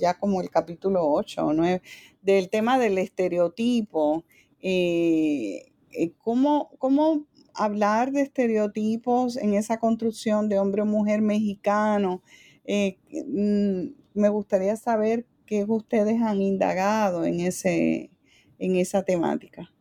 ya 0.00 0.14
como 0.18 0.40
el 0.40 0.50
capítulo 0.50 1.06
8 1.06 1.46
o 1.46 1.52
9, 1.52 1.82
del 2.22 2.48
tema 2.48 2.78
del 2.78 2.98
estereotipo. 2.98 4.24
Eh, 4.60 5.72
eh, 5.92 6.12
¿cómo, 6.18 6.70
¿Cómo 6.78 7.26
hablar 7.54 8.12
de 8.12 8.22
estereotipos 8.22 9.36
en 9.36 9.54
esa 9.54 9.78
construcción 9.78 10.48
de 10.48 10.58
hombre 10.58 10.82
o 10.82 10.86
mujer 10.86 11.22
mexicano? 11.22 12.22
Eh, 12.64 12.98
mm, 13.10 14.18
me 14.18 14.28
gustaría 14.28 14.76
saber 14.76 15.26
qué 15.46 15.64
ustedes 15.64 16.22
han 16.22 16.40
indagado 16.40 17.24
en, 17.24 17.40
ese, 17.40 18.10
en 18.58 18.76
esa 18.76 19.02
temática. 19.02 19.73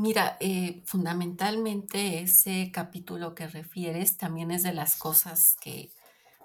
Mira, 0.00 0.36
eh, 0.38 0.80
fundamentalmente 0.84 2.20
ese 2.20 2.70
capítulo 2.72 3.34
que 3.34 3.48
refieres 3.48 4.16
también 4.16 4.52
es 4.52 4.62
de 4.62 4.72
las 4.72 4.94
cosas 4.94 5.56
que 5.60 5.90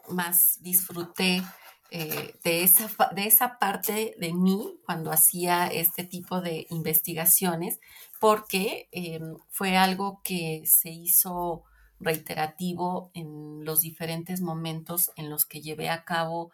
más 0.10 0.58
disfruté 0.64 1.44
eh, 1.92 2.34
de, 2.44 2.64
esa, 2.64 2.90
de 3.16 3.28
esa 3.28 3.60
parte 3.60 4.16
de 4.18 4.34
mí 4.34 4.80
cuando 4.88 5.12
hacía 5.12 5.68
este 5.68 6.04
tipo 6.04 6.42
de 6.42 6.66
investigaciones, 6.72 7.80
porque 8.20 8.90
eh, 8.92 9.22
fue 9.50 9.78
algo 9.78 10.22
que 10.24 10.64
se 10.66 10.90
hizo 10.90 11.64
reiterativo 12.00 13.12
en 13.14 13.64
los 13.66 13.82
diferentes 13.82 14.42
momentos 14.42 15.12
en 15.16 15.30
los 15.30 15.46
que 15.46 15.62
llevé 15.62 15.90
a 15.90 16.06
cabo 16.06 16.52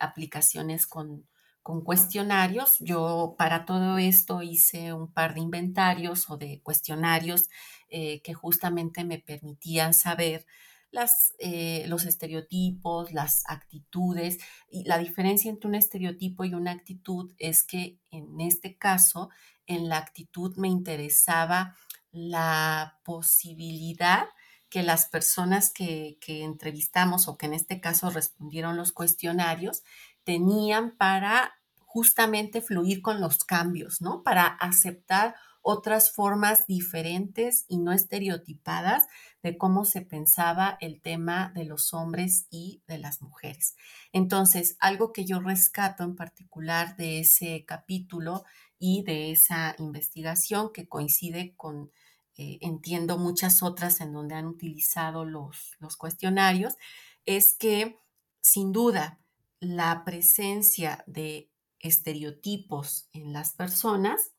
aplicaciones 0.00 0.86
con 0.86 1.26
con 1.62 1.82
cuestionarios. 1.82 2.78
Yo 2.80 3.34
para 3.38 3.64
todo 3.64 3.98
esto 3.98 4.42
hice 4.42 4.92
un 4.92 5.12
par 5.12 5.34
de 5.34 5.40
inventarios 5.40 6.28
o 6.30 6.36
de 6.36 6.60
cuestionarios 6.62 7.48
eh, 7.88 8.20
que 8.22 8.34
justamente 8.34 9.04
me 9.04 9.18
permitían 9.18 9.94
saber 9.94 10.46
las, 10.90 11.34
eh, 11.38 11.84
los 11.88 12.04
estereotipos, 12.04 13.12
las 13.12 13.42
actitudes. 13.46 14.38
Y 14.70 14.84
la 14.84 14.98
diferencia 14.98 15.50
entre 15.50 15.68
un 15.68 15.74
estereotipo 15.74 16.44
y 16.44 16.54
una 16.54 16.72
actitud 16.72 17.32
es 17.38 17.62
que 17.62 17.98
en 18.10 18.40
este 18.40 18.76
caso, 18.76 19.30
en 19.66 19.88
la 19.88 19.98
actitud 19.98 20.56
me 20.56 20.68
interesaba 20.68 21.76
la 22.10 23.00
posibilidad 23.04 24.26
que 24.68 24.82
las 24.82 25.06
personas 25.06 25.70
que, 25.70 26.18
que 26.20 26.42
entrevistamos 26.42 27.28
o 27.28 27.36
que 27.36 27.44
en 27.46 27.52
este 27.52 27.80
caso 27.80 28.08
respondieron 28.10 28.76
los 28.76 28.92
cuestionarios 28.92 29.82
tenían 30.24 30.96
para 30.96 31.54
justamente 31.78 32.62
fluir 32.62 33.02
con 33.02 33.20
los 33.20 33.44
cambios, 33.44 34.00
¿no? 34.00 34.22
Para 34.22 34.46
aceptar 34.46 35.34
otras 35.62 36.10
formas 36.12 36.66
diferentes 36.66 37.64
y 37.68 37.78
no 37.78 37.92
estereotipadas 37.92 39.06
de 39.42 39.56
cómo 39.56 39.84
se 39.84 40.00
pensaba 40.00 40.76
el 40.80 41.00
tema 41.00 41.52
de 41.54 41.64
los 41.64 41.94
hombres 41.94 42.46
y 42.50 42.82
de 42.88 42.98
las 42.98 43.22
mujeres. 43.22 43.76
Entonces, 44.12 44.76
algo 44.80 45.12
que 45.12 45.24
yo 45.24 45.40
rescato 45.40 46.02
en 46.02 46.16
particular 46.16 46.96
de 46.96 47.20
ese 47.20 47.64
capítulo 47.64 48.44
y 48.78 49.04
de 49.04 49.30
esa 49.30 49.76
investigación 49.78 50.72
que 50.72 50.88
coincide 50.88 51.54
con, 51.56 51.92
eh, 52.36 52.58
entiendo, 52.60 53.18
muchas 53.18 53.62
otras 53.62 54.00
en 54.00 54.12
donde 54.12 54.34
han 54.34 54.46
utilizado 54.46 55.24
los, 55.24 55.76
los 55.78 55.96
cuestionarios, 55.96 56.74
es 57.24 57.54
que 57.54 58.00
sin 58.40 58.72
duda 58.72 59.21
la 59.62 60.04
presencia 60.04 61.04
de 61.06 61.48
estereotipos 61.78 63.08
en 63.12 63.32
las 63.32 63.52
personas, 63.52 64.32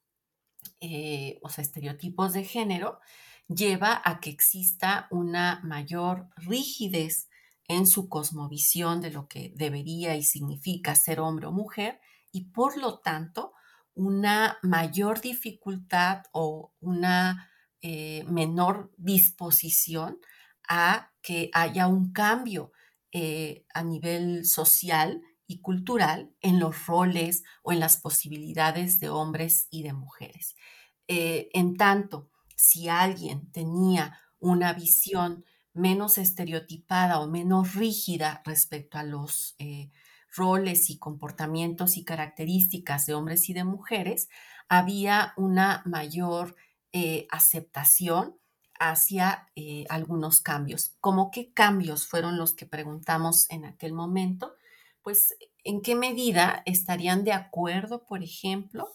eh, 0.82 1.40
o 1.42 1.48
sea, 1.48 1.62
estereotipos 1.62 2.34
de 2.34 2.44
género, 2.44 3.00
lleva 3.48 4.02
a 4.04 4.20
que 4.20 4.30
exista 4.30 5.08
una 5.12 5.62
mayor 5.64 6.28
rigidez 6.36 7.30
en 7.70 7.88
su 7.88 8.10
cosmovisión 8.10 9.00
de 9.00 9.12
lo 9.12 9.30
que 9.30 9.54
debería 9.56 10.18
y 10.18 10.24
significa 10.24 10.94
ser 10.94 11.22
hombre 11.22 11.48
o 11.48 11.54
mujer 11.54 12.02
y 12.34 12.52
por 12.52 12.78
lo 12.78 13.00
tanto 13.00 13.54
una 13.94 14.58
mayor 14.62 15.22
dificultad 15.22 16.24
o 16.34 16.74
una 16.82 17.50
eh, 17.82 18.26
menor 18.28 18.92
disposición 18.98 20.20
a 20.68 21.14
que 21.22 21.50
haya 21.54 21.88
un 21.88 22.12
cambio 22.12 22.74
eh, 23.14 23.66
a 23.74 23.84
nivel 23.84 24.46
social 24.46 25.22
y 25.46 25.62
cultural 25.62 26.34
en 26.42 26.60
los 26.60 26.88
roles 26.88 27.44
o 27.62 27.72
en 27.72 27.80
las 27.80 27.98
posibilidades 27.98 29.00
de 29.00 29.10
hombres 29.10 29.68
y 29.70 29.84
de 29.84 29.94
mujeres. 29.94 30.56
Eh, 31.08 31.50
en 31.54 31.78
tanto, 31.78 32.32
si 32.56 32.90
alguien 32.90 33.52
tenía 33.52 34.20
una 34.40 34.74
visión 34.74 35.46
menos 35.74 36.18
estereotipada 36.18 37.20
o 37.20 37.28
menos 37.28 37.76
rígida 37.76 38.42
respecto 38.46 38.98
a 38.98 39.04
los 39.04 39.56
eh, 39.60 39.92
roles 40.36 40.90
y 40.90 40.98
comportamientos 40.98 41.98
y 41.98 42.04
características 42.06 43.06
de 43.06 43.14
hombres 43.14 43.48
y 43.50 43.54
de 43.54 43.64
mujeres, 43.64 44.30
había 44.70 45.34
una 45.38 45.84
mayor 45.86 46.56
aceptación 47.32 48.38
hacia 48.90 49.50
eh, 49.56 49.86
algunos 49.90 50.42
cambios. 50.42 50.96
¿Cómo 51.00 51.32
qué 51.32 51.54
cambios 51.54 52.08
fueron 52.08 52.38
los 52.38 52.54
que 52.54 52.66
preguntamos 52.66 53.50
en 53.50 53.66
aquel 53.66 53.94
momento? 53.94 54.56
Pues 55.02 55.36
en 55.64 55.82
qué 55.82 55.96
medida 55.96 56.64
estarían 56.66 57.24
de 57.24 57.34
acuerdo, 57.34 58.06
por 58.06 58.24
ejemplo, 58.24 58.90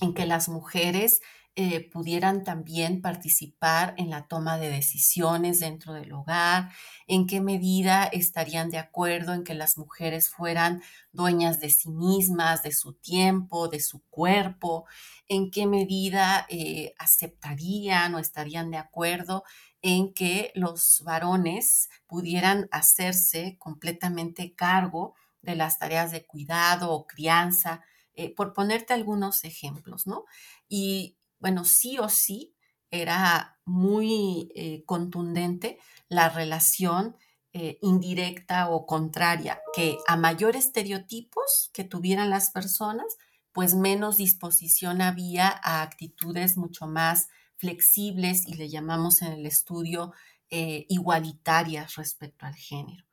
en 0.00 0.14
que 0.14 0.26
las 0.26 0.48
mujeres 0.48 1.20
eh, 1.56 1.90
pudieran 1.90 2.44
también 2.44 3.02
participar 3.02 3.94
en 3.98 4.08
la 4.08 4.28
toma 4.28 4.56
de 4.58 4.70
decisiones 4.70 5.60
dentro 5.60 5.92
del 5.92 6.12
hogar, 6.12 6.70
en 7.06 7.26
qué 7.26 7.40
medida 7.40 8.04
estarían 8.04 8.70
de 8.70 8.78
acuerdo 8.78 9.34
en 9.34 9.44
que 9.44 9.54
las 9.54 9.76
mujeres 9.76 10.30
fueran 10.30 10.82
dueñas 11.12 11.60
de 11.60 11.70
sí 11.70 11.90
mismas, 11.90 12.62
de 12.62 12.72
su 12.72 12.94
tiempo, 12.94 13.68
de 13.68 13.80
su 13.80 14.02
cuerpo, 14.10 14.86
en 15.28 15.50
qué 15.50 15.66
medida 15.66 16.46
eh, 16.48 16.94
aceptarían 16.98 18.14
o 18.14 18.18
estarían 18.20 18.70
de 18.70 18.78
acuerdo 18.78 19.42
en 19.82 20.14
que 20.14 20.52
los 20.54 21.02
varones 21.04 21.88
pudieran 22.06 22.68
hacerse 22.70 23.56
completamente 23.58 24.54
cargo 24.54 25.14
de 25.42 25.56
las 25.56 25.78
tareas 25.78 26.12
de 26.12 26.26
cuidado 26.26 26.92
o 26.92 27.06
crianza, 27.06 27.82
eh, 28.14 28.34
por 28.34 28.52
ponerte 28.52 28.92
algunos 28.92 29.44
ejemplos, 29.44 30.06
¿no? 30.06 30.24
Y 30.68 31.16
bueno, 31.40 31.64
sí 31.64 31.98
o 31.98 32.08
sí, 32.08 32.54
era 32.90 33.58
muy 33.64 34.50
eh, 34.54 34.84
contundente 34.84 35.78
la 36.08 36.28
relación 36.28 37.16
eh, 37.52 37.78
indirecta 37.82 38.68
o 38.68 38.86
contraria, 38.86 39.60
que 39.74 39.98
a 40.06 40.16
mayor 40.16 40.56
estereotipos 40.56 41.70
que 41.72 41.84
tuvieran 41.84 42.30
las 42.30 42.50
personas, 42.50 43.16
pues 43.52 43.74
menos 43.74 44.16
disposición 44.16 45.02
había 45.02 45.60
a 45.62 45.82
actitudes 45.82 46.56
mucho 46.56 46.86
más 46.86 47.28
flexibles 47.56 48.46
y 48.46 48.54
le 48.54 48.68
llamamos 48.68 49.22
en 49.22 49.32
el 49.32 49.46
estudio 49.46 50.12
eh, 50.50 50.86
igualitarias 50.88 51.96
respecto 51.96 52.46
al 52.46 52.54
género. 52.54 53.04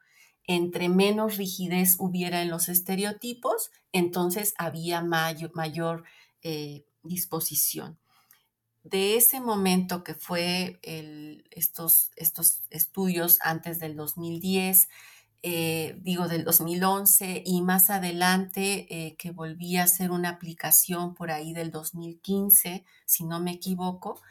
Entre 0.43 0.87
menos 0.87 1.37
rigidez 1.37 1.95
hubiera 1.99 2.41
en 2.41 2.49
los 2.49 2.69
estereotipos, 2.69 3.71
entonces 3.91 4.53
había 4.57 5.01
mayor, 5.01 6.03
disposición 7.03 7.99
de 8.89 9.17
ese 9.17 9.39
momento 9.41 10.03
que 10.03 10.13
fue 10.13 10.79
estos, 11.51 12.11
estos 12.15 12.63
estudios 12.69 13.37
antes 13.41 13.79
del 13.79 13.95
2010, 13.95 14.87
eh, 15.43 15.97
digo 16.01 16.27
del 16.27 16.43
2011 16.43 17.43
y 17.45 17.61
más 17.61 17.89
adelante 17.89 18.87
eh, 18.89 19.15
que 19.17 19.31
volví 19.31 19.77
a 19.77 19.83
hacer 19.83 20.11
una 20.11 20.29
aplicación 20.29 21.15
por 21.15 21.31
ahí 21.31 21.53
del 21.53 21.71
2015, 21.71 22.85
si 23.05 23.23
no 23.23 23.39
me 23.39 23.51
equivoco, 23.51 24.21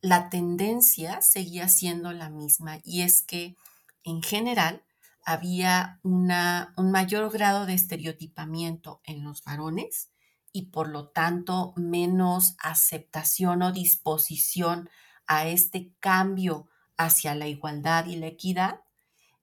la 0.00 0.28
tendencia 0.28 1.22
seguía 1.22 1.68
siendo 1.68 2.12
la 2.12 2.28
misma 2.28 2.78
y 2.84 3.02
es 3.02 3.22
que 3.22 3.56
en 4.04 4.22
general 4.22 4.84
había 5.24 5.98
una, 6.02 6.74
un 6.76 6.90
mayor 6.90 7.32
grado 7.32 7.66
de 7.66 7.74
estereotipamiento 7.74 9.00
en 9.04 9.24
los 9.24 9.42
varones 9.42 10.10
y 10.56 10.70
por 10.70 10.88
lo 10.88 11.08
tanto 11.08 11.74
menos 11.76 12.56
aceptación 12.58 13.60
o 13.60 13.72
disposición 13.72 14.88
a 15.26 15.48
este 15.48 15.92
cambio 16.00 16.66
hacia 16.96 17.34
la 17.34 17.46
igualdad 17.46 18.06
y 18.06 18.16
la 18.16 18.28
equidad. 18.28 18.80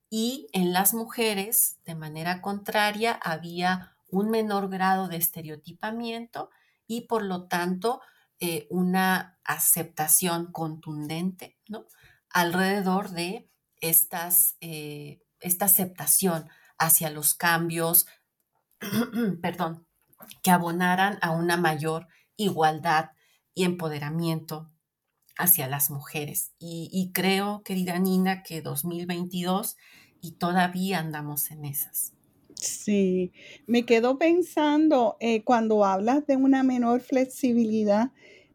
Y 0.09 0.47
en 0.53 0.73
las 0.73 0.95
mujeres, 0.95 1.77
de 1.85 1.93
manera 1.93 2.41
contraria, 2.41 3.11
había 3.11 3.95
un 4.07 4.31
menor 4.31 4.69
grado 4.69 5.07
de 5.07 5.17
estereotipamiento 5.17 6.49
y 6.87 7.01
por 7.01 7.21
lo 7.21 7.43
tanto 7.43 8.01
eh, 8.39 8.65
una 8.71 9.37
aceptación 9.43 10.51
contundente 10.51 11.59
¿no? 11.67 11.85
alrededor 12.31 13.11
de 13.11 13.51
estas, 13.81 14.55
eh, 14.61 15.21
esta 15.41 15.65
aceptación 15.65 16.49
hacia 16.79 17.11
los 17.11 17.35
cambios, 17.35 18.07
perdón, 19.43 19.85
que 20.41 20.51
abonaran 20.51 21.17
a 21.21 21.31
una 21.31 21.57
mayor 21.57 22.07
igualdad 22.35 23.11
y 23.53 23.63
empoderamiento 23.63 24.69
hacia 25.37 25.67
las 25.67 25.89
mujeres. 25.89 26.51
Y, 26.59 27.11
creo, 27.13 27.61
querida 27.63 27.97
Nina, 27.99 28.43
que 28.43 28.61
2022 28.61 29.77
y 30.21 30.31
todavía 30.33 30.99
andamos 30.99 31.51
en 31.51 31.65
esas. 31.65 32.13
Sí, 32.55 33.33
me 33.67 33.83
quedo 33.85 34.17
pensando 34.17 35.17
eh, 35.19 35.43
cuando 35.43 35.83
hablas 35.83 36.25
de 36.27 36.37
una 36.37 36.63
menor 36.63 37.01
flexibilidad, 37.01 38.11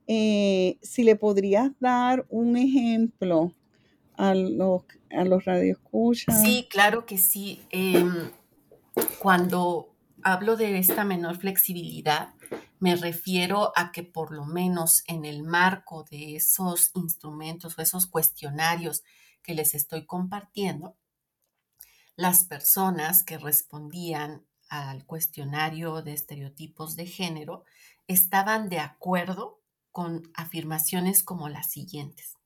eh, 0.06 0.78
si 0.80 1.04
le 1.04 1.16
podrías 1.16 1.72
dar 1.78 2.24
un 2.30 2.56
ejemplo 2.56 3.54
a 4.16 4.34
los, 4.34 4.82
a 5.10 5.24
los 5.24 5.44
radioescuchas. 5.44 6.42
Sí, 6.42 6.66
claro 6.70 7.04
que 7.04 7.18
sí. 7.18 7.60
Em, 7.70 8.30
cuando 9.18 9.94
hablo 10.22 10.56
de 10.56 10.78
esta 10.78 11.04
menor 11.04 11.36
flexibilidad, 11.38 12.34
me 12.80 12.96
refiero 12.96 13.72
a 13.76 13.90
que 13.92 14.02
por 14.02 14.32
lo 14.32 14.44
menos 14.44 15.02
en 15.06 15.24
el 15.24 15.42
marco 15.42 16.04
de 16.10 16.36
esos 16.36 16.90
instrumentos 16.94 17.78
o 17.78 17.82
esos 17.82 18.06
cuestionarios 18.06 19.02
que 19.42 19.54
les 19.54 19.74
estoy 19.74 20.06
compartiendo, 20.06 20.96
las 22.16 22.44
personas 22.44 23.22
que 23.22 23.38
respondían 23.38 24.44
al 24.68 25.04
cuestionario 25.06 26.02
de 26.02 26.12
estereotipos 26.12 26.96
de 26.96 27.06
género 27.06 27.64
estaban 28.06 28.68
de 28.68 28.80
acuerdo 28.80 29.60
con 29.90 30.30
afirmaciones 30.34 31.22
como 31.22 31.48
las 31.48 31.70
siguientes. 31.70 32.36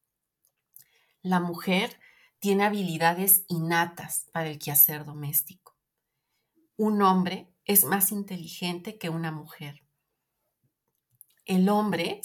La 1.23 1.41
mujer 1.41 1.99
tiene 2.39 2.65
habilidades 2.65 3.45
innatas 3.49 4.27
para 4.33 4.49
el 4.49 4.59
quehacer 4.59 5.05
doméstico. 5.05 5.77
Un 6.77 7.03
hombre 7.03 7.52
es 7.65 7.85
más 7.85 8.13
inteligente 8.13 8.99
que 8.99 9.09
una 9.09 9.31
mujer. 9.31 9.83
El 11.45 11.69
hombre 11.69 12.21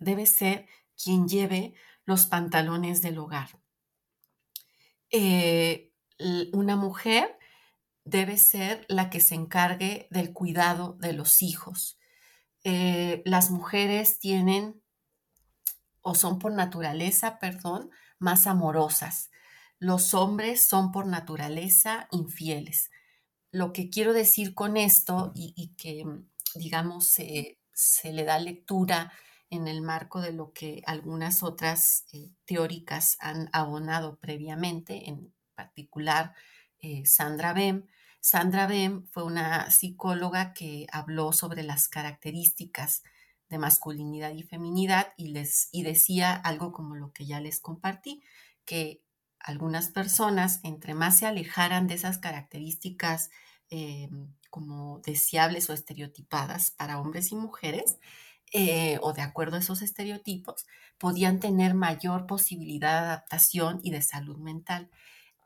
debe, 0.00 0.26
ser 0.26 0.66
quien 1.02 1.28
lleve 1.28 1.74
los 2.04 2.26
pantalones 2.26 3.02
del 3.02 3.18
hogar. 3.18 3.60
Eh, 5.10 5.92
una 6.52 6.76
mujer 6.76 7.38
debe 8.04 8.38
ser 8.38 8.86
la 8.88 9.10
que 9.10 9.20
se 9.20 9.34
encargue 9.34 10.08
del 10.10 10.32
cuidado 10.32 10.96
de 11.00 11.12
los 11.12 11.42
hijos. 11.42 11.98
Eh, 12.64 13.22
las 13.24 13.50
mujeres 13.50 14.18
tienen 14.18 14.82
o 16.00 16.14
son 16.14 16.38
por 16.38 16.52
naturaleza, 16.52 17.38
perdón, 17.38 17.90
más 18.18 18.46
amorosas. 18.46 19.30
Los 19.78 20.14
hombres 20.14 20.66
son 20.66 20.92
por 20.92 21.06
naturaleza 21.06 22.08
infieles 22.10 22.90
lo 23.56 23.72
que 23.72 23.88
quiero 23.88 24.12
decir 24.12 24.54
con 24.54 24.76
esto 24.76 25.32
y, 25.34 25.74
que, 25.78 26.04
mm, 26.04 26.28
digamos, 26.56 27.08
se, 27.08 27.58
le 28.04 28.24
da 28.24 28.38
lectura 28.38 29.12
en 29.48 29.66
el 29.66 29.80
marco 29.80 30.20
de 30.20 30.32
lo 30.32 30.52
que 30.52 30.82
algunas 30.86 31.42
otras 31.42 32.04
eh, 32.12 32.32
teóricas 32.44 33.16
han 33.18 33.48
abonado 33.52 34.18
previamente, 34.18 35.08
en 35.08 35.32
particular 35.54 36.34
eh, 36.80 37.06
Sandra 37.06 37.54
Bem. 37.54 37.86
Sandra 38.20 38.66
Bem 38.66 39.06
fue 39.06 39.24
una 39.24 39.70
psicóloga 39.70 40.52
que 40.52 40.86
habló 40.92 41.32
sobre 41.32 41.62
las 41.62 41.88
características 41.88 43.04
de 43.48 43.58
masculinidad 43.58 44.32
y 44.34 44.42
feminidad 44.42 45.14
y, 45.16 45.28
les, 45.28 45.70
y 45.72 45.82
decía 45.82 46.34
algo 46.34 46.72
como 46.72 46.94
lo 46.94 47.12
que 47.12 47.24
ya 47.24 47.40
les 47.40 47.60
compartí, 47.60 48.22
que 48.66 49.00
algunas 49.38 49.88
personas, 49.88 50.60
entre 50.64 50.92
más 50.92 51.18
se 51.18 51.26
alejaran 51.26 51.86
de 51.86 51.94
esas 51.94 52.18
características 52.18 53.30
eh, 53.70 54.08
como 54.50 55.00
deseables 55.00 55.68
o 55.70 55.72
estereotipadas 55.72 56.70
para 56.70 57.00
hombres 57.00 57.32
y 57.32 57.36
mujeres, 57.36 57.98
eh, 58.52 58.98
o 59.02 59.12
de 59.12 59.22
acuerdo 59.22 59.56
a 59.56 59.60
esos 59.60 59.82
estereotipos, 59.82 60.66
podían 60.98 61.40
tener 61.40 61.74
mayor 61.74 62.26
posibilidad 62.26 63.00
de 63.00 63.06
adaptación 63.08 63.80
y 63.82 63.90
de 63.90 64.02
salud 64.02 64.38
mental. 64.38 64.90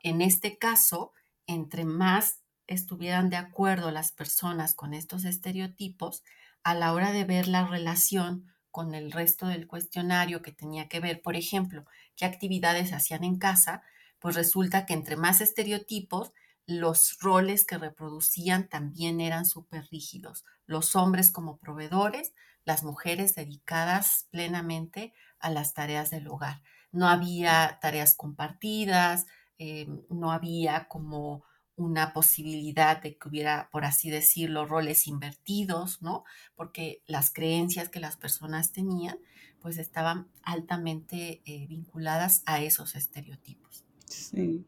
En 0.03 0.21
este 0.21 0.57
caso, 0.57 1.11
entre 1.47 1.85
más 1.85 2.39
estuvieran 2.67 3.29
de 3.29 3.37
acuerdo 3.37 3.91
las 3.91 4.11
personas 4.11 4.75
con 4.75 4.93
estos 4.93 5.25
estereotipos, 5.25 6.23
a 6.63 6.75
la 6.75 6.93
hora 6.93 7.11
de 7.11 7.25
ver 7.25 7.47
la 7.47 7.67
relación 7.67 8.53
con 8.69 8.95
el 8.95 9.11
resto 9.11 9.47
del 9.47 9.67
cuestionario 9.67 10.41
que 10.41 10.51
tenía 10.51 10.87
que 10.87 10.99
ver, 10.99 11.21
por 11.21 11.35
ejemplo, 11.35 11.85
qué 12.15 12.25
actividades 12.25 12.93
hacían 12.93 13.23
en 13.23 13.37
casa, 13.37 13.83
pues 14.19 14.35
resulta 14.35 14.85
que 14.85 14.93
entre 14.93 15.17
más 15.17 15.41
estereotipos, 15.41 16.31
los 16.79 17.17
roles 17.19 17.65
que 17.65 17.77
reproducían 17.77 18.67
también 18.67 19.19
eran 19.19 19.45
súper 19.45 19.87
rígidos. 19.91 20.45
Los 20.65 20.95
hombres 20.95 21.31
como 21.31 21.57
proveedores, 21.57 22.33
las 22.63 22.83
mujeres 22.83 23.35
dedicadas 23.35 24.27
plenamente 24.31 25.13
a 25.39 25.49
las 25.49 25.73
tareas 25.73 26.11
del 26.11 26.27
hogar. 26.27 26.61
No 26.91 27.07
había 27.07 27.79
tareas 27.81 28.15
compartidas, 28.15 29.25
eh, 29.57 29.87
no 30.09 30.31
había 30.31 30.87
como 30.87 31.43
una 31.75 32.13
posibilidad 32.13 33.01
de 33.01 33.17
que 33.17 33.27
hubiera, 33.27 33.69
por 33.71 33.85
así 33.85 34.09
decirlo, 34.09 34.65
roles 34.65 35.07
invertidos, 35.07 36.01
¿no? 36.01 36.23
Porque 36.55 37.01
las 37.07 37.31
creencias 37.31 37.89
que 37.89 37.99
las 37.99 38.17
personas 38.17 38.71
tenían, 38.71 39.17
pues 39.61 39.77
estaban 39.77 40.27
altamente 40.43 41.41
eh, 41.45 41.67
vinculadas 41.67 42.43
a 42.45 42.61
esos 42.61 42.95
estereotipos. 42.95 43.85
Sí. 44.05 44.65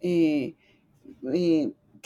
Eh, 0.00 0.56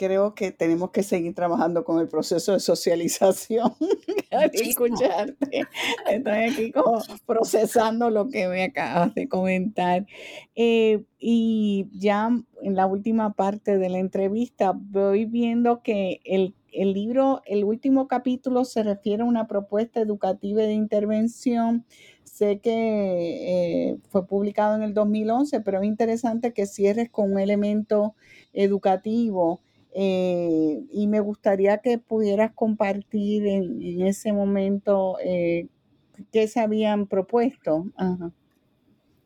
creo 0.01 0.35
que 0.35 0.51
tenemos 0.51 0.93
que 0.93 1.03
seguir 1.03 1.35
trabajando 1.35 1.85
con 1.85 2.01
el 2.01 2.09
proceso 2.09 2.53
de 2.53 2.61
socialización 2.61 3.75
al 4.31 4.51
escucharte. 4.55 5.67
Estoy 6.11 6.33
aquí 6.33 6.73
como 6.73 7.03
procesando 7.27 8.09
lo 8.09 8.31
que 8.31 8.49
me 8.49 8.65
acabas 8.65 9.15
de 9.15 9.29
comentar. 9.29 10.07
Eh, 10.55 11.03
y 11.19 11.87
ya 11.93 12.31
en 12.63 12.77
la 12.77 12.87
última 12.87 13.35
parte 13.35 13.77
de 13.77 13.91
la 13.91 13.99
entrevista 13.99 14.73
voy 14.75 15.27
viendo 15.27 15.83
que 15.83 16.23
el, 16.25 16.55
el 16.73 16.93
libro, 16.93 17.43
el 17.47 17.65
último 17.65 18.09
capítulo 18.09 18.65
se 18.65 18.83
refiere 18.83 19.23
a 19.23 19.27
una 19.27 19.47
propuesta 19.47 20.01
educativa 20.01 20.63
de 20.63 20.73
intervención 20.73 21.85
Sé 22.41 22.59
que 22.61 22.71
eh, 22.73 23.99
fue 24.09 24.27
publicado 24.27 24.75
en 24.75 24.83
el 24.83 24.95
2011, 24.95 25.61
pero 25.61 25.81
es 25.81 25.85
interesante 25.85 26.55
que 26.55 26.65
cierres 26.65 27.11
con 27.11 27.33
un 27.33 27.39
elemento 27.39 28.15
educativo 28.55 29.61
eh, 29.93 30.81
y 30.91 31.07
me 31.07 31.21
gustaría 31.21 31.79
que 31.79 31.99
pudieras 31.99 32.53
compartir 32.55 33.47
en, 33.47 34.01
ese 34.07 34.33
momento 34.33 35.19
eh, 35.23 35.67
qué 36.33 36.49
se 36.49 36.61
habían 36.61 37.09
propuesto. 37.09 37.85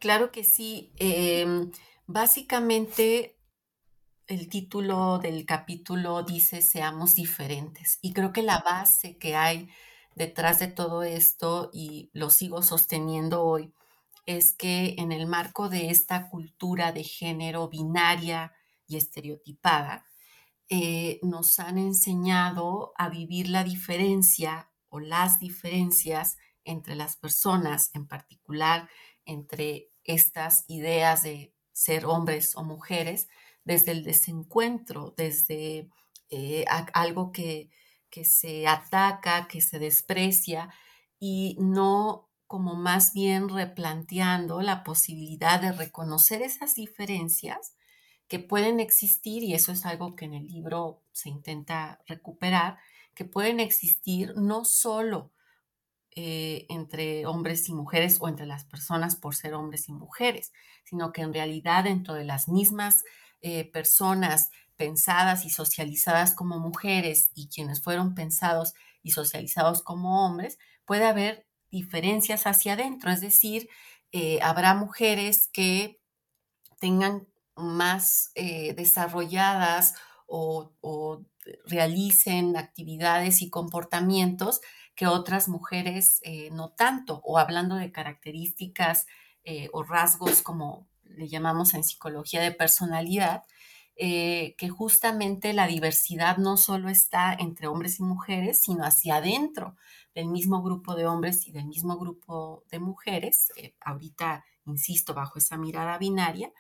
Claro 0.01 0.33
que 0.33 0.43
sí. 0.43 0.91
Em, 0.99 1.71
básicamente, 2.09 3.37
el 4.27 4.49
título 4.49 5.19
del 5.19 5.45
capítulo 5.45 6.23
dice 6.23 6.63
seamos 6.63 7.15
diferentes. 7.15 7.99
Y 8.03 8.13
creo 8.13 8.33
que 8.33 8.43
la 8.43 8.61
base 8.61 9.19
que 9.19 9.37
hay 9.37 9.69
detrás 10.15 10.59
de 10.59 10.69
todo 10.69 11.03
esto, 11.03 11.71
y 11.73 12.11
lo 12.13 12.31
sigo 12.31 12.63
sosteniendo 12.63 13.43
hoy, 13.43 13.73
es 14.27 14.55
que 14.55 14.95
en 14.99 15.13
el 15.13 15.27
marco 15.27 15.69
de 15.69 15.91
esta 15.91 16.31
cultura 16.31 16.93
de 16.93 17.05
género 17.05 17.69
binaria 17.69 18.53
y 18.87 18.97
estereotipada, 18.97 20.07
eh, 20.71 21.21
nos 21.23 21.59
han 21.59 21.77
enseñado 21.79 22.93
a 22.97 23.11
vivir 23.11 23.49
la 23.49 23.65
diferencia 23.65 24.71
o 24.89 25.01
las 25.01 25.41
diferencias 25.41 26.39
entre 26.65 26.95
las 26.95 27.17
personas, 27.17 27.91
en 27.93 28.07
particular 28.07 28.89
entre 29.27 29.91
estas 30.05 30.65
ideas 30.69 31.23
de 31.23 31.55
ser 31.73 32.07
hombres 32.07 32.57
o 32.57 32.65
mujeres, 32.65 33.29
desde 33.65 33.93
el 33.93 34.05
desencuentro, 34.05 35.15
desde 35.17 35.89
eh, 36.31 36.65
algo 36.93 37.33
que, 37.33 37.71
que 38.11 38.25
se 38.25 38.67
ataca, 38.67 39.49
que 39.49 39.61
se 39.61 39.79
desprecia 39.79 40.73
y 41.19 41.57
no 41.59 42.29
como 42.47 42.75
más 42.75 43.13
bien 43.13 43.49
replanteando 43.49 44.61
la 44.61 44.85
posibilidad 44.85 45.61
de 45.61 45.73
reconocer 45.73 46.43
esas 46.43 46.75
diferencias 46.75 47.75
que 48.29 48.39
pueden 48.39 48.81
existir, 48.81 49.43
y 49.43 49.55
eso 49.55 49.73
es 49.73 49.85
algo 49.87 50.15
que 50.17 50.25
en 50.27 50.35
el 50.35 50.47
libro 50.47 51.03
se 51.13 51.29
intenta 51.29 52.01
recuperar, 52.07 52.79
que 53.15 53.25
pueden 53.25 53.61
existir 53.61 54.35
no 54.37 54.65
solo 54.65 55.33
eh, 56.17 56.67
entre 56.69 57.27
hombres 57.27 57.69
y 57.69 57.75
mujeres 57.75 58.19
o 58.21 58.29
entre 58.29 58.47
las 58.47 58.65
personas 58.65 59.17
por 59.17 59.35
ser 59.35 59.55
hombres 59.55 59.89
y 59.89 59.93
mujeres, 59.93 60.53
sino 60.85 61.13
que 61.13 61.23
en 61.23 61.35
realidad 61.35 61.85
dentro 61.85 62.15
de 62.15 62.25
las 62.25 62.49
mismas 62.49 63.05
eh, 63.45 63.71
personas 63.71 64.51
pensadas 64.77 65.45
y 65.45 65.51
socializadas 65.51 66.35
como 66.35 66.59
mujeres 66.59 67.31
y 67.35 67.49
quienes 67.49 67.81
fueron 67.81 68.15
pensados 68.15 68.75
y 69.03 69.13
socializados 69.13 69.83
como 69.83 70.25
hombres, 70.27 70.59
puede 70.85 71.05
haber 71.05 71.47
diferencias 71.71 72.47
hacia 72.47 72.73
adentro, 72.73 73.11
es 73.11 73.21
decir, 73.21 73.69
eh, 74.13 74.41
habrá 74.43 74.75
mujeres 74.75 75.49
que 75.53 76.01
tengan 76.81 77.29
más 77.55 78.33
desarrolladas 78.35 79.95
o, 80.27 81.23
realicen 81.67 82.57
actividades 82.57 83.43
y 83.43 83.51
comportamientos 83.51 84.61
que 84.95 85.07
otras 85.07 85.49
mujeres 85.49 86.21
eh, 86.23 86.51
no 86.53 86.71
tanto, 86.71 87.21
o 87.25 87.39
hablando 87.39 87.75
de 87.77 87.93
características 87.93 89.07
eh, 89.45 89.69
o 89.73 89.83
rasgos 89.83 90.43
como 90.43 90.89
le 91.05 91.29
llamamos 91.29 91.75
en 91.75 91.85
psicología 91.85 92.43
de 92.43 92.53
personalidad, 92.53 93.45
eh, 93.97 94.55
que 94.59 94.69
justamente 94.69 95.53
la 95.53 95.67
diversidad 95.67 96.37
no 96.39 96.57
solo 96.57 96.89
está 96.89 97.33
entre 97.33 97.69
hombres 97.69 98.01
y 98.01 98.03
mujeres, 98.03 98.63
sino 98.63 98.85
hacia 98.85 99.17
adentro 99.17 99.77
del 100.15 100.27
mismo 100.29 100.63
grupo 100.63 100.95
de 100.95 101.07
hombres 101.07 101.47
y 101.47 101.53
del 101.53 101.67
mismo 101.67 101.97
grupo 101.99 102.65
de 102.71 102.81
mujeres, 102.81 103.53
ahorita, 103.81 104.45
insisto, 104.67 105.15
bajo 105.15 105.39
esa 105.39 105.57
mirada 105.57 105.99
binaria, 105.99 106.53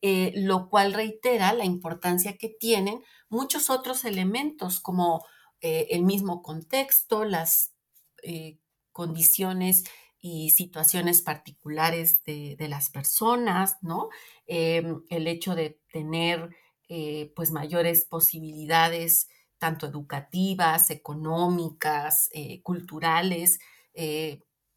lo 0.00 0.68
cual 0.68 0.92
reitera 0.92 1.52
la 1.52 1.64
importancia 1.64 2.36
que 2.36 2.48
tienen 2.48 3.02
muchos 3.28 3.68
otros 3.68 4.04
elementos 4.04 4.80
como 4.80 5.24
el 5.60 6.02
mismo 6.04 6.42
contexto, 6.42 7.24
las 7.24 7.72
eh, 8.22 8.58
condiciones 8.92 9.84
y 10.20 10.50
situaciones 10.50 11.22
particulares 11.22 12.22
de, 12.24 12.56
las 12.68 12.90
personas, 12.90 13.76
¿no? 13.82 14.08
Em, 14.46 15.02
el 15.08 15.26
hecho 15.26 15.54
de 15.54 15.80
tener 15.92 16.50
eh, 16.88 17.32
pues 17.36 17.52
mayores 17.52 18.04
posibilidades 18.04 19.28
tanto 19.58 19.86
educativas, 19.86 20.90
económicas, 20.90 22.28
eh, 22.32 22.62
culturales, 22.62 23.58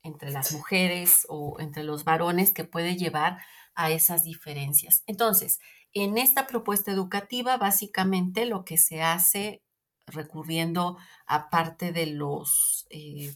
entre 0.03 0.31
las 0.31 0.51
mujeres 0.51 1.25
o 1.29 1.59
entre 1.59 1.83
los 1.83 2.03
varones 2.03 2.51
que 2.51 2.65
puede 2.65 2.97
llevar 2.97 3.37
a 3.75 3.91
esas 3.91 4.23
diferencias. 4.23 5.03
Entonces, 5.07 5.59
en 5.93 6.17
esta 6.17 6.47
propuesta 6.47 6.91
educativa, 6.91 7.57
básicamente 7.57 8.45
lo 8.45 8.65
que 8.65 8.77
se 8.77 9.01
hace 9.01 9.63
recurriendo 10.07 10.97
a 11.25 11.49
parte 11.49 11.91
de 11.91 12.07
los, 12.07 12.85
eh, 12.89 13.33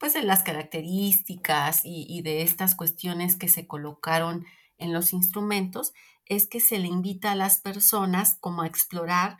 pues 0.00 0.14
de 0.14 0.22
las 0.22 0.42
características 0.42 1.82
y, 1.84 2.22
de 2.22 2.40
estas 2.40 2.74
cuestiones 2.74 3.36
que 3.36 3.48
se 3.48 3.66
colocaron 3.66 4.46
en 4.78 4.94
los 4.94 5.12
instrumentos, 5.12 5.92
es 6.24 6.46
que 6.46 6.58
se 6.58 6.78
le 6.78 6.88
invita 6.88 7.32
a 7.32 7.36
las 7.36 7.60
personas 7.60 8.38
como 8.40 8.62
a 8.62 8.66
explorar, 8.66 9.36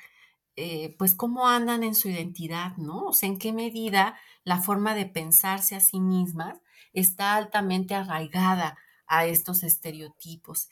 eh, 0.57 0.95
pues 0.99 1.15
cómo 1.15 1.49
andan 1.49 1.83
en 1.83 1.95
su 1.95 2.11
identidad, 2.11 2.77
¿no? 2.77 3.07
O 3.07 3.13
sea, 3.15 3.31
en 3.31 3.39
qué 3.39 3.55
medida 3.55 4.19
la 4.45 4.61
forma 4.61 4.95
de 4.95 5.07
pensarse 5.07 5.77
a 5.77 5.81
sí 5.81 5.99
mismas 5.99 6.61
está 6.93 7.37
altamente 7.37 7.95
arraigada 7.95 8.77
a 9.07 9.25
estos 9.25 9.63
estereotipos. 9.63 10.69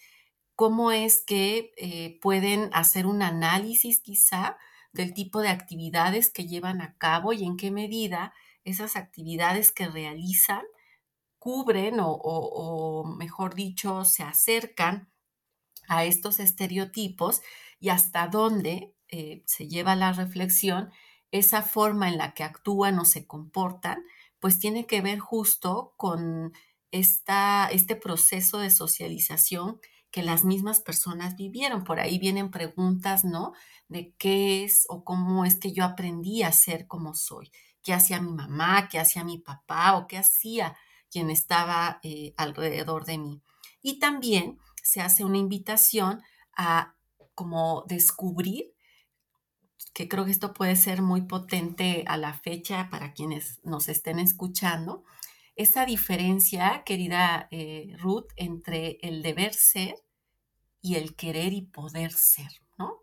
¿Cómo 0.54 0.92
es 0.92 1.22
que 1.24 1.72
eh, 1.78 2.18
pueden 2.20 2.68
hacer 2.74 3.06
un 3.06 3.22
análisis 3.22 4.00
quizá 4.00 4.58
del 4.92 5.14
tipo 5.14 5.40
de 5.40 5.48
actividades 5.48 6.30
que 6.30 6.46
llevan 6.46 6.82
a 6.82 6.98
cabo 6.98 7.32
y 7.32 7.44
en 7.44 7.56
qué 7.56 7.70
medida 7.70 8.34
esas 8.68 8.96
actividades 8.96 9.72
que 9.72 9.88
realizan 9.88 10.62
cubren 11.38 11.96
o, 12.00 13.04
mejor 13.16 13.54
dicho, 13.54 14.04
se 14.04 14.22
acercan 14.22 15.10
a 15.88 16.04
estos 16.04 16.40
estereotipos 16.40 17.40
y 17.80 17.90
hasta 17.90 18.28
dónde 18.28 18.94
eh, 19.08 19.42
se 19.46 19.68
lleva 19.68 19.96
la 19.96 20.12
reflexión, 20.12 20.90
esa 21.30 21.62
forma 21.62 22.08
en 22.08 22.18
la 22.18 22.34
que 22.34 22.44
actúan 22.44 22.98
o 22.98 23.04
se 23.04 23.26
comportan, 23.26 24.04
pues 24.40 24.58
tiene 24.58 24.86
que 24.86 25.00
ver 25.00 25.18
justo 25.18 25.94
con 25.96 26.52
esta, 26.90 27.68
este 27.70 27.96
proceso 27.96 28.58
de 28.58 28.70
socialización 28.70 29.80
que 30.10 30.22
las 30.22 30.44
mismas 30.44 30.80
personas 30.80 31.36
vivieron. 31.36 31.84
Por 31.84 32.00
ahí 32.00 32.18
vienen 32.18 32.50
preguntas, 32.50 33.24
¿no? 33.24 33.52
De 33.88 34.14
qué 34.18 34.64
es 34.64 34.86
o 34.88 35.04
cómo 35.04 35.44
es 35.44 35.58
que 35.58 35.72
yo 35.72 35.84
aprendí 35.84 36.42
a 36.42 36.52
ser 36.52 36.86
como 36.86 37.14
soy. 37.14 37.50
¿Qué 37.82 37.92
hacía 37.92 38.20
mi 38.20 38.32
mamá? 38.32 38.88
¿Qué 38.88 38.98
hacía 38.98 39.24
mi 39.24 39.38
papá? 39.38 39.96
¿O 39.96 40.06
qué 40.06 40.18
hacía 40.18 40.76
quien 41.10 41.30
estaba 41.30 42.00
eh, 42.02 42.34
alrededor 42.36 43.04
de 43.04 43.18
mí? 43.18 43.42
Y 43.82 43.98
también 43.98 44.58
se 44.82 45.00
hace 45.00 45.24
una 45.24 45.38
invitación 45.38 46.22
a 46.56 46.94
como 47.34 47.84
descubrir 47.86 48.74
que 49.94 50.08
creo 50.08 50.24
que 50.24 50.30
esto 50.30 50.52
puede 50.52 50.76
ser 50.76 51.02
muy 51.02 51.22
potente 51.22 52.04
a 52.06 52.16
la 52.16 52.34
fecha 52.34 52.88
para 52.90 53.12
quienes 53.12 53.60
nos 53.64 53.88
estén 53.88 54.18
escuchando, 54.18 55.04
esa 55.56 55.84
diferencia, 55.86 56.84
querida 56.84 57.48
eh, 57.50 57.96
Ruth, 57.98 58.28
entre 58.36 58.98
el 59.02 59.22
deber 59.22 59.54
ser 59.54 59.96
y 60.80 60.94
el 60.94 61.16
querer 61.16 61.52
y 61.52 61.62
poder 61.62 62.12
ser, 62.12 62.48
¿no? 62.78 63.00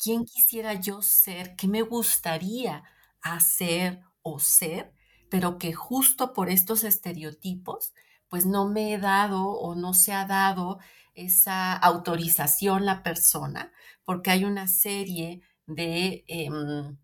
¿Quién 0.00 0.24
quisiera 0.24 0.74
yo 0.74 1.02
ser? 1.02 1.56
¿Qué 1.56 1.66
me 1.66 1.82
gustaría 1.82 2.84
hacer 3.22 4.00
o 4.22 4.38
ser? 4.38 4.92
Pero 5.30 5.58
que 5.58 5.72
justo 5.72 6.32
por 6.32 6.50
estos 6.50 6.84
estereotipos, 6.84 7.92
pues 8.28 8.46
no 8.46 8.68
me 8.68 8.94
he 8.94 8.98
dado 8.98 9.50
o 9.50 9.74
no 9.74 9.94
se 9.94 10.12
ha 10.12 10.26
dado 10.26 10.78
esa 11.14 11.72
autorización 11.74 12.86
la 12.86 13.02
persona, 13.02 13.72
porque 14.04 14.30
hay 14.30 14.44
una 14.44 14.68
serie 14.68 15.42
de 15.66 16.24
em, 16.28 16.96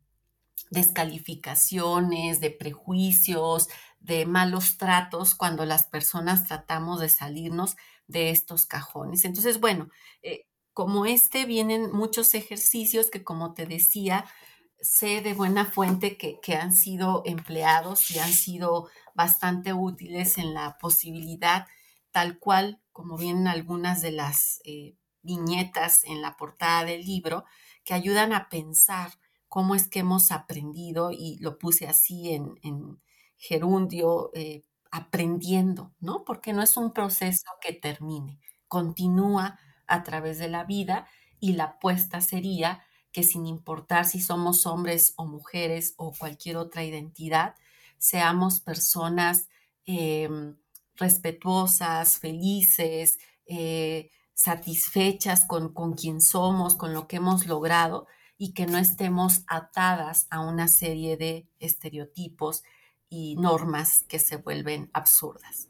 descalificaciones, 0.70 2.40
de 2.40 2.50
prejuicios, 2.50 3.68
de 4.00 4.26
malos 4.26 4.76
tratos 4.76 5.34
cuando 5.34 5.64
las 5.64 5.84
personas 5.84 6.46
tratamos 6.46 7.00
de 7.00 7.08
salirnos 7.08 7.76
de 8.06 8.30
estos 8.30 8.66
cajones. 8.66 9.24
Entonces, 9.24 9.60
bueno, 9.60 9.88
eh, 10.22 10.46
como 10.72 11.06
este 11.06 11.46
vienen 11.46 11.90
muchos 11.92 12.34
ejercicios 12.34 13.10
que, 13.10 13.24
como 13.24 13.54
te 13.54 13.64
decía, 13.66 14.26
sé 14.81 15.20
de 15.20 15.35
buena 15.35 15.64
fuente 15.64 16.16
que, 16.16 16.55
han 16.55 16.72
sido 16.72 17.22
empleados 17.25 18.11
y 18.11 18.18
han 18.18 18.33
sido 18.33 18.89
bastante 19.14 19.72
útiles 19.72 20.39
en 20.39 20.55
la 20.55 20.79
posibilidad, 20.79 21.66
tal 22.11 22.39
cual 22.39 22.81
como 22.93 23.16
vienen 23.16 23.49
algunas 23.49 24.03
de 24.03 24.12
las 24.12 24.61
eh, 24.64 24.97
viñetas 25.22 26.05
en 26.05 26.22
la 26.22 26.37
portada 26.37 26.85
del 26.85 27.03
libro, 27.03 27.45
que 27.85 27.95
ayudan 27.95 28.33
a 28.33 28.49
pensar 28.49 29.12
cómo 29.49 29.75
es 29.75 29.89
que 29.89 30.01
hemos 30.01 30.31
aprendido, 30.31 31.11
y 31.12 31.39
lo 31.41 31.59
puse 31.59 31.87
así 31.87 32.33
en, 32.33 33.01
gerundio, 33.37 34.31
eh, 34.35 34.64
aprendiendo, 34.91 35.93
¿no? 36.01 36.25
Porque 36.25 36.53
no 36.53 36.62
es 36.62 36.77
un 36.77 36.93
proceso 36.93 37.47
que 37.61 37.72
termine, 37.72 38.41
continúa 38.68 39.59
a 39.87 40.03
través 40.03 40.39
de 40.39 40.49
la 40.49 40.64
vida 40.64 41.07
y 41.41 41.53
la 41.55 41.64
apuesta 41.64 42.20
sería 42.20 42.85
que 43.14 43.22
sin 43.22 43.46
importar 43.46 44.06
si 44.06 44.20
somos 44.20 44.66
hombres 44.66 45.14
o 45.16 45.24
mujeres 45.24 45.94
o 45.96 46.12
cualquier 46.12 46.56
otra 46.56 46.82
identidad, 46.82 47.54
seamos 47.96 48.58
personas 48.58 49.48
em, 49.86 50.56
respetuosas, 50.96 52.18
felices, 52.18 53.20
eh, 53.46 54.10
satisfechas 54.34 55.44
con, 55.44 55.72
con 55.72 55.94
quien 55.94 56.20
somos, 56.20 56.74
con 56.74 56.92
lo 56.92 57.06
que 57.06 57.16
hemos 57.16 57.46
logrado 57.46 58.08
y 58.36 58.52
que 58.52 58.66
no 58.66 58.78
estemos 58.78 59.44
atadas 59.46 60.26
a 60.30 60.40
una 60.40 60.66
serie 60.66 61.16
de 61.16 61.48
estereotipos 61.60 62.64
y 63.08 63.36
normas 63.36 64.02
que 64.08 64.18
se 64.18 64.38
vuelven 64.38 64.90
absurdas. 64.92 65.68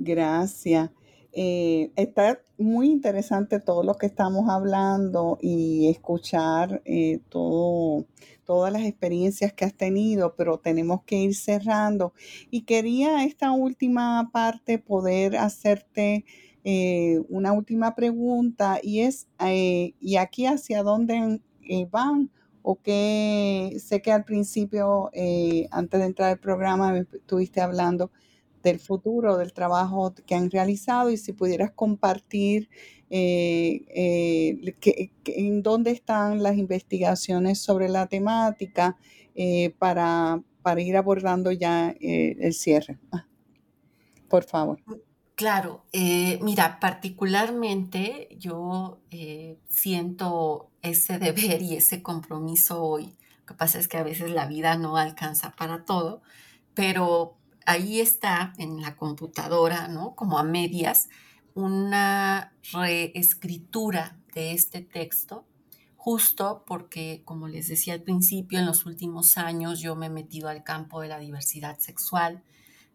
Gracias. 0.00 0.90
Eh, 1.38 1.92
está 1.96 2.40
muy 2.56 2.90
interesante 2.90 3.60
todo 3.60 3.82
lo 3.82 3.96
que 3.96 4.06
estamos 4.06 4.48
hablando 4.48 5.36
y 5.42 5.90
escuchar 5.90 6.80
eh, 6.86 7.20
todo, 7.28 8.06
todas 8.46 8.72
las 8.72 8.84
experiencias 8.84 9.52
que 9.52 9.66
has 9.66 9.74
tenido, 9.74 10.34
pero 10.34 10.58
tenemos 10.58 11.02
que 11.04 11.16
ir 11.16 11.34
cerrando. 11.34 12.14
Y 12.50 12.62
quería 12.62 13.22
esta 13.24 13.52
última 13.52 14.30
parte 14.32 14.78
poder 14.78 15.36
hacerte 15.36 16.24
eh, 16.64 17.20
una 17.28 17.52
última 17.52 17.94
pregunta 17.94 18.80
y 18.82 19.00
es, 19.00 19.28
¿y 20.00 20.16
aquí 20.16 20.46
hacia 20.46 20.82
dónde 20.82 21.42
van? 21.90 22.30
O 22.62 22.76
que 22.80 23.76
sé 23.78 24.00
que 24.00 24.10
al 24.10 24.24
principio, 24.24 25.10
antes 25.70 26.00
de 26.00 26.06
entrar 26.06 26.30
al 26.30 26.38
programa, 26.38 26.96
estuviste 26.98 27.60
hablando 27.60 28.10
del 28.66 28.80
futuro, 28.80 29.36
del 29.38 29.52
trabajo 29.52 30.12
que 30.26 30.34
han 30.34 30.50
realizado 30.50 31.10
y 31.10 31.16
si 31.16 31.32
pudieras 31.32 31.70
compartir 31.70 32.68
eh, 33.10 33.84
eh, 33.94 35.12
en 35.26 35.62
dónde 35.62 35.92
están 35.92 36.42
las 36.42 36.56
investigaciones 36.56 37.60
sobre 37.60 37.88
la 37.88 38.08
temática 38.08 38.96
eh, 39.36 39.72
para, 39.78 40.42
para, 40.62 40.80
ir 40.80 40.96
abordando 40.96 41.52
ya 41.52 41.94
el 42.00 42.52
cierre. 42.54 42.98
Ah, 43.12 43.24
por 44.28 44.42
favor. 44.42 44.80
Claro, 45.36 45.84
mira, 45.92 46.80
particularmente 46.80 48.28
yo 48.36 48.98
siento 49.68 50.70
ese 50.82 51.18
deber 51.18 51.62
y 51.62 51.76
ese 51.76 52.02
compromiso 52.02 52.82
hoy. 52.82 53.14
Lo 53.40 53.46
que 53.46 53.54
pasa 53.54 53.78
es 53.78 53.86
que 53.86 53.98
a 53.98 54.02
veces 54.02 54.30
la 54.32 54.46
vida 54.46 54.76
no 54.76 54.96
alcanza 54.96 55.52
para 55.52 55.84
todo, 55.84 56.22
pero 56.74 57.36
ahí 57.66 58.00
está 58.00 58.54
en 58.58 58.80
la 58.80 58.96
computadora, 58.96 59.88
¿no? 59.88 60.14
Como 60.14 60.38
a 60.38 60.44
medias, 60.44 61.08
una 61.54 62.52
reescritura 62.72 64.18
de 64.34 64.52
este 64.52 64.80
texto, 64.80 65.44
justo 65.96 66.64
porque, 66.66 67.22
como 67.24 67.48
les 67.48 67.68
decía 67.68 67.94
al 67.94 68.02
principio, 68.02 68.58
en 68.58 68.66
los 68.66 68.86
últimos 68.86 69.36
años 69.36 69.80
yo 69.80 69.96
me 69.96 70.06
he 70.06 70.10
metido 70.10 70.48
al 70.48 70.62
campo 70.62 71.00
de 71.00 71.08
la 71.08 71.18
diversidad 71.18 71.78
sexual. 71.78 72.42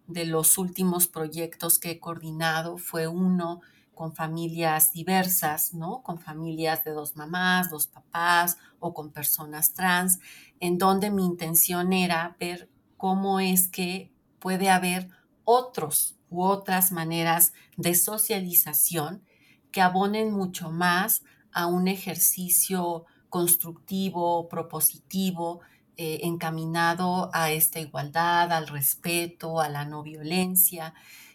De 0.08 0.26
los 0.26 0.58
últimos 0.58 1.08
proyectos 1.08 1.78
que 1.78 1.92
he 1.92 2.00
coordinado 2.00 2.78
fue 2.78 3.08
uno 3.08 3.62
con 3.94 4.14
familias 4.14 4.94
diversas, 4.94 5.74
¿no? 5.74 6.02
Con 6.02 6.20
familias 6.20 6.84
de 6.84 6.92
dos 6.92 7.16
mamás, 7.16 7.70
dos 7.70 7.88
papás 7.88 8.58
o 8.80 8.94
con 8.94 9.12
personas 9.12 9.74
trans, 9.74 10.20
en 10.60 10.78
donde 10.78 11.12
mi 11.12 11.26
intención 11.26 11.94
era 11.94 12.36
ver 12.40 12.70
cómo 12.98 13.40
es 13.40 13.68
que 13.68 14.12
puede 14.42 14.70
haber 14.70 15.08
otros 15.46 16.18
u 16.30 16.44
otras 16.44 16.92
maneras 16.92 17.54
de 17.78 17.96
socialización 17.96 19.24
que 19.72 19.82
abonen 19.82 20.34
mucho 20.34 20.72
más 20.72 21.24
a 21.54 21.68
un 21.68 21.88
ejercicio 21.88 23.06
constructivo, 23.30 24.50
propositivo, 24.50 25.62
eh, 25.96 26.22
encaminado 26.24 27.30
a 27.34 27.52
esta 27.52 27.80
igualdad, 27.80 28.52
al 28.52 28.68
respeto, 28.68 29.62
a 29.62 29.70
la 29.70 29.86
no 29.86 30.04
violencia. 30.04 30.94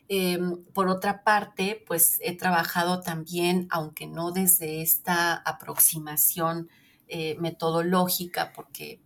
Em, 0.08 0.62
por 0.74 0.88
otra 0.88 1.22
parte, 1.24 1.82
pues 1.86 2.18
he 2.22 2.36
trabajado 2.36 3.00
también, 3.00 3.68
aunque 3.70 4.06
no 4.06 4.32
desde 4.32 4.82
esta 4.82 5.34
aproximación 5.34 6.68
eh, 7.08 7.36
metodológica, 7.38 8.52
porque 8.52 9.00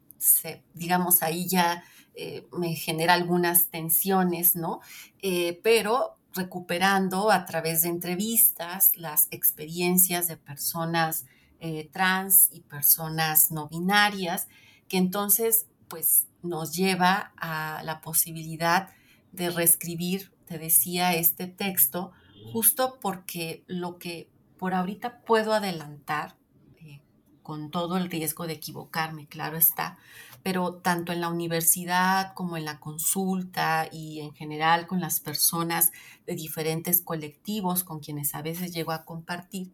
digamos 0.75 1.23
ahí 1.23 1.49
ya 1.49 1.83
eh, 2.23 2.47
me 2.53 2.75
genera 2.75 3.15
algunas 3.15 3.69
tensiones, 3.69 4.55
¿no? 4.55 4.83
Eh, 5.23 5.59
pero 5.63 6.19
recuperando 6.35 7.31
a 7.31 7.47
través 7.47 7.81
de 7.81 7.89
entrevistas 7.89 8.95
las 8.95 9.27
experiencias 9.31 10.29
de 10.29 10.37
personas 10.37 11.25
eh, 11.61 11.89
trans 11.91 12.51
y 12.53 12.61
personas 12.61 13.51
no 13.51 13.69
binarias, 13.69 14.49
que 14.87 14.99
entonces 14.99 15.65
pues 15.89 16.27
nos 16.43 16.75
lleva 16.77 17.33
a 17.39 17.81
la 17.85 18.03
posibilidad 18.03 18.91
de 19.33 19.49
reescribir, 19.49 20.31
te 20.45 20.59
decía, 20.59 21.15
este 21.15 21.47
texto, 21.47 22.13
justo 22.53 22.99
porque 23.01 23.65
lo 23.67 23.97
que 23.97 24.29
por 24.59 24.75
ahorita 24.75 25.23
puedo 25.23 25.55
adelantar, 25.55 26.37
con 27.43 27.71
todo 27.71 27.97
el 27.97 28.11
riesgo 28.11 28.47
de 28.47 28.53
equivocarme, 28.53 29.27
claro 29.27 29.57
está, 29.57 29.99
pero 30.43 30.75
tanto 30.75 31.13
en 31.13 31.21
la 31.21 31.29
universidad 31.29 32.35
como 32.35 32.57
en 32.57 32.65
la 32.65 32.81
consulta 32.81 33.89
y 33.91 34.21
en 34.21 34.33
general 34.33 34.87
con 34.87 35.01
las 35.01 35.21
personas 35.21 35.93
de 36.27 36.35
diferentes 36.35 37.03
colectivos 37.03 37.85
con 37.85 38.01
quienes 38.01 38.35
a 38.35 38.43
veces 38.43 38.73
llego 38.73 38.93
a 38.93 39.05
compartir, 39.05 39.73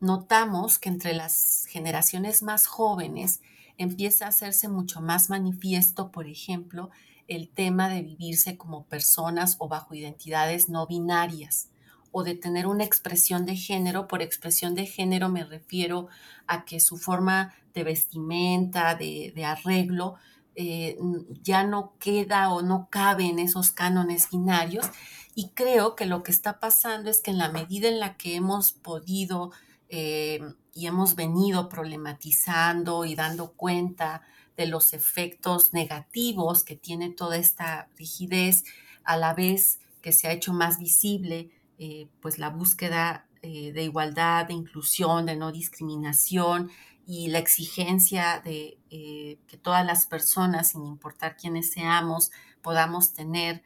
notamos 0.00 0.78
que 0.78 0.88
entre 0.88 1.14
las 1.14 1.66
generaciones 1.68 2.42
más 2.42 2.66
jóvenes 2.66 3.40
empieza 3.78 4.26
a 4.26 4.28
hacerse 4.28 4.68
mucho 4.68 5.00
más 5.00 5.30
manifiesto, 5.30 6.10
por 6.10 6.26
ejemplo, 6.26 6.90
el 7.28 7.48
tema 7.48 7.88
de 7.88 8.02
vivirse 8.02 8.56
como 8.56 8.84
personas 8.84 9.56
o 9.58 9.68
bajo 9.68 9.94
identidades 9.94 10.68
no 10.68 10.86
binarias 10.86 11.69
o 12.12 12.24
de 12.24 12.34
tener 12.34 12.66
una 12.66 12.84
expresión 12.84 13.46
de 13.46 13.56
género. 13.56 14.08
Por 14.08 14.22
expresión 14.22 14.74
de 14.74 14.86
género 14.86 15.28
me 15.28 15.44
refiero 15.44 16.08
a 16.46 16.64
que 16.64 16.80
su 16.80 16.96
forma 16.96 17.54
de 17.74 17.84
vestimenta, 17.84 18.94
de, 18.94 19.44
arreglo, 19.44 20.16
eh, 20.56 20.98
ya 21.42 21.64
no 21.64 21.94
queda 21.98 22.52
o 22.52 22.62
no 22.62 22.88
cabe 22.90 23.26
en 23.26 23.38
esos 23.38 23.70
cánones 23.70 24.28
binarios. 24.30 24.86
Y 25.34 25.50
creo 25.50 25.94
que 25.94 26.06
lo 26.06 26.22
que 26.22 26.32
está 26.32 26.58
pasando 26.58 27.10
es 27.10 27.20
que 27.20 27.30
en 27.30 27.38
la 27.38 27.50
medida 27.50 27.88
en 27.88 28.00
la 28.00 28.16
que 28.16 28.34
hemos 28.34 28.72
podido 28.72 29.52
eh, 29.88 30.40
y 30.74 30.86
hemos 30.86 31.14
venido 31.14 31.68
problematizando 31.68 33.04
y 33.04 33.14
dando 33.14 33.52
cuenta 33.52 34.22
de 34.56 34.66
los 34.66 34.92
efectos 34.92 35.72
negativos 35.72 36.64
que 36.64 36.76
tiene 36.76 37.10
toda 37.10 37.36
esta 37.36 37.88
rigidez, 37.96 38.64
a 39.04 39.16
la 39.16 39.34
vez 39.34 39.80
que 40.02 40.12
se 40.12 40.28
ha 40.28 40.32
hecho 40.32 40.52
más 40.52 40.78
visible 40.78 41.50
eh, 41.82 42.08
pues 42.20 42.38
la 42.38 42.50
búsqueda 42.50 43.26
eh, 43.40 43.72
de 43.72 43.84
igualdad, 43.84 44.44
de 44.44 44.52
inclusión, 44.52 45.24
de 45.24 45.34
no 45.34 45.50
discriminación 45.50 46.70
y 47.06 47.28
la 47.28 47.38
exigencia 47.38 48.42
de 48.44 48.76
eh, 48.90 49.38
que 49.46 49.56
todas 49.56 49.86
las 49.86 50.04
personas, 50.04 50.72
sin 50.72 50.84
importar 50.84 51.38
quiénes 51.38 51.72
seamos, 51.72 52.32
podamos 52.60 53.14
tener 53.14 53.62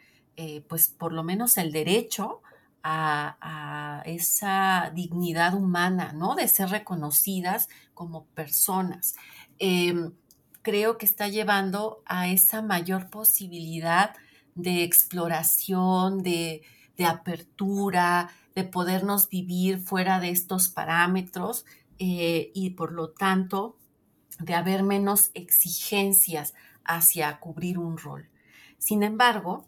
pues 0.68 0.88
por 0.88 1.12
lo 1.12 1.22
menos 1.22 1.58
el 1.58 1.70
derecho 1.70 2.40
a, 2.84 4.02
esa 4.04 4.92
dignidad 4.94 5.54
humana, 5.54 6.12
¿no? 6.12 6.34
De 6.34 6.46
ser 6.48 6.68
reconocidas 6.68 7.68
como 7.94 8.26
personas. 8.26 9.14
Em, 9.58 10.12
creo 10.62 10.98
que 10.98 11.06
está 11.06 11.28
llevando 11.28 12.02
a 12.06 12.28
esa 12.28 12.62
mayor 12.62 13.10
posibilidad 13.10 14.14
de 14.54 14.82
exploración, 14.84 16.22
de, 16.22 16.62
de 16.96 17.06
apertura, 17.06 18.30
de 18.54 18.64
podernos 18.64 19.28
vivir 19.28 19.78
fuera 19.78 20.20
de 20.20 20.30
estos 20.30 20.68
parámetros 20.68 21.64
eh, 21.98 22.50
y 22.54 22.70
por 22.70 22.92
lo 22.92 23.10
tanto 23.10 23.76
de 24.38 24.54
haber 24.54 24.82
menos 24.82 25.30
exigencias 25.34 26.54
hacia 26.84 27.38
cubrir 27.40 27.78
un 27.78 27.98
rol. 27.98 28.28
Sin 28.78 29.02
embargo, 29.02 29.66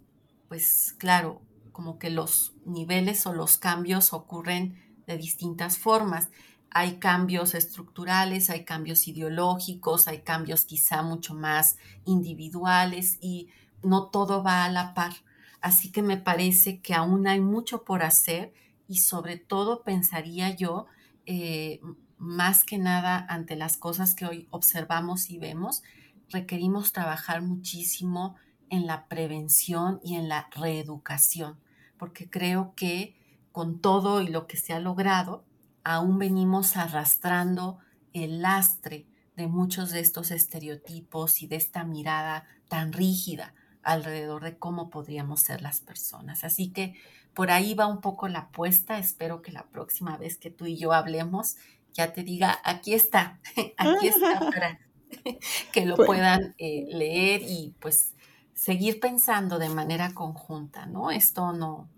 pues 0.48 0.94
claro, 0.98 1.42
como 1.72 1.98
que 1.98 2.10
los 2.10 2.54
niveles 2.64 3.26
o 3.26 3.32
los 3.32 3.58
cambios 3.58 4.12
ocurren 4.12 4.82
de 5.06 5.16
distintas 5.16 5.78
formas. 5.78 6.28
Hay 6.70 6.98
cambios 6.98 7.54
estructurales, 7.54 8.50
hay 8.50 8.64
cambios 8.64 9.06
ideológicos, 9.08 10.08
hay 10.08 10.22
cambios 10.22 10.64
quizá 10.64 11.02
mucho 11.02 11.34
más 11.34 11.76
individuales 12.04 13.18
y 13.20 13.48
no 13.82 14.08
todo 14.08 14.42
va 14.42 14.64
a 14.64 14.70
la 14.70 14.94
par. 14.94 15.12
Así 15.60 15.90
que 15.90 16.02
me 16.02 16.16
parece 16.16 16.80
que 16.80 16.94
aún 16.94 17.26
hay 17.26 17.40
mucho 17.40 17.84
por 17.84 18.02
hacer 18.02 18.52
y 18.88 18.98
sobre 18.98 19.36
todo 19.36 19.82
pensaría 19.82 20.54
yo, 20.54 20.86
eh, 21.26 21.80
más 22.18 22.64
que 22.64 22.78
nada 22.78 23.24
ante 23.28 23.56
las 23.56 23.76
cosas 23.76 24.14
que 24.14 24.26
hoy 24.26 24.48
observamos 24.50 25.30
y 25.30 25.38
vemos, 25.38 25.82
requerimos 26.28 26.92
trabajar 26.92 27.42
muchísimo 27.42 28.36
en 28.70 28.86
la 28.86 29.06
prevención 29.08 30.00
y 30.02 30.16
en 30.16 30.28
la 30.28 30.48
reeducación, 30.52 31.58
porque 31.98 32.28
creo 32.28 32.74
que 32.74 33.16
con 33.52 33.80
todo 33.80 34.22
y 34.22 34.28
lo 34.28 34.46
que 34.46 34.56
se 34.56 34.72
ha 34.72 34.80
logrado, 34.80 35.44
aún 35.84 36.18
venimos 36.18 36.76
arrastrando 36.76 37.78
el 38.12 38.42
lastre 38.42 39.06
de 39.36 39.46
muchos 39.46 39.90
de 39.90 40.00
estos 40.00 40.30
estereotipos 40.30 41.42
y 41.42 41.46
de 41.46 41.56
esta 41.56 41.84
mirada 41.84 42.44
tan 42.68 42.92
rígida 42.92 43.54
alrededor 43.86 44.44
de 44.44 44.58
cómo 44.58 44.90
podríamos 44.90 45.40
ser 45.40 45.62
las 45.62 45.80
personas. 45.80 46.44
Así 46.44 46.72
que 46.72 46.94
por 47.34 47.50
ahí 47.50 47.74
va 47.74 47.86
un 47.86 48.00
poco 48.00 48.28
la 48.28 48.40
apuesta. 48.40 48.98
Espero 48.98 49.42
que 49.42 49.52
la 49.52 49.66
próxima 49.68 50.16
vez 50.16 50.36
que 50.36 50.50
tú 50.50 50.66
y 50.66 50.76
yo 50.76 50.92
hablemos 50.92 51.56
ya 51.92 52.12
te 52.12 52.22
diga, 52.22 52.58
aquí 52.64 52.94
está, 52.94 53.40
aquí 53.78 54.08
está 54.08 54.40
para 54.52 54.80
que 55.72 55.86
lo 55.86 55.96
pues 55.96 56.06
puedan 56.06 56.54
eh, 56.58 56.86
leer 56.88 57.42
y 57.42 57.74
pues 57.80 58.12
seguir 58.54 59.00
pensando 59.00 59.58
de 59.58 59.68
manera 59.68 60.12
conjunta, 60.14 60.86
¿no? 60.86 61.10
Esto 61.10 61.52
no, 61.52 61.88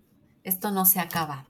esto 0.45 0.71
no 0.71 0.85
se 0.85 1.01
acaba. 1.01 1.49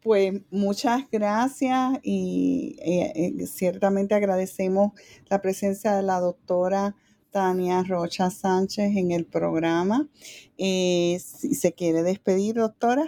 Pues 0.00 0.42
muchas 0.50 1.10
gracias 1.10 1.98
y 2.02 2.76
eh, 2.80 3.12
eh, 3.16 3.46
ciertamente 3.46 4.14
agradecemos 4.14 4.92
la 5.26 5.40
presencia 5.40 5.96
de 5.96 6.02
la 6.02 6.20
doctora 6.20 6.94
Tania 7.34 7.82
Rocha 7.82 8.30
Sánchez 8.30 8.96
en 8.96 9.10
el 9.10 9.26
programa. 9.26 10.06
si 10.56 11.18
se 11.18 11.72
quiere 11.72 12.04
despedir, 12.04 12.54
doctora. 12.54 13.06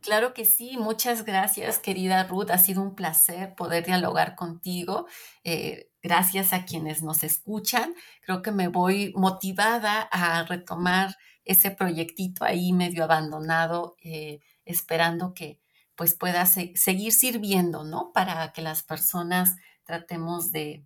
Claro 0.00 0.34
que 0.34 0.44
sí, 0.44 0.76
muchas 0.76 1.24
gracias, 1.24 1.78
querida 1.78 2.24
Ruth. 2.24 2.50
Ha 2.50 2.58
sido 2.58 2.82
un 2.82 2.96
placer 2.96 3.54
poder 3.54 3.86
dialogar 3.86 4.34
contigo. 4.34 5.06
Eh, 5.44 5.88
gracias 6.02 6.52
a 6.52 6.64
quienes 6.64 7.04
nos 7.04 7.22
escuchan. 7.22 7.94
Creo 8.22 8.42
que 8.42 8.50
me 8.50 8.66
voy 8.66 9.12
motivada 9.14 10.02
a 10.10 10.42
retomar 10.42 11.16
ese 11.44 11.70
proyectito 11.70 12.44
ahí 12.44 12.72
medio 12.72 13.04
abandonado, 13.04 13.94
eh, 14.02 14.40
esperando 14.64 15.32
que 15.32 15.60
pues 15.94 16.14
pueda 16.14 16.44
seguir 16.44 17.12
sirviendo, 17.12 17.84
¿no? 17.84 18.10
Para 18.12 18.52
que 18.52 18.62
las 18.62 18.82
personas 18.82 19.54
tratemos 19.84 20.50
de, 20.50 20.84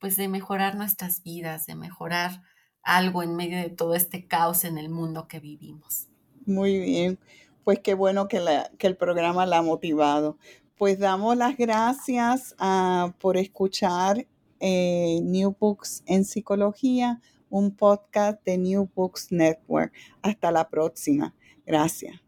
pues 0.00 0.16
de 0.16 0.28
mejorar 0.28 0.74
nuestras 0.76 1.22
vidas, 1.22 1.66
de 1.66 1.76
mejorar 1.76 2.42
algo 2.82 3.22
en 3.22 3.36
medio 3.36 3.58
de 3.58 3.70
todo 3.70 3.94
este 3.94 4.26
caos 4.26 4.64
en 4.64 4.78
el 4.78 4.88
mundo 4.88 5.28
que 5.28 5.38
vivimos. 5.38 6.08
Muy 6.46 6.78
bien 6.78 7.18
pues 7.64 7.78
qué 7.80 7.94
bueno 7.94 8.28
que, 8.28 8.40
el 8.80 8.96
programa 8.96 9.46
la 9.46 9.58
ha 9.58 9.62
motivado. 9.62 10.38
Pues 10.76 10.98
damos 10.98 11.36
las 11.36 11.56
gracias 11.56 12.54
ah, 12.58 13.14
por 13.20 13.36
escuchar 13.36 14.26
eh, 14.60 15.20
New 15.22 15.54
Books 15.58 16.02
en 16.06 16.24
Psicología, 16.24 17.20
un 17.50 17.70
podcast 17.76 18.42
de 18.44 18.58
New 18.58 18.88
Books 18.94 19.30
Network. 19.30 19.92
Hasta 20.22 20.50
la 20.50 20.68
próxima. 20.68 21.34
Gracias. 21.66 22.20